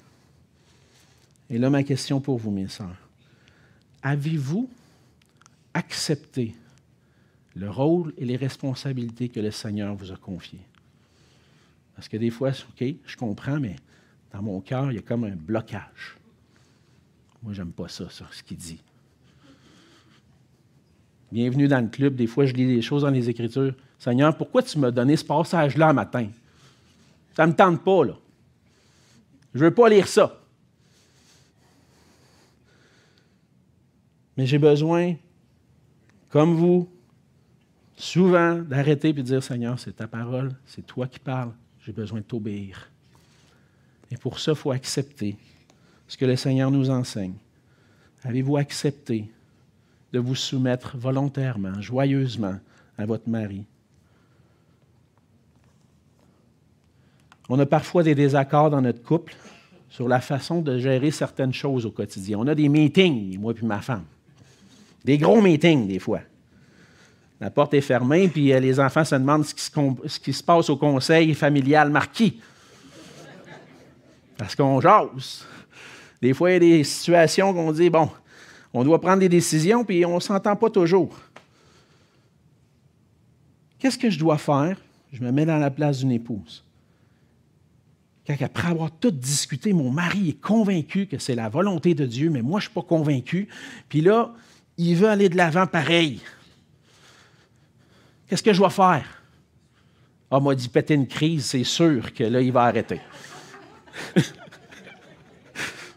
Et 1.51 1.59
là, 1.59 1.71
ma 1.71 1.83
question 1.83 2.21
pour 2.21 2.39
vous, 2.39 2.51
mes 2.51 2.69
sœurs. 2.69 2.97
Avez-vous 4.03 4.69
accepté 5.73 6.55
le 7.55 7.71
rôle 7.71 8.13
et 8.19 8.25
les 8.25 8.37
responsabilités 8.37 9.29
que 9.29 9.41
le 9.41 9.51
Seigneur 9.51 9.95
vous 9.95 10.13
a 10.13 10.17
confiées? 10.17 10.67
Parce 11.95 12.09
que 12.09 12.17
des 12.17 12.31
fois, 12.31 12.51
OK, 12.51 12.85
je 13.05 13.17
comprends, 13.17 13.61
mais 13.61 13.77
dans 14.33 14.43
mon 14.43 14.61
cœur, 14.61 14.91
il 14.91 14.97
y 14.97 14.99
a 14.99 15.03
comme 15.03 15.25
un 15.25 15.37
blocage. 15.37 16.17
Moi, 17.43 17.53
j'aime 17.53 17.73
pas 17.73 17.89
ça, 17.89 18.09
ça, 18.11 18.27
ce 18.33 18.43
qu'il 18.43 18.57
dit. 18.57 18.83
Bienvenue 21.31 21.69
dans 21.69 21.81
le 21.81 21.89
club. 21.89 22.15
Des 22.15 22.27
fois, 22.27 22.47
je 22.47 22.55
lis 22.55 22.67
des 22.67 22.83
choses 22.83 23.03
dans 23.03 23.11
les 23.11 23.29
Écritures. 23.29 23.75
Seigneur, 23.99 24.37
pourquoi 24.37 24.63
tu 24.63 24.79
m'as 24.79 24.91
donné 24.91 25.17
ce 25.17 25.25
passage-là 25.25 25.93
matin? 25.93 26.29
Ça 27.37 27.47
ne 27.47 27.53
me 27.53 27.57
tente 27.57 27.83
pas, 27.83 28.05
là. 28.05 28.17
Je 29.55 29.61
ne 29.61 29.65
veux 29.65 29.75
pas 29.75 29.89
lire 29.89 30.09
ça. 30.09 30.41
Mais 34.37 34.47
j'ai 34.47 34.59
besoin, 34.59 35.15
comme 36.29 36.55
vous, 36.55 36.89
souvent 37.97 38.57
d'arrêter 38.57 39.11
et 39.11 39.13
de 39.13 39.23
dire 39.23 39.43
Seigneur, 39.43 39.79
c'est 39.79 39.97
ta 39.97 40.09
parole, 40.09 40.55
c'est 40.67 40.87
toi 40.87 41.07
qui 41.07 41.19
parles, 41.19 41.53
j'ai 41.85 41.93
besoin 41.93 42.21
de 42.21 42.25
t'obéir. 42.25 42.91
Et 44.11 44.17
pour 44.17 44.39
ça, 44.39 44.53
il 44.53 44.57
faut 44.57 44.73
accepter 44.73 45.37
ce 46.09 46.17
que 46.17 46.25
le 46.25 46.37
Seigneur 46.37 46.71
nous 46.71 46.91
enseigne. 46.91 47.35
Avez-vous 48.23 48.57
accepté 48.57 49.31
de 50.13 50.19
vous 50.19 50.35
soumettre 50.35 50.97
volontairement, 50.97 51.81
joyeusement 51.81 52.59
à 52.97 53.07
votre 53.07 53.29
mari? 53.29 53.65
On 57.49 57.59
a 57.59 57.67
parfois 57.67 58.03
des 58.03 58.15
désaccords 58.15 58.71
dans 58.71 58.81
notre 58.81 59.03
couple 59.03 59.35
sur 59.91 60.09
la 60.09 60.21
façon 60.21 60.63
de 60.63 60.79
gérer 60.79 61.11
certaines 61.11 61.53
choses 61.53 61.85
au 61.85 61.91
quotidien. 61.91 62.39
On 62.39 62.47
a 62.47 62.55
des 62.55 62.69
meetings, 62.69 63.39
moi 63.39 63.53
et 63.61 63.65
ma 63.67 63.81
femme. 63.81 64.05
Des 65.05 65.19
gros 65.19 65.41
meetings, 65.41 65.87
des 65.87 65.99
fois. 65.99 66.21
La 67.41 67.51
porte 67.51 67.75
est 67.75 67.81
fermée, 67.81 68.29
puis 68.29 68.53
euh, 68.53 68.61
les 68.61 68.81
enfants 68.81 69.05
se 69.05 69.15
demandent 69.15 69.45
ce 69.45 69.55
qui 70.19 70.33
se, 70.33 70.43
passe 70.43 70.71
au 70.71 70.77
conseil 70.77 71.35
familial 71.35 71.91
marquis. 71.91 72.41
Parce 74.39 74.55
qu'on 74.55 74.81
jase. 74.81 75.45
Des 76.23 76.33
fois, 76.33 76.51
il 76.51 76.53
y 76.55 76.57
a 76.57 76.59
des 76.79 76.85
situations 76.85 77.53
qu'on 77.53 77.71
dit, 77.73 77.91
bon, 77.91 78.09
on 78.73 78.83
doit 78.83 79.01
prendre 79.01 79.21
des 79.21 79.29
décisions, 79.29 79.85
puis 79.85 80.07
on 80.07 80.15
ne 80.15 80.21
s'entend 80.21 80.57
pas 80.57 80.71
toujours. 80.71 81.15
Qu'est-ce 83.79 83.99
que 83.99 84.09
je 84.09 84.19
dois 84.19 84.39
faire? 84.39 84.79
Je 85.13 85.23
me 85.23 85.31
mets 85.31 85.45
dans 85.45 85.59
la 85.59 85.71
place 85.71 85.99
d'une 85.99 86.13
épouse. 86.13 86.65
Quand 88.27 88.35
après 88.41 88.69
avoir 88.69 88.91
tout 88.91 89.11
discuté, 89.11 89.75
mon 89.75 89.91
mari 89.91 90.31
est 90.31 90.41
convaincu 90.41 91.07
que 91.07 91.19
c'est 91.19 91.35
la 91.35 91.51
volonté 91.51 91.95
de 91.95 92.07
Dieu, 92.07 92.31
mais 92.31 92.41
moi, 92.41 92.59
je 92.59 92.67
ne 92.67 92.71
suis 92.71 92.75
pas 92.75 92.87
convaincu. 92.89 93.49
Puis 93.91 94.01
là, 94.01 94.33
il 94.77 94.97
veut 94.97 95.09
aller 95.09 95.29
de 95.29 95.37
l'avant 95.37 95.67
pareil. 95.67 96.21
Qu'est-ce 98.27 98.43
que 98.43 98.53
je 98.53 98.59
dois 98.59 98.71
faire? 98.71 99.23
Ah, 100.31 100.41
m'a 100.41 100.55
dit 100.55 100.69
péter 100.69 100.95
une 100.95 101.07
crise, 101.07 101.45
c'est 101.47 101.65
sûr 101.65 102.13
que 102.13 102.25
là, 102.25 102.41
il 102.41 102.51
va 102.51 102.65
arrêter. 102.65 103.01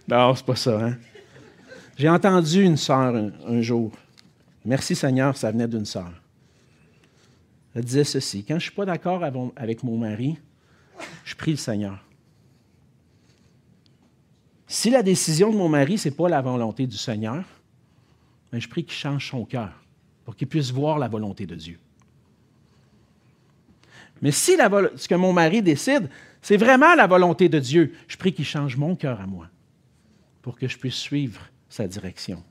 non, 0.07 0.35
c'est 0.35 0.45
pas 0.45 0.55
ça, 0.55 0.85
hein? 0.85 0.97
J'ai 1.97 2.09
entendu 2.09 2.63
une 2.63 2.77
sœur 2.77 3.15
un, 3.47 3.61
jour. 3.61 3.91
Merci 4.63 4.95
Seigneur, 4.95 5.35
ça 5.35 5.49
venait 5.51 5.67
d'une 5.67 5.85
sœur. 5.85 6.11
Elle 7.73 7.83
disait 7.83 8.03
ceci 8.03 8.43
Quand 8.43 8.53
je 8.53 8.55
ne 8.55 8.59
suis 8.59 8.71
pas 8.71 8.85
d'accord 8.85 9.23
avec 9.23 9.81
mon 9.81 9.97
mari, 9.97 10.37
je 11.23 11.33
prie 11.33 11.51
le 11.51 11.57
Seigneur. 11.57 11.97
Si 14.67 14.91
la 14.91 15.01
décision 15.01 15.51
de 15.51 15.57
mon 15.57 15.69
mari, 15.69 15.97
ce 15.97 16.09
n'est 16.09 16.15
pas 16.15 16.29
la 16.29 16.41
volonté 16.41 16.85
du 16.85 16.97
Seigneur, 16.97 17.43
je 18.53 18.67
prie 18.67 18.83
qu'il 18.83 18.93
change 18.93 19.29
son 19.29 19.45
cœur 19.45 19.71
pour 20.25 20.35
qu'il 20.35 20.47
puisse 20.47 20.71
voir 20.71 20.99
la 20.99 21.07
volonté 21.07 21.45
de 21.45 21.55
Dieu. 21.55 21.79
Mais 24.21 24.31
si 24.31 24.57
ce 24.95 25.07
que 25.07 25.15
mon 25.15 25.33
mari 25.33 25.61
décide, 25.61 26.09
c'est 26.41 26.57
vraiment 26.57 26.95
la 26.95 27.07
volonté 27.07 27.49
de 27.49 27.59
Dieu, 27.59 27.93
je 28.07 28.17
prie 28.17 28.33
qu'il 28.33 28.45
change 28.45 28.77
mon 28.77 28.95
cœur 28.95 29.21
à 29.21 29.27
moi 29.27 29.47
pour 30.41 30.57
que 30.57 30.67
je 30.67 30.77
puisse 30.77 30.95
suivre 30.95 31.41
sa 31.69 31.87
direction. 31.87 32.43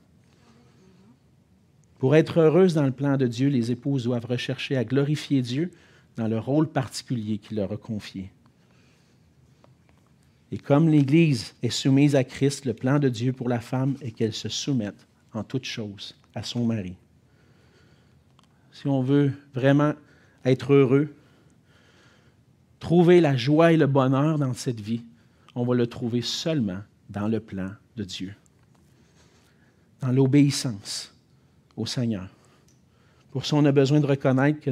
Pour 1.99 2.15
être 2.15 2.39
heureuse 2.39 2.75
dans 2.75 2.85
le 2.85 2.91
plan 2.91 3.17
de 3.17 3.25
Dieu, 3.25 3.49
les 3.49 3.71
épouses 3.71 4.03
doivent 4.03 4.25
rechercher 4.25 4.77
à 4.77 4.85
glorifier 4.85 5.41
Dieu 5.41 5.71
dans 6.15 6.27
le 6.27 6.37
rôle 6.37 6.67
particulier 6.67 7.39
qu'il 7.39 7.57
leur 7.57 7.71
a 7.71 7.77
confié. 7.77 8.31
Et 10.51 10.57
comme 10.57 10.89
l'Église 10.89 11.55
est 11.61 11.69
soumise 11.69 12.15
à 12.15 12.23
Christ, 12.23 12.65
le 12.65 12.73
plan 12.73 12.99
de 12.99 13.09
Dieu 13.09 13.33
pour 13.33 13.49
la 13.49 13.59
femme 13.59 13.95
est 14.01 14.11
qu'elle 14.11 14.33
se 14.33 14.47
soumette 14.47 15.07
en 15.33 15.43
toutes 15.43 15.65
choses 15.65 16.15
à 16.35 16.43
son 16.43 16.65
mari. 16.65 16.95
Si 18.71 18.87
on 18.87 19.01
veut 19.01 19.31
vraiment 19.53 19.93
être 20.45 20.73
heureux, 20.73 21.13
trouver 22.79 23.21
la 23.21 23.35
joie 23.35 23.73
et 23.73 23.77
le 23.77 23.87
bonheur 23.87 24.37
dans 24.37 24.53
cette 24.53 24.79
vie, 24.79 25.03
on 25.55 25.65
va 25.65 25.75
le 25.75 25.87
trouver 25.87 26.21
seulement 26.21 26.81
dans 27.09 27.27
le 27.27 27.39
plan 27.39 27.71
de 27.95 28.03
Dieu, 28.03 28.35
dans 30.01 30.11
l'obéissance 30.11 31.13
au 31.75 31.85
Seigneur. 31.85 32.29
Pour 33.31 33.45
ça, 33.45 33.55
on 33.55 33.65
a 33.65 33.71
besoin 33.71 33.99
de 33.99 34.05
reconnaître 34.05 34.59
que 34.59 34.71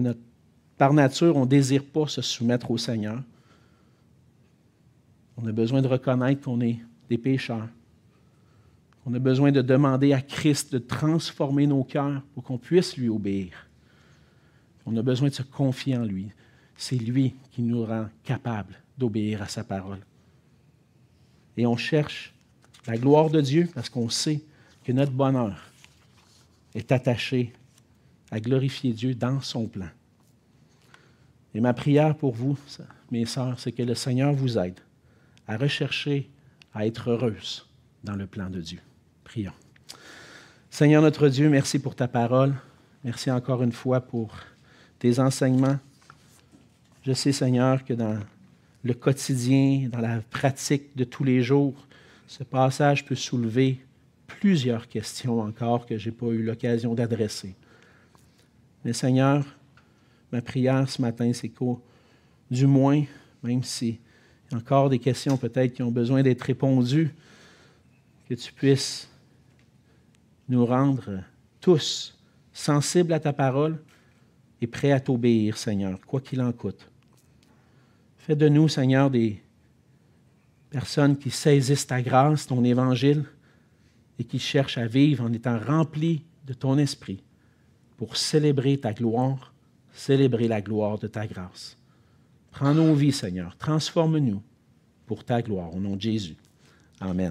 par 0.78 0.94
nature, 0.94 1.36
on 1.36 1.46
ne 1.46 1.50
désire 1.50 1.84
pas 1.84 2.08
se 2.08 2.22
soumettre 2.22 2.70
au 2.70 2.78
Seigneur. 2.78 3.22
On 5.38 5.48
a 5.48 5.52
besoin 5.52 5.82
de 5.82 5.88
reconnaître 5.88 6.42
qu'on 6.42 6.62
est 6.62 6.80
des 7.10 7.18
pécheurs, 7.18 7.68
on 9.06 9.14
a 9.14 9.20
besoin 9.20 9.52
de 9.52 9.62
demander 9.62 10.14
à 10.14 10.22
Christ 10.22 10.74
de 10.74 10.80
transformer 10.80 11.68
nos 11.68 11.84
cœurs 11.84 12.24
pour 12.34 12.44
qu'on 12.44 12.58
puisse 12.58 12.98
lui 12.98 13.08
obéir. 13.08 13.68
On 14.86 14.98
a 14.98 15.02
besoin 15.04 15.30
de 15.30 15.34
se 15.34 15.44
confier 15.44 15.96
en 15.96 16.04
lui. 16.04 16.32
C'est 16.76 16.98
lui 16.98 17.36
qui 17.52 17.62
nous 17.62 17.86
rend 17.86 18.08
capables 18.24 18.76
d'obéir 18.98 19.42
à 19.42 19.48
sa 19.48 19.64
parole. 19.64 20.00
Et 21.56 21.66
on 21.68 21.78
cherche 21.78 22.34
la 22.88 22.98
gloire 22.98 23.30
de 23.30 23.42
Dieu 23.42 23.70
parce 23.74 23.90
qu'on 23.90 24.10
sait 24.10 24.42
que 24.84 24.92
notre 24.92 25.12
bonheur 25.12 25.72
est 26.74 26.92
attaché 26.92 27.54
à 28.32 28.40
glorifier 28.40 28.92
Dieu 28.92 29.14
dans 29.14 29.40
son 29.40 29.68
plan. 29.68 29.90
Et 31.54 31.62
ma 31.62 31.74
prière 31.74 32.16
pour 32.18 32.34
vous, 32.34 32.58
mes 33.12 33.26
sœurs, 33.26 33.60
c'est 33.60 33.72
que 33.72 33.84
le 33.84 33.96
Seigneur 33.96 34.34
vous 34.34 34.58
aide 34.58 34.80
à 35.48 35.58
rechercher 35.58 36.30
à 36.74 36.86
être 36.86 37.12
heureuse 37.12 37.68
dans 38.04 38.16
le 38.16 38.28
plan 38.28 38.50
de 38.50 38.60
Dieu. 38.60 38.80
Prions. 39.26 39.52
Seigneur 40.70 41.02
notre 41.02 41.28
Dieu, 41.28 41.50
merci 41.50 41.80
pour 41.80 41.96
ta 41.96 42.08
parole. 42.08 42.54
Merci 43.04 43.30
encore 43.32 43.64
une 43.64 43.72
fois 43.72 44.00
pour 44.00 44.34
tes 45.00 45.20
enseignements. 45.20 45.80
Je 47.04 47.12
sais, 47.12 47.32
Seigneur, 47.32 47.84
que 47.84 47.94
dans 47.94 48.20
le 48.84 48.94
quotidien, 48.94 49.90
dans 49.92 50.00
la 50.00 50.22
pratique 50.22 50.96
de 50.96 51.04
tous 51.04 51.24
les 51.24 51.42
jours, 51.42 51.74
ce 52.28 52.44
passage 52.44 53.04
peut 53.04 53.16
soulever 53.16 53.80
plusieurs 54.28 54.88
questions 54.88 55.42
encore 55.42 55.86
que 55.86 55.98
je 55.98 56.10
n'ai 56.10 56.16
pas 56.16 56.28
eu 56.28 56.44
l'occasion 56.44 56.94
d'adresser. 56.94 57.56
Mais 58.84 58.94
Seigneur, 58.94 59.44
ma 60.32 60.42
prière 60.42 60.88
ce 60.88 61.02
matin, 61.02 61.32
c'est 61.34 61.50
qu'au 61.50 61.82
du 62.52 62.68
moins, 62.68 63.04
même 63.44 63.64
s'il 63.64 63.98
y 64.52 64.54
a 64.54 64.58
encore 64.58 64.90
des 64.90 65.00
questions 65.00 65.36
peut-être 65.36 65.74
qui 65.74 65.82
ont 65.82 65.92
besoin 65.92 66.22
d'être 66.22 66.44
répondues, 66.44 67.12
que 68.30 68.36
tu 68.36 68.54
puisses 68.54 69.10
nous 70.50 70.66
rendre 70.66 71.22
tous 71.60 72.18
sensibles 72.54 73.14
à 73.14 73.20
ta 73.20 73.34
parole 73.34 73.82
et 74.62 74.68
prêts 74.68 74.92
à 74.92 75.00
t'obéir, 75.00 75.58
Seigneur, 75.58 76.00
quoi 76.06 76.22
qu'il 76.22 76.42
en 76.42 76.52
coûte. 76.52 76.90
Fais 78.18 78.36
de 78.36 78.48
nous, 78.48 78.68
Seigneur, 78.68 79.10
des 79.10 79.42
personnes 80.70 81.18
qui 81.18 81.32
saisissent 81.32 81.88
ta 81.88 82.02
grâce, 82.02 82.48
ton 82.48 82.64
évangile, 82.64 83.26
et 84.18 84.24
qui 84.24 84.40
cherchent 84.40 84.78
à 84.78 84.88
vivre 84.88 85.24
en 85.24 85.34
étant 85.34 85.60
remplis 85.60 86.24
de 86.46 86.54
ton 86.54 86.78
esprit 86.78 87.22
pour 87.98 88.18
célébrer 88.18 88.78
ta 88.78 88.94
gloire, 88.94 89.54
célébrer 89.94 90.48
la 90.48 90.62
gloire 90.62 90.98
de 90.98 91.08
ta 91.08 91.28
grâce. 91.28 91.78
Prends 92.52 92.74
nos 92.74 92.94
vies, 92.94 93.12
Seigneur, 93.12 93.58
transforme-nous 93.58 94.42
pour 95.06 95.24
ta 95.24 95.42
gloire, 95.42 95.76
au 95.76 95.80
nom 95.80 95.96
de 95.96 96.02
Jésus. 96.02 96.38
Amen. 97.00 97.24